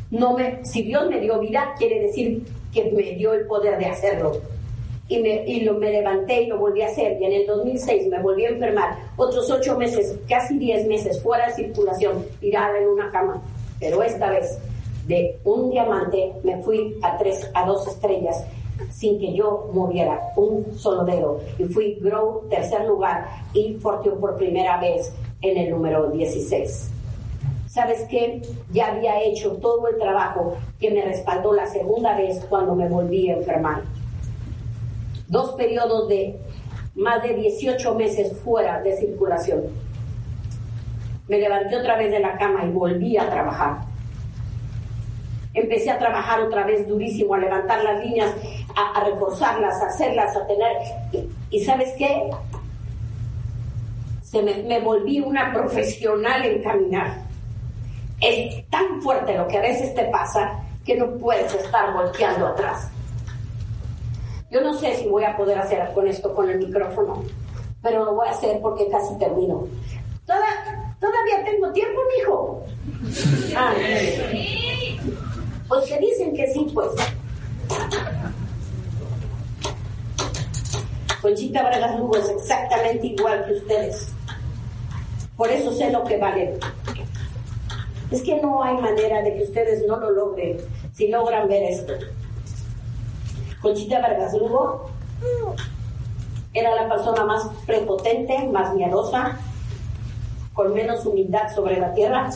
No 0.10 0.38
me, 0.38 0.64
si 0.66 0.84
Dios 0.84 1.10
me 1.10 1.20
dio 1.20 1.40
vida, 1.40 1.74
quiere 1.78 2.00
decir 2.00 2.46
que 2.74 2.92
me 2.92 3.04
dio 3.16 3.34
el 3.34 3.46
poder 3.48 3.78
de 3.78 3.86
hacerlo. 3.88 4.38
Y, 5.12 5.22
me, 5.22 5.44
y 5.46 5.60
lo, 5.62 5.74
me 5.74 5.92
levanté 5.92 6.44
y 6.44 6.48
lo 6.48 6.58
volví 6.58 6.82
a 6.82 6.88
hacer. 6.88 7.22
Y 7.22 7.26
en 7.26 7.34
el 7.34 7.46
2006 7.46 8.08
me 8.08 8.22
volví 8.22 8.46
a 8.46 8.50
enfermar. 8.50 8.96
Otros 9.18 9.52
ocho 9.52 9.78
meses, 9.78 10.16
casi 10.26 10.58
diez 10.58 10.88
meses, 10.88 11.22
fuera 11.22 11.48
de 11.48 11.54
circulación, 11.54 12.26
tirada 12.40 12.80
en 12.80 12.88
una 12.88 13.12
cama. 13.12 13.42
Pero 13.78 14.02
esta 14.04 14.30
vez 14.30 14.58
de 15.08 15.38
un 15.44 15.70
diamante 15.70 16.32
me 16.44 16.62
fui 16.62 16.96
a 17.02 17.18
tres, 17.18 17.52
a 17.54 17.66
dos 17.66 17.86
estrellas 17.88 18.46
sin 18.90 19.20
que 19.20 19.34
yo 19.34 19.70
moviera 19.74 20.32
un 20.38 20.66
solo 20.78 21.04
dedo 21.04 21.40
y 21.60 21.66
fui 21.66 21.98
Grow 22.02 22.48
tercer 22.50 22.86
lugar 22.86 23.28
y 23.54 23.74
Fortune 23.76 24.16
por 24.16 24.38
primera 24.38 24.80
vez 24.80 25.14
en 25.42 25.58
el 25.58 25.72
número 25.72 26.10
16. 26.10 26.90
¿Sabes 27.68 28.06
qué? 28.10 28.42
Ya 28.72 28.88
había 28.88 29.22
hecho 29.22 29.52
todo 29.58 29.88
el 29.88 29.98
trabajo 29.98 30.56
que 30.80 30.92
me 30.92 31.04
respaldó 31.04 31.54
la 31.54 31.66
segunda 31.68 32.16
vez 32.16 32.44
cuando 32.50 32.76
me 32.76 32.88
volví 32.88 33.30
a 33.30 33.36
enfermar. 33.36 33.84
Dos 35.32 35.54
periodos 35.54 36.08
de 36.08 36.38
más 36.94 37.24
de 37.24 37.34
18 37.34 37.96
meses 37.96 38.38
fuera 38.44 38.80
de 38.84 38.96
circulación. 38.96 39.64
Me 41.28 41.40
levanté 41.40 41.76
otra 41.78 41.98
vez 41.98 42.12
de 42.12 42.20
la 42.20 42.38
cama 42.38 42.64
y 42.66 42.70
volví 42.70 43.18
a 43.18 43.28
trabajar 43.28 43.92
empecé 45.54 45.92
a 45.92 46.00
trabajar 46.00 46.42
otra 46.42 46.64
vez 46.66 46.88
durísimo, 46.88 47.34
a 47.34 47.40
levantar 47.40 47.84
las 47.84 48.04
líneas, 48.04 48.34
a, 48.76 49.04
reforzarlas, 49.04 49.82
a 49.82 49.88
hacerlas, 49.88 50.36
a 50.36 50.48
tener... 50.48 50.78
Y, 51.50 51.64
¿sabes 51.64 51.94
qué? 51.98 52.30
Se 54.24 54.42
me, 54.42 54.64
me 54.64 54.80
volví 54.80 55.20
una 55.20 55.52
profesional 55.52 56.46
en 56.46 56.64
caminar. 56.64 57.18
Es 58.22 58.70
tan 58.70 59.02
fuerte 59.02 59.36
lo 59.36 59.48
que 59.48 59.58
a 59.58 59.62
veces 59.62 59.94
te 59.94 60.06
pasa 60.06 60.60
que 60.86 60.96
no 60.96 61.18
puedes 61.18 61.54
estar 61.54 61.94
volteando 61.94 62.48
atrás. 62.48 62.90
Yo 64.52 64.60
no 64.60 64.74
sé 64.78 64.94
si 64.98 65.08
voy 65.08 65.24
a 65.24 65.38
poder 65.38 65.58
hacer 65.58 65.94
con 65.94 66.06
esto 66.08 66.36
con 66.36 66.50
el 66.50 66.60
micrófono, 66.60 67.24
pero 67.82 68.04
lo 68.04 68.16
voy 68.16 68.28
a 68.28 68.32
hacer 68.32 68.60
porque 68.62 68.90
casi 68.90 69.18
termino. 69.18 69.66
todavía 70.26 71.46
tengo 71.46 71.72
tiempo, 71.72 72.02
mijo. 72.18 72.64
Ah, 73.56 73.74
pues 75.68 75.86
que 75.86 75.98
dicen 76.00 76.36
que 76.36 76.48
sí, 76.52 76.68
pues. 76.74 76.90
Conchita 81.22 81.64
Bragas 81.64 82.00
Lugo 82.00 82.18
es 82.18 82.30
exactamente 82.30 83.08
igual 83.08 83.46
que 83.46 83.54
ustedes. 83.54 84.08
Por 85.38 85.50
eso 85.50 85.72
sé 85.74 85.92
lo 85.92 86.04
que 86.04 86.18
vale. 86.18 86.60
Es 88.10 88.22
que 88.22 88.42
no 88.42 88.64
hay 88.64 88.76
manera 88.76 89.22
de 89.22 89.36
que 89.36 89.44
ustedes 89.44 89.86
no 89.88 89.98
lo 89.98 90.12
logren 90.12 90.58
si 90.94 91.08
logran 91.08 91.48
ver 91.48 91.64
esto. 91.64 91.94
Conchita 93.62 94.02
Vargas 94.02 94.34
Lugo 94.34 94.90
era 96.54 96.76
la 96.76 96.90
persona 96.90 97.24
más 97.26 97.48
prepotente, 97.66 98.50
más 98.50 98.74
miedosa, 98.74 99.38
con 100.54 100.74
menos 100.74 101.06
humildad 101.06 101.54
sobre 101.54 101.80
la 101.80 101.94
tierra, 101.94 102.30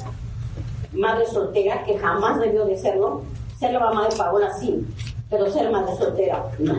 madre 0.94 1.26
soltera, 1.26 1.84
que 1.84 1.98
jamás 1.98 2.40
debió 2.40 2.66
de 2.66 2.78
serlo. 2.78 3.24
Ser 3.60 3.74
la 3.74 3.80
mamá 3.80 4.08
de 4.08 4.16
Paola 4.16 4.54
sí, 4.54 4.86
pero 5.30 5.50
ser 5.50 5.72
madre 5.72 5.96
soltera 5.98 6.46
no. 6.60 6.76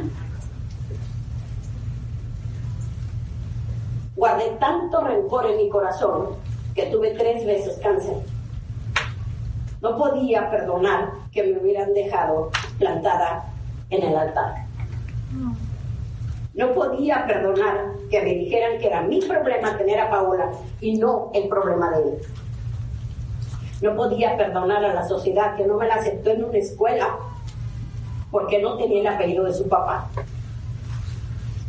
Guardé 4.15 4.57
tanto 4.61 5.01
rencor 5.01 5.47
en 5.51 5.57
mi 5.59 5.69
corazón 5.69 6.37
que 6.75 6.87
tuve 6.87 7.11
tres 7.11 7.45
veces 7.45 7.79
cáncer. 7.83 8.17
No 9.83 9.97
podía 9.99 10.51
perdonar 10.51 11.11
que 11.33 11.43
me 11.43 11.59
hubieran 11.59 11.93
dejado 11.93 12.51
plantada 12.79 13.56
en 13.91 14.03
el 14.03 14.17
altar. 14.17 14.67
No 16.55 16.73
podía 16.73 17.27
perdonar 17.27 17.93
que 18.11 18.23
me 18.23 18.35
dijeran 18.35 18.79
que 18.79 18.87
era 18.87 19.03
mi 19.03 19.21
problema 19.21 19.77
tener 19.77 20.01
a 20.01 20.11
Paola 20.11 20.51
y 20.81 20.97
no 20.97 21.31
el 21.35 21.49
problema 21.49 21.91
de 21.91 22.03
él. 22.03 22.19
No 23.83 23.95
podía 23.95 24.37
perdonar 24.37 24.85
a 24.85 24.95
la 24.95 25.07
sociedad 25.07 25.55
que 25.55 25.67
no 25.67 25.77
me 25.77 25.87
la 25.87 25.97
aceptó 25.97 26.31
en 26.31 26.45
una 26.45 26.59
escuela 26.59 27.19
porque 28.31 28.61
no 28.61 28.77
tenía 28.79 29.01
el 29.01 29.07
apellido 29.07 29.45
de 29.45 29.53
su 29.53 29.69
papá. 29.69 30.09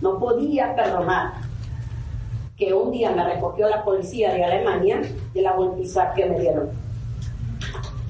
No 0.01 0.17
podía 0.17 0.75
perdonar 0.75 1.33
que 2.55 2.73
un 2.73 2.91
día 2.91 3.11
me 3.11 3.23
recogió 3.23 3.67
la 3.67 3.83
policía 3.83 4.33
de 4.33 4.43
Alemania 4.43 5.01
de 5.33 5.41
la 5.41 5.53
golpiza 5.53 6.13
que 6.13 6.25
me 6.25 6.39
dieron. 6.39 6.69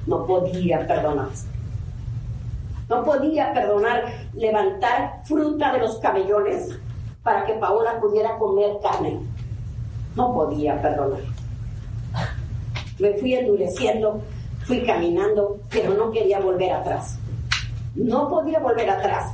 No 0.06 0.24
podía 0.26 0.86
perdonar. 0.86 1.28
No 2.88 3.04
podía 3.04 3.52
perdonar 3.52 4.04
levantar 4.34 5.20
fruta 5.24 5.72
de 5.72 5.80
los 5.80 5.98
camellones 5.98 6.78
para 7.22 7.44
que 7.44 7.54
Paola 7.54 8.00
pudiera 8.00 8.36
comer 8.38 8.78
carne. 8.82 9.20
No 10.14 10.32
podía 10.32 10.80
perdonar. 10.80 11.20
Me 12.98 13.12
fui 13.14 13.34
endureciendo, 13.34 14.20
fui 14.64 14.84
caminando, 14.84 15.58
pero 15.70 15.94
no 15.94 16.10
quería 16.10 16.40
volver 16.40 16.72
atrás. 16.72 17.18
No 17.94 18.28
podía 18.28 18.58
volver 18.58 18.88
atrás, 18.88 19.32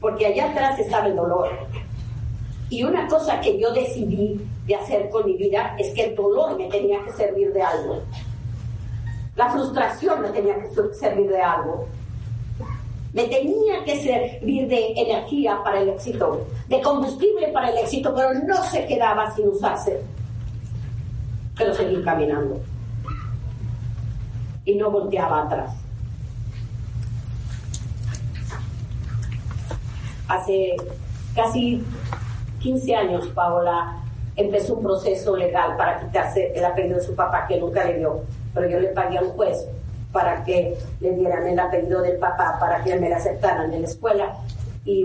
porque 0.00 0.26
allá 0.26 0.50
atrás 0.50 0.78
estaba 0.78 1.06
el 1.06 1.16
dolor. 1.16 1.50
Y 2.70 2.82
una 2.82 3.06
cosa 3.06 3.40
que 3.40 3.60
yo 3.60 3.72
decidí 3.72 4.40
de 4.66 4.74
hacer 4.74 5.08
con 5.10 5.26
mi 5.26 5.36
vida 5.36 5.76
es 5.78 5.94
que 5.94 6.06
el 6.06 6.16
dolor 6.16 6.56
me 6.58 6.68
tenía 6.68 7.04
que 7.04 7.12
servir 7.12 7.52
de 7.52 7.62
algo. 7.62 8.02
La 9.36 9.50
frustración 9.50 10.22
me 10.22 10.30
tenía 10.30 10.54
que 10.60 10.94
servir 10.94 11.28
de 11.28 11.40
algo. 11.40 11.86
Me 13.16 13.28
tenía 13.28 13.82
que 13.82 13.98
servir 14.02 14.68
de 14.68 14.92
energía 14.94 15.58
para 15.64 15.80
el 15.80 15.88
éxito, 15.88 16.46
de 16.68 16.82
combustible 16.82 17.48
para 17.48 17.70
el 17.70 17.78
éxito, 17.78 18.12
pero 18.14 18.34
no 18.34 18.62
se 18.64 18.86
quedaba 18.86 19.34
sin 19.34 19.48
usarse. 19.48 20.02
Pero 21.56 21.72
seguí 21.72 22.02
caminando. 22.02 22.60
Y 24.66 24.74
no 24.74 24.90
volteaba 24.90 25.44
atrás. 25.44 25.74
Hace 30.28 30.76
casi 31.34 31.82
15 32.60 32.94
años, 32.96 33.28
Paola 33.28 33.96
empezó 34.36 34.74
un 34.74 34.82
proceso 34.82 35.34
legal 35.34 35.74
para 35.78 36.00
quitarse 36.00 36.52
el 36.54 36.66
apellido 36.66 36.98
de 36.98 37.04
su 37.04 37.14
papá, 37.14 37.46
que 37.46 37.58
nunca 37.58 37.82
le 37.82 37.96
dio, 37.96 38.20
pero 38.52 38.68
yo 38.68 38.78
le 38.78 38.88
pagué 38.88 39.16
a 39.16 39.22
un 39.22 39.30
juez 39.30 39.66
para 40.16 40.42
que 40.44 40.74
le 41.00 41.10
dieran 41.10 41.46
el 41.46 41.60
apellido 41.60 42.00
del 42.00 42.16
papá, 42.16 42.56
para 42.58 42.82
que 42.82 42.98
me 42.98 43.10
la 43.10 43.18
aceptaran 43.18 43.70
en 43.70 43.82
la 43.82 43.86
escuela. 43.86 44.34
Y 44.86 45.04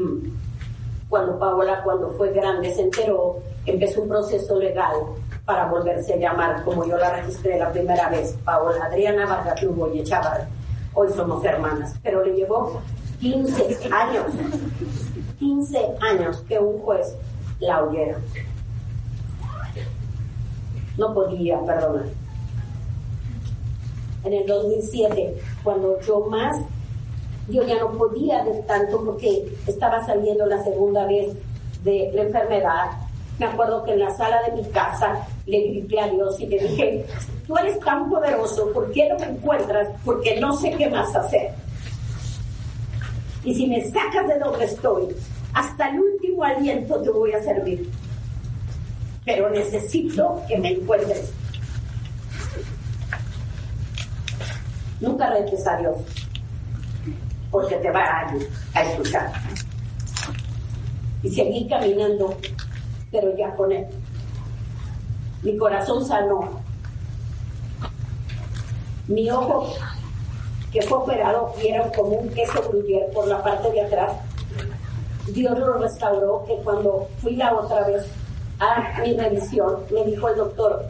cuando 1.09 1.37
Paola, 1.37 1.81
cuando 1.83 2.11
fue 2.11 2.31
grande, 2.31 2.73
se 2.73 2.83
enteró, 2.83 3.39
empezó 3.65 4.03
un 4.03 4.07
proceso 4.07 4.57
legal 4.57 4.95
para 5.43 5.65
volverse 5.65 6.13
a 6.13 6.15
llamar, 6.15 6.63
como 6.63 6.85
yo 6.85 6.95
la 6.95 7.17
registré 7.17 7.59
la 7.59 7.73
primera 7.73 8.07
vez, 8.07 8.37
Paola 8.45 8.85
Adriana 8.85 9.25
Vargas 9.25 9.61
Lugo 9.61 9.93
y. 9.93 10.01
Hoy 10.93 11.09
somos 11.13 11.43
hermanas, 11.43 11.93
pero 12.01 12.23
le 12.23 12.33
llevó 12.33 12.79
15 13.19 13.89
años, 13.91 14.27
15 15.39 15.89
años 15.99 16.41
que 16.47 16.57
un 16.57 16.79
juez 16.79 17.17
la 17.59 17.83
oyera. 17.83 18.17
No 20.97 21.13
podía 21.13 21.59
perdonar 21.65 22.20
en 24.23 24.33
el 24.33 24.45
2007, 24.45 25.35
cuando 25.63 25.99
yo 26.01 26.21
más, 26.21 26.57
yo 27.49 27.63
ya 27.63 27.79
no 27.79 27.91
podía 27.91 28.43
de 28.43 28.61
tanto 28.63 29.03
porque 29.03 29.51
estaba 29.67 30.05
saliendo 30.05 30.45
la 30.45 30.63
segunda 30.63 31.05
vez 31.05 31.35
de 31.83 32.11
la 32.13 32.23
enfermedad. 32.23 32.91
Me 33.39 33.47
acuerdo 33.47 33.83
que 33.83 33.93
en 33.93 33.99
la 33.99 34.11
sala 34.11 34.41
de 34.43 34.61
mi 34.61 34.69
casa 34.69 35.27
le 35.47 35.59
grité 35.61 35.99
a 35.99 36.09
Dios 36.09 36.39
y 36.39 36.45
le 36.45 36.59
dije, 36.59 37.05
tú 37.47 37.57
eres 37.57 37.79
tan 37.79 38.09
poderoso, 38.09 38.71
¿por 38.71 38.91
qué 38.91 39.09
no 39.09 39.17
me 39.17 39.25
encuentras? 39.25 39.87
Porque 40.05 40.39
no 40.39 40.55
sé 40.55 40.71
qué 40.71 40.89
más 40.89 41.15
hacer. 41.15 41.51
Y 43.43 43.55
si 43.55 43.65
me 43.65 43.83
sacas 43.89 44.27
de 44.27 44.37
donde 44.37 44.65
estoy, 44.65 45.07
hasta 45.53 45.89
el 45.89 45.99
último 45.99 46.43
aliento 46.43 47.01
te 47.01 47.09
voy 47.09 47.33
a 47.33 47.41
servir. 47.41 47.89
Pero 49.25 49.49
necesito 49.49 50.41
que 50.47 50.57
me 50.59 50.73
encuentres 50.73 51.33
Nunca 55.01 55.29
retes 55.31 55.67
a 55.67 55.77
Dios, 55.77 55.97
porque 57.49 57.75
te 57.75 57.91
va 57.91 58.01
a, 58.03 58.33
a 58.75 58.83
escuchar. 58.83 59.31
Y 61.23 61.29
seguí 61.29 61.67
caminando, 61.67 62.37
pero 63.11 63.35
ya 63.35 63.51
con 63.55 63.71
Él. 63.71 63.85
Mi 65.43 65.57
corazón 65.57 66.05
sanó. 66.05 66.61
Mi 69.07 69.29
ojo, 69.29 69.73
que 70.71 70.81
fue 70.83 70.99
operado 70.99 71.53
y 71.61 71.67
era 71.67 71.91
como 71.91 72.17
un 72.17 72.29
queso 72.29 72.61
gruyere 72.69 73.07
por 73.07 73.27
la 73.27 73.43
parte 73.43 73.71
de 73.71 73.81
atrás, 73.81 74.11
Dios 75.27 75.57
lo 75.57 75.73
restauró, 75.73 76.43
que 76.45 76.55
cuando 76.63 77.07
fui 77.21 77.35
la 77.35 77.53
otra 77.55 77.87
vez 77.87 78.05
a 78.59 79.01
mi 79.01 79.17
revisión, 79.17 79.77
me 79.91 80.05
dijo 80.05 80.29
el 80.29 80.37
doctor, 80.37 80.87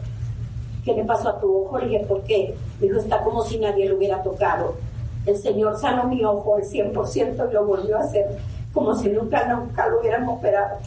¿qué 0.83 0.93
le 0.93 1.03
pasó 1.03 1.29
a 1.29 1.39
tu 1.39 1.63
ojo? 1.63 1.79
Le 1.79 1.87
dije, 1.87 2.05
¿por 2.05 2.21
qué? 2.23 2.55
Me 2.79 2.87
dijo, 2.87 2.99
está 2.99 3.21
como 3.23 3.43
si 3.43 3.59
nadie 3.59 3.87
lo 3.87 3.97
hubiera 3.97 4.21
tocado. 4.21 4.75
El 5.25 5.37
Señor 5.37 5.77
sanó 5.79 6.05
mi 6.05 6.23
ojo 6.23 6.55
al 6.55 6.63
100% 6.63 7.49
y 7.49 7.53
lo 7.53 7.65
volvió 7.65 7.97
a 7.97 8.01
hacer 8.01 8.27
como 8.73 8.95
si 8.95 9.09
nunca, 9.09 9.45
nunca 9.47 9.87
lo 9.87 9.99
hubieran 9.99 10.27
operado. 10.27 10.77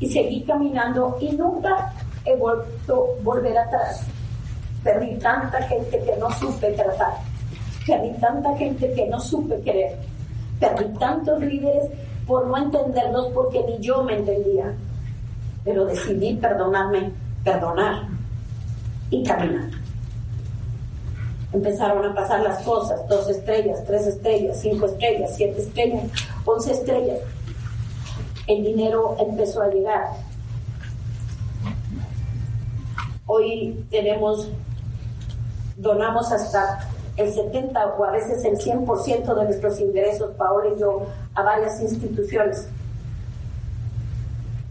Y 0.00 0.08
seguí 0.08 0.42
caminando 0.42 1.16
y 1.20 1.32
nunca 1.32 1.92
he 2.24 2.34
vuelto 2.36 3.08
a 3.18 3.22
volver 3.22 3.56
atrás. 3.56 4.02
Perdí 4.82 5.16
tanta 5.16 5.62
gente 5.62 5.98
que 6.02 6.16
no 6.16 6.30
supe 6.32 6.72
tratar. 6.72 7.14
Perdí 7.86 8.10
tanta 8.20 8.56
gente 8.56 8.92
que 8.94 9.06
no 9.06 9.20
supe 9.20 9.60
querer. 9.60 9.96
Perdí 10.60 10.84
tantos 10.98 11.40
líderes 11.40 11.90
por 12.26 12.46
no 12.46 12.56
entenderlos 12.56 13.28
porque 13.28 13.62
ni 13.64 13.78
yo 13.78 14.02
me 14.02 14.16
entendía. 14.16 14.72
Pero 15.64 15.86
decidí 15.86 16.34
perdonarme 16.34 17.10
perdonar 17.46 18.08
y 19.08 19.22
caminar. 19.22 19.70
Empezaron 21.52 22.04
a 22.04 22.14
pasar 22.14 22.40
las 22.40 22.62
cosas, 22.64 23.08
dos 23.08 23.30
estrellas, 23.30 23.84
tres 23.86 24.06
estrellas, 24.08 24.58
cinco 24.60 24.86
estrellas, 24.86 25.30
siete 25.36 25.60
estrellas, 25.60 26.10
once 26.44 26.72
estrellas. 26.72 27.20
El 28.48 28.64
dinero 28.64 29.16
empezó 29.20 29.62
a 29.62 29.68
llegar. 29.68 30.10
Hoy 33.26 33.86
tenemos, 33.90 34.48
donamos 35.76 36.30
hasta 36.32 36.88
el 37.16 37.32
70 37.32 37.86
o 37.96 38.04
a 38.04 38.10
veces 38.10 38.44
el 38.44 38.58
100% 38.58 39.34
de 39.34 39.44
nuestros 39.44 39.80
ingresos, 39.80 40.34
Paola 40.34 40.74
y 40.76 40.80
yo, 40.80 41.06
a 41.34 41.42
varias 41.42 41.80
instituciones. 41.80 42.68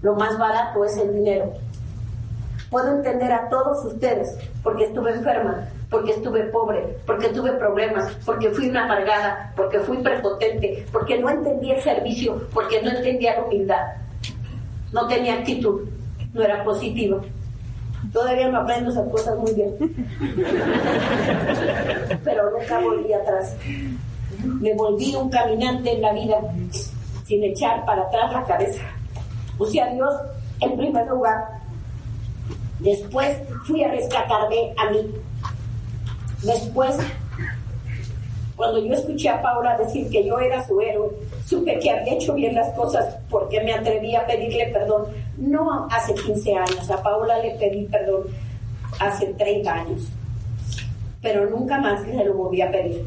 Lo 0.01 0.13
más 0.15 0.37
barato 0.37 0.83
es 0.83 0.97
el 0.97 1.13
dinero. 1.13 1.64
Puedo 2.69 2.95
entender 2.95 3.31
a 3.31 3.49
todos 3.49 3.83
ustedes 3.85 4.37
porque 4.63 4.85
estuve 4.85 5.11
enferma, 5.11 5.67
porque 5.89 6.11
estuve 6.11 6.43
pobre, 6.45 6.97
porque 7.05 7.29
tuve 7.29 7.51
problemas, 7.53 8.11
porque 8.25 8.49
fui 8.49 8.69
una 8.69 8.85
amargada, 8.85 9.53
porque 9.55 9.79
fui 9.79 9.97
prepotente, 9.97 10.85
porque 10.91 11.19
no 11.19 11.29
entendía 11.29 11.75
el 11.75 11.81
servicio, 11.81 12.41
porque 12.53 12.81
no 12.81 12.89
entendía 12.91 13.35
la 13.35 13.45
humildad. 13.45 13.85
No 14.91 15.07
tenía 15.07 15.35
actitud, 15.35 15.81
no 16.33 16.41
era 16.41 16.63
positivo. 16.63 17.21
Todavía 18.11 18.49
no 18.49 18.59
aprendo 18.59 18.91
esas 18.91 19.07
cosas 19.09 19.37
muy 19.37 19.53
bien. 19.53 19.73
Pero 22.23 22.51
nunca 22.51 22.79
volví 22.79 23.13
atrás. 23.13 23.55
Me 24.43 24.73
volví 24.73 25.15
un 25.15 25.29
caminante 25.29 25.93
en 25.93 26.01
la 26.01 26.13
vida 26.13 26.37
sin 27.25 27.43
echar 27.43 27.85
para 27.85 28.03
atrás 28.03 28.31
la 28.31 28.45
cabeza. 28.45 28.83
Puse 29.57 29.81
a 29.81 29.91
Dios 29.91 30.13
en 30.61 30.77
primer 30.77 31.07
lugar 31.07 31.64
Después 32.79 33.37
fui 33.65 33.83
a 33.83 33.91
rescatarme 33.91 34.73
a 34.77 34.89
mí. 34.91 34.99
Después 36.43 36.97
Cuando 38.55 38.79
yo 38.79 38.93
escuché 38.93 39.27
a 39.27 39.41
Paula 39.41 39.77
decir 39.77 40.09
que 40.09 40.25
yo 40.25 40.39
era 40.39 40.65
su 40.65 40.79
héroe, 40.79 41.09
supe 41.45 41.77
que 41.77 41.91
había 41.91 42.13
hecho 42.13 42.33
bien 42.33 42.55
las 42.55 42.69
cosas 42.73 43.17
porque 43.29 43.61
me 43.61 43.73
atreví 43.73 44.15
a 44.15 44.25
pedirle 44.25 44.67
perdón. 44.67 45.07
No 45.37 45.87
hace 45.91 46.13
15 46.13 46.55
años, 46.55 46.89
a 46.89 47.03
Paula 47.03 47.37
le 47.39 47.51
pedí 47.55 47.83
perdón 47.85 48.23
hace 48.99 49.25
30 49.33 49.73
años, 49.73 50.07
pero 51.21 51.49
nunca 51.49 51.79
más 51.79 52.07
le 52.07 52.23
lo 52.23 52.33
volví 52.33 52.61
a 52.61 52.71
pedir. 52.71 53.05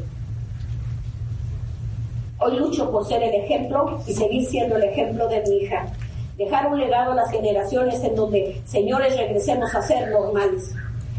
Hoy 2.37 2.55
lucho 2.57 2.89
por 2.91 3.05
ser 3.05 3.23
el 3.23 3.33
ejemplo 3.33 3.99
y 4.05 4.13
seguir 4.13 4.45
siendo 4.45 4.75
el 4.75 4.83
ejemplo 4.83 5.27
de 5.27 5.41
mi 5.41 5.57
hija. 5.63 5.87
Dejar 6.39 6.67
un 6.67 6.79
legado 6.79 7.11
a 7.11 7.15
las 7.15 7.31
generaciones 7.31 8.01
en 8.01 8.15
donde, 8.15 8.61
señores, 8.63 9.17
regresemos 9.17 9.75
a 9.75 9.81
ser 9.81 10.09
normales. 10.09 10.73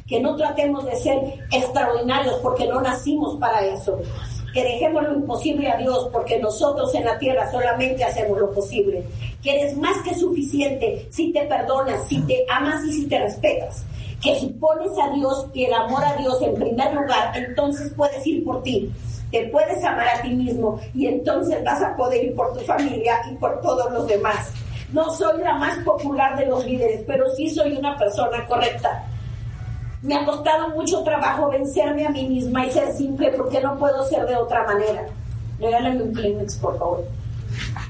Que 0.06 0.18
no 0.18 0.34
tratemos 0.34 0.86
de 0.86 0.96
ser 0.96 1.18
extraordinarios 1.52 2.36
porque 2.36 2.66
no 2.66 2.80
nacimos 2.80 3.38
para 3.38 3.60
eso, 3.66 4.00
que 4.54 4.64
dejemos 4.64 5.02
lo 5.02 5.12
imposible 5.12 5.70
a 5.70 5.76
Dios 5.76 6.08
porque 6.10 6.38
nosotros 6.38 6.94
en 6.94 7.04
la 7.04 7.18
tierra 7.18 7.50
solamente 7.52 8.02
hacemos 8.02 8.38
lo 8.38 8.50
posible, 8.50 9.04
que 9.42 9.60
eres 9.60 9.76
más 9.76 9.98
que 10.02 10.14
suficiente 10.14 11.06
si 11.10 11.34
te 11.34 11.42
perdonas, 11.42 12.08
si 12.08 12.22
te 12.22 12.46
amas 12.48 12.82
y 12.86 12.92
si 12.94 13.06
te 13.06 13.18
respetas, 13.18 13.84
que 14.22 14.40
si 14.40 14.46
pones 14.46 14.90
a 14.98 15.10
Dios 15.10 15.48
y 15.52 15.64
el 15.66 15.74
amor 15.74 16.02
a 16.02 16.16
Dios 16.16 16.40
en 16.40 16.54
primer 16.54 16.94
lugar, 16.94 17.36
entonces 17.36 17.92
puedes 17.94 18.26
ir 18.26 18.42
por 18.42 18.62
ti, 18.62 18.90
te 19.30 19.48
puedes 19.48 19.84
amar 19.84 20.08
a 20.08 20.22
ti 20.22 20.30
mismo 20.30 20.80
y 20.94 21.08
entonces 21.08 21.62
vas 21.62 21.82
a 21.82 21.94
poder 21.94 22.24
ir 22.24 22.34
por 22.34 22.54
tu 22.54 22.60
familia 22.60 23.20
y 23.30 23.34
por 23.34 23.60
todos 23.60 23.92
los 23.92 24.06
demás. 24.06 24.50
No 24.92 25.12
soy 25.14 25.42
la 25.42 25.54
más 25.54 25.78
popular 25.84 26.36
de 26.38 26.46
los 26.46 26.64
líderes, 26.64 27.04
pero 27.06 27.28
sí 27.30 27.48
soy 27.48 27.76
una 27.76 27.96
persona 27.96 28.46
correcta 28.46 29.06
me 30.02 30.14
ha 30.14 30.24
costado 30.24 30.70
mucho 30.70 31.02
trabajo 31.02 31.50
vencerme 31.50 32.06
a 32.06 32.10
mí 32.10 32.26
misma 32.26 32.66
y 32.66 32.70
ser 32.70 32.92
simple 32.94 33.30
porque 33.32 33.60
no 33.60 33.76
puedo 33.78 34.04
ser 34.06 34.26
de 34.26 34.36
otra 34.36 34.64
manera. 34.64 35.06
Regálame 35.58 36.02
un 36.02 36.14
Kleenex, 36.14 36.56
por 36.56 36.78
favor. 36.78 37.04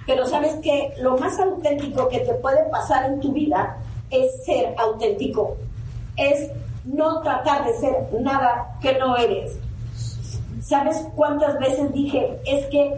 Pero 0.07 0.27
sabes 0.27 0.55
que 0.57 0.93
lo 0.99 1.17
más 1.19 1.39
auténtico 1.39 2.09
que 2.09 2.21
te 2.21 2.35
puede 2.35 2.65
pasar 2.71 3.07
en 3.07 3.21
tu 3.21 3.33
vida 3.33 3.77
es 4.11 4.45
ser 4.45 4.75
auténtico. 4.77 5.57
Es 6.17 6.51
no 6.85 7.21
tratar 7.21 7.65
de 7.65 7.75
ser 7.75 7.95
nada 8.21 8.77
que 8.83 8.99
no 8.99 9.17
eres. 9.17 9.57
¿Sabes 10.63 11.01
cuántas 11.15 11.59
veces 11.61 11.93
dije? 11.93 12.41
Es 12.45 12.67
que 12.67 12.93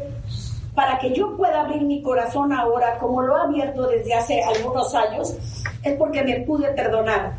para 0.75 0.99
que 0.99 1.13
yo 1.13 1.37
pueda 1.37 1.61
abrir 1.61 1.83
mi 1.83 2.03
corazón 2.03 2.53
ahora, 2.53 2.99
como 2.99 3.23
lo 3.23 3.37
he 3.37 3.41
abierto 3.41 3.87
desde 3.87 4.15
hace 4.15 4.43
algunos 4.43 4.95
años, 4.95 5.37
es 5.83 5.97
porque 5.97 6.23
me 6.23 6.41
pude 6.41 6.69
perdonar. 6.73 7.35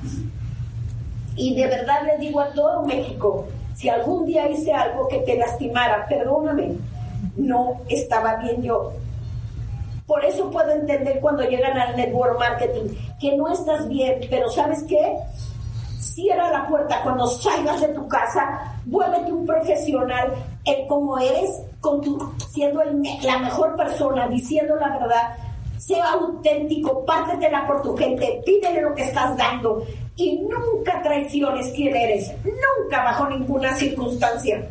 Y 1.35 1.55
de 1.55 1.67
verdad 1.67 2.03
les 2.05 2.19
digo 2.19 2.41
a 2.41 2.53
todo 2.53 2.83
México, 2.83 3.45
si 3.75 3.89
algún 3.89 4.25
día 4.25 4.47
hice 4.49 4.71
algo 4.71 5.07
que 5.07 5.19
te 5.19 5.35
lastimara, 5.35 6.05
perdóname, 6.07 6.73
no 7.35 7.81
estaba 7.89 8.35
bien 8.35 8.61
yo. 8.61 8.91
Por 10.05 10.23
eso 10.25 10.51
puedo 10.51 10.71
entender 10.71 11.19
cuando 11.19 11.43
llegan 11.43 11.77
al 11.77 11.95
network 11.95 12.37
marketing 12.37 12.93
que 13.19 13.35
no 13.35 13.51
estás 13.51 13.87
bien, 13.87 14.19
pero 14.29 14.49
¿sabes 14.49 14.83
qué? 14.83 15.17
Cierra 16.03 16.51
la 16.51 16.67
puerta. 16.67 17.01
Cuando 17.01 17.25
salgas 17.27 17.79
de 17.81 17.87
tu 17.89 18.07
casa, 18.07 18.75
vuélvete 18.85 19.31
un 19.31 19.45
profesional 19.45 20.33
en 20.65 20.87
cómo 20.87 21.17
eres, 21.17 21.61
con 21.79 22.01
tu, 22.01 22.19
siendo 22.51 22.81
la 22.83 23.37
mejor 23.39 23.75
persona, 23.75 24.27
diciendo 24.27 24.75
la 24.75 24.97
verdad, 24.99 25.35
sea 25.77 26.11
auténtico, 26.13 27.05
pártetela 27.05 27.65
por 27.65 27.81
tu 27.81 27.95
gente, 27.95 28.41
pídele 28.45 28.81
lo 28.81 28.93
que 28.93 29.03
estás 29.03 29.35
dando, 29.37 29.83
y 30.15 30.39
nunca 30.39 31.01
traiciones 31.01 31.71
quién 31.75 31.95
eres, 31.95 32.31
nunca 32.43 33.03
bajo 33.03 33.27
ninguna 33.27 33.73
circunstancia. 33.75 34.65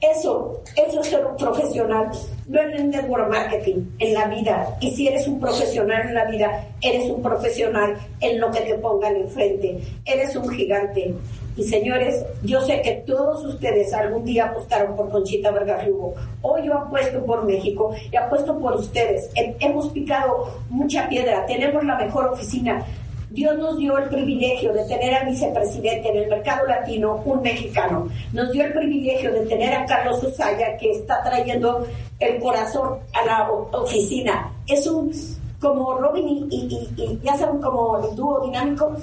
Eso, 0.00 0.62
eso 0.76 1.00
es 1.00 1.08
ser 1.08 1.26
un 1.26 1.36
profesional, 1.36 2.10
no 2.46 2.60
en 2.60 2.70
el 2.70 2.90
network 2.90 3.28
marketing, 3.30 3.82
en 3.98 4.14
la 4.14 4.26
vida. 4.26 4.76
Y 4.80 4.92
si 4.92 5.08
eres 5.08 5.26
un 5.26 5.40
profesional 5.40 6.02
en 6.06 6.14
la 6.14 6.24
vida, 6.26 6.66
eres 6.80 7.10
un 7.10 7.20
profesional 7.20 7.98
en 8.20 8.38
lo 8.38 8.48
que 8.52 8.60
te 8.60 8.74
pongan 8.74 9.16
enfrente. 9.16 9.76
Eres 10.04 10.36
un 10.36 10.48
gigante. 10.50 11.14
Y 11.56 11.64
señores, 11.64 12.24
yo 12.44 12.60
sé 12.60 12.80
que 12.82 13.02
todos 13.04 13.44
ustedes 13.44 13.92
algún 13.92 14.24
día 14.24 14.44
apostaron 14.44 14.94
por 14.94 15.10
Conchita 15.10 15.50
Vargas 15.50 15.88
Lugo. 15.88 16.14
Hoy 16.42 16.66
yo 16.66 16.74
apuesto 16.74 17.24
por 17.26 17.44
México 17.44 17.92
y 18.12 18.16
apuesto 18.16 18.56
por 18.56 18.76
ustedes. 18.76 19.28
Hemos 19.34 19.88
picado 19.88 20.60
mucha 20.70 21.08
piedra, 21.08 21.44
tenemos 21.46 21.82
la 21.82 21.96
mejor 21.96 22.28
oficina, 22.28 22.86
Dios 23.30 23.58
nos 23.58 23.76
dio 23.76 23.98
el 23.98 24.08
privilegio 24.08 24.72
de 24.72 24.84
tener 24.84 25.14
al 25.14 25.26
vicepresidente 25.26 26.08
en 26.08 26.16
el 26.24 26.30
mercado 26.30 26.66
latino, 26.66 27.20
un 27.24 27.42
mexicano. 27.42 28.08
Nos 28.32 28.50
dio 28.52 28.64
el 28.64 28.72
privilegio 28.72 29.32
de 29.32 29.40
tener 29.46 29.74
a 29.74 29.84
Carlos 29.84 30.22
Usaya, 30.22 30.76
que 30.78 30.90
está 30.92 31.22
trayendo 31.22 31.86
el 32.20 32.40
corazón 32.40 32.98
a 33.12 33.24
la 33.26 33.50
oficina. 33.50 34.50
Es 34.66 34.86
un 34.86 35.12
como 35.60 35.98
Robin 35.98 36.46
y, 36.50 37.18
ya 37.22 37.36
saben 37.36 37.60
como 37.60 37.98
el 37.98 38.14
dúo 38.14 38.40
dinámico. 38.46 38.96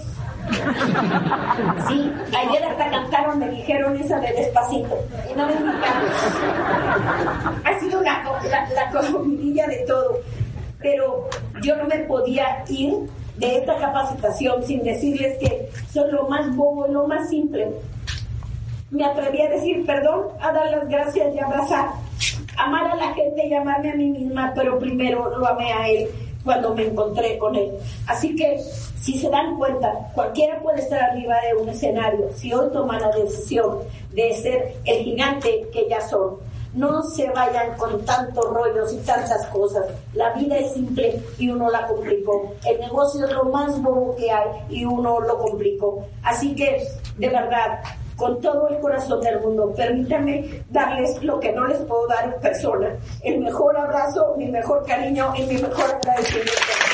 Sí, 1.88 2.12
ayer 2.38 2.64
hasta 2.64 2.90
cantaron, 2.90 3.40
me 3.40 3.50
dijeron 3.50 3.98
esa 3.98 4.20
de 4.20 4.32
despacito. 4.32 4.98
Y 5.30 5.38
no 5.38 5.48
me 5.48 5.54
Ha 7.64 7.80
sido 7.80 8.02
la, 8.02 8.24
la, 8.50 9.68
de 9.68 9.78
todo. 9.86 10.20
Pero 10.80 11.28
yo 11.62 11.76
no 11.76 11.86
me 11.86 11.98
podía 12.00 12.64
ir 12.70 12.94
de 13.38 13.58
esta 13.58 13.78
capacitación 13.78 14.64
sin 14.64 14.84
decirles 14.84 15.38
que 15.40 15.70
son 15.92 16.12
lo 16.12 16.28
más 16.28 16.56
bobo, 16.56 16.88
lo 16.88 17.08
más 17.08 17.30
simple. 17.30 17.70
Me 18.92 19.04
atreví 19.04 19.42
a 19.42 19.50
decir 19.50 19.86
perdón, 19.86 20.28
a 20.40 20.52
dar 20.52 20.72
las 20.72 20.88
gracias 20.88 21.36
y 21.36 21.40
abrazar, 21.40 21.90
amar 22.58 22.92
a 22.92 22.96
la 22.96 23.14
gente 23.14 23.48
y 23.48 23.54
amarme 23.54 23.92
a 23.92 23.96
mí 23.96 24.10
misma, 24.10 24.54
pero 24.56 24.80
primero 24.80 25.38
lo 25.38 25.48
amé 25.48 25.74
a 25.74 25.90
él 25.90 26.08
cuando 26.46 26.74
me 26.76 26.84
encontré 26.84 27.38
con 27.38 27.56
él. 27.56 27.72
Así 28.08 28.36
que, 28.36 28.60
si 28.60 29.18
se 29.18 29.30
dan 29.30 29.58
cuenta, 29.58 29.92
cualquiera 30.14 30.60
puede 30.60 30.80
estar 30.80 31.02
arriba 31.02 31.36
de 31.42 31.62
un 31.62 31.68
escenario 31.68 32.30
si 32.34 32.54
hoy 32.54 32.72
toma 32.72 33.00
la 33.00 33.10
decisión 33.10 33.80
de 34.14 34.34
ser 34.36 34.76
el 34.86 35.04
gigante 35.04 35.68
que 35.74 35.88
ya 35.90 36.00
son 36.02 36.38
no 36.76 37.02
se 37.04 37.30
vayan 37.30 37.76
con 37.78 38.04
tantos 38.06 38.46
rollos 38.54 38.94
y 38.94 38.98
tantas 38.98 39.46
cosas. 39.48 39.86
La 40.14 40.34
vida 40.34 40.58
es 40.58 40.74
simple 40.74 41.22
y 41.38 41.50
uno 41.50 41.70
la 41.70 41.88
complicó. 41.88 42.54
El 42.66 42.80
negocio 42.80 43.26
es 43.26 43.32
lo 43.32 43.46
más 43.46 43.82
bobo 43.82 44.16
que 44.16 44.30
hay 44.30 44.50
y 44.70 44.86
uno 44.86 45.20
lo 45.22 45.38
complicó. 45.38 46.06
Así 46.24 46.54
que, 46.56 46.86
de 47.18 47.30
verdad, 47.30 47.80
con 48.16 48.40
todo 48.42 48.70
el 48.70 48.80
corazón 48.80 49.22
del 49.22 49.40
mundo, 49.42 49.74
permítanme 49.76 50.64
darles 50.70 51.22
lo 51.24 51.40
que 51.40 51.52
no 51.52 51.66
les 51.66 51.80
puedo 51.80 52.08
dar 52.08 52.26
en 52.26 52.42
persona. 52.42 52.96
El 53.24 53.40
mejor 53.40 53.78
abrazo, 53.78 54.36
mi 54.38 54.48
mejor 54.48 54.86
cariño 54.86 55.34
y 55.36 55.44
mi 55.44 55.62
mejor 55.62 55.96
agradecimiento. 55.96 56.85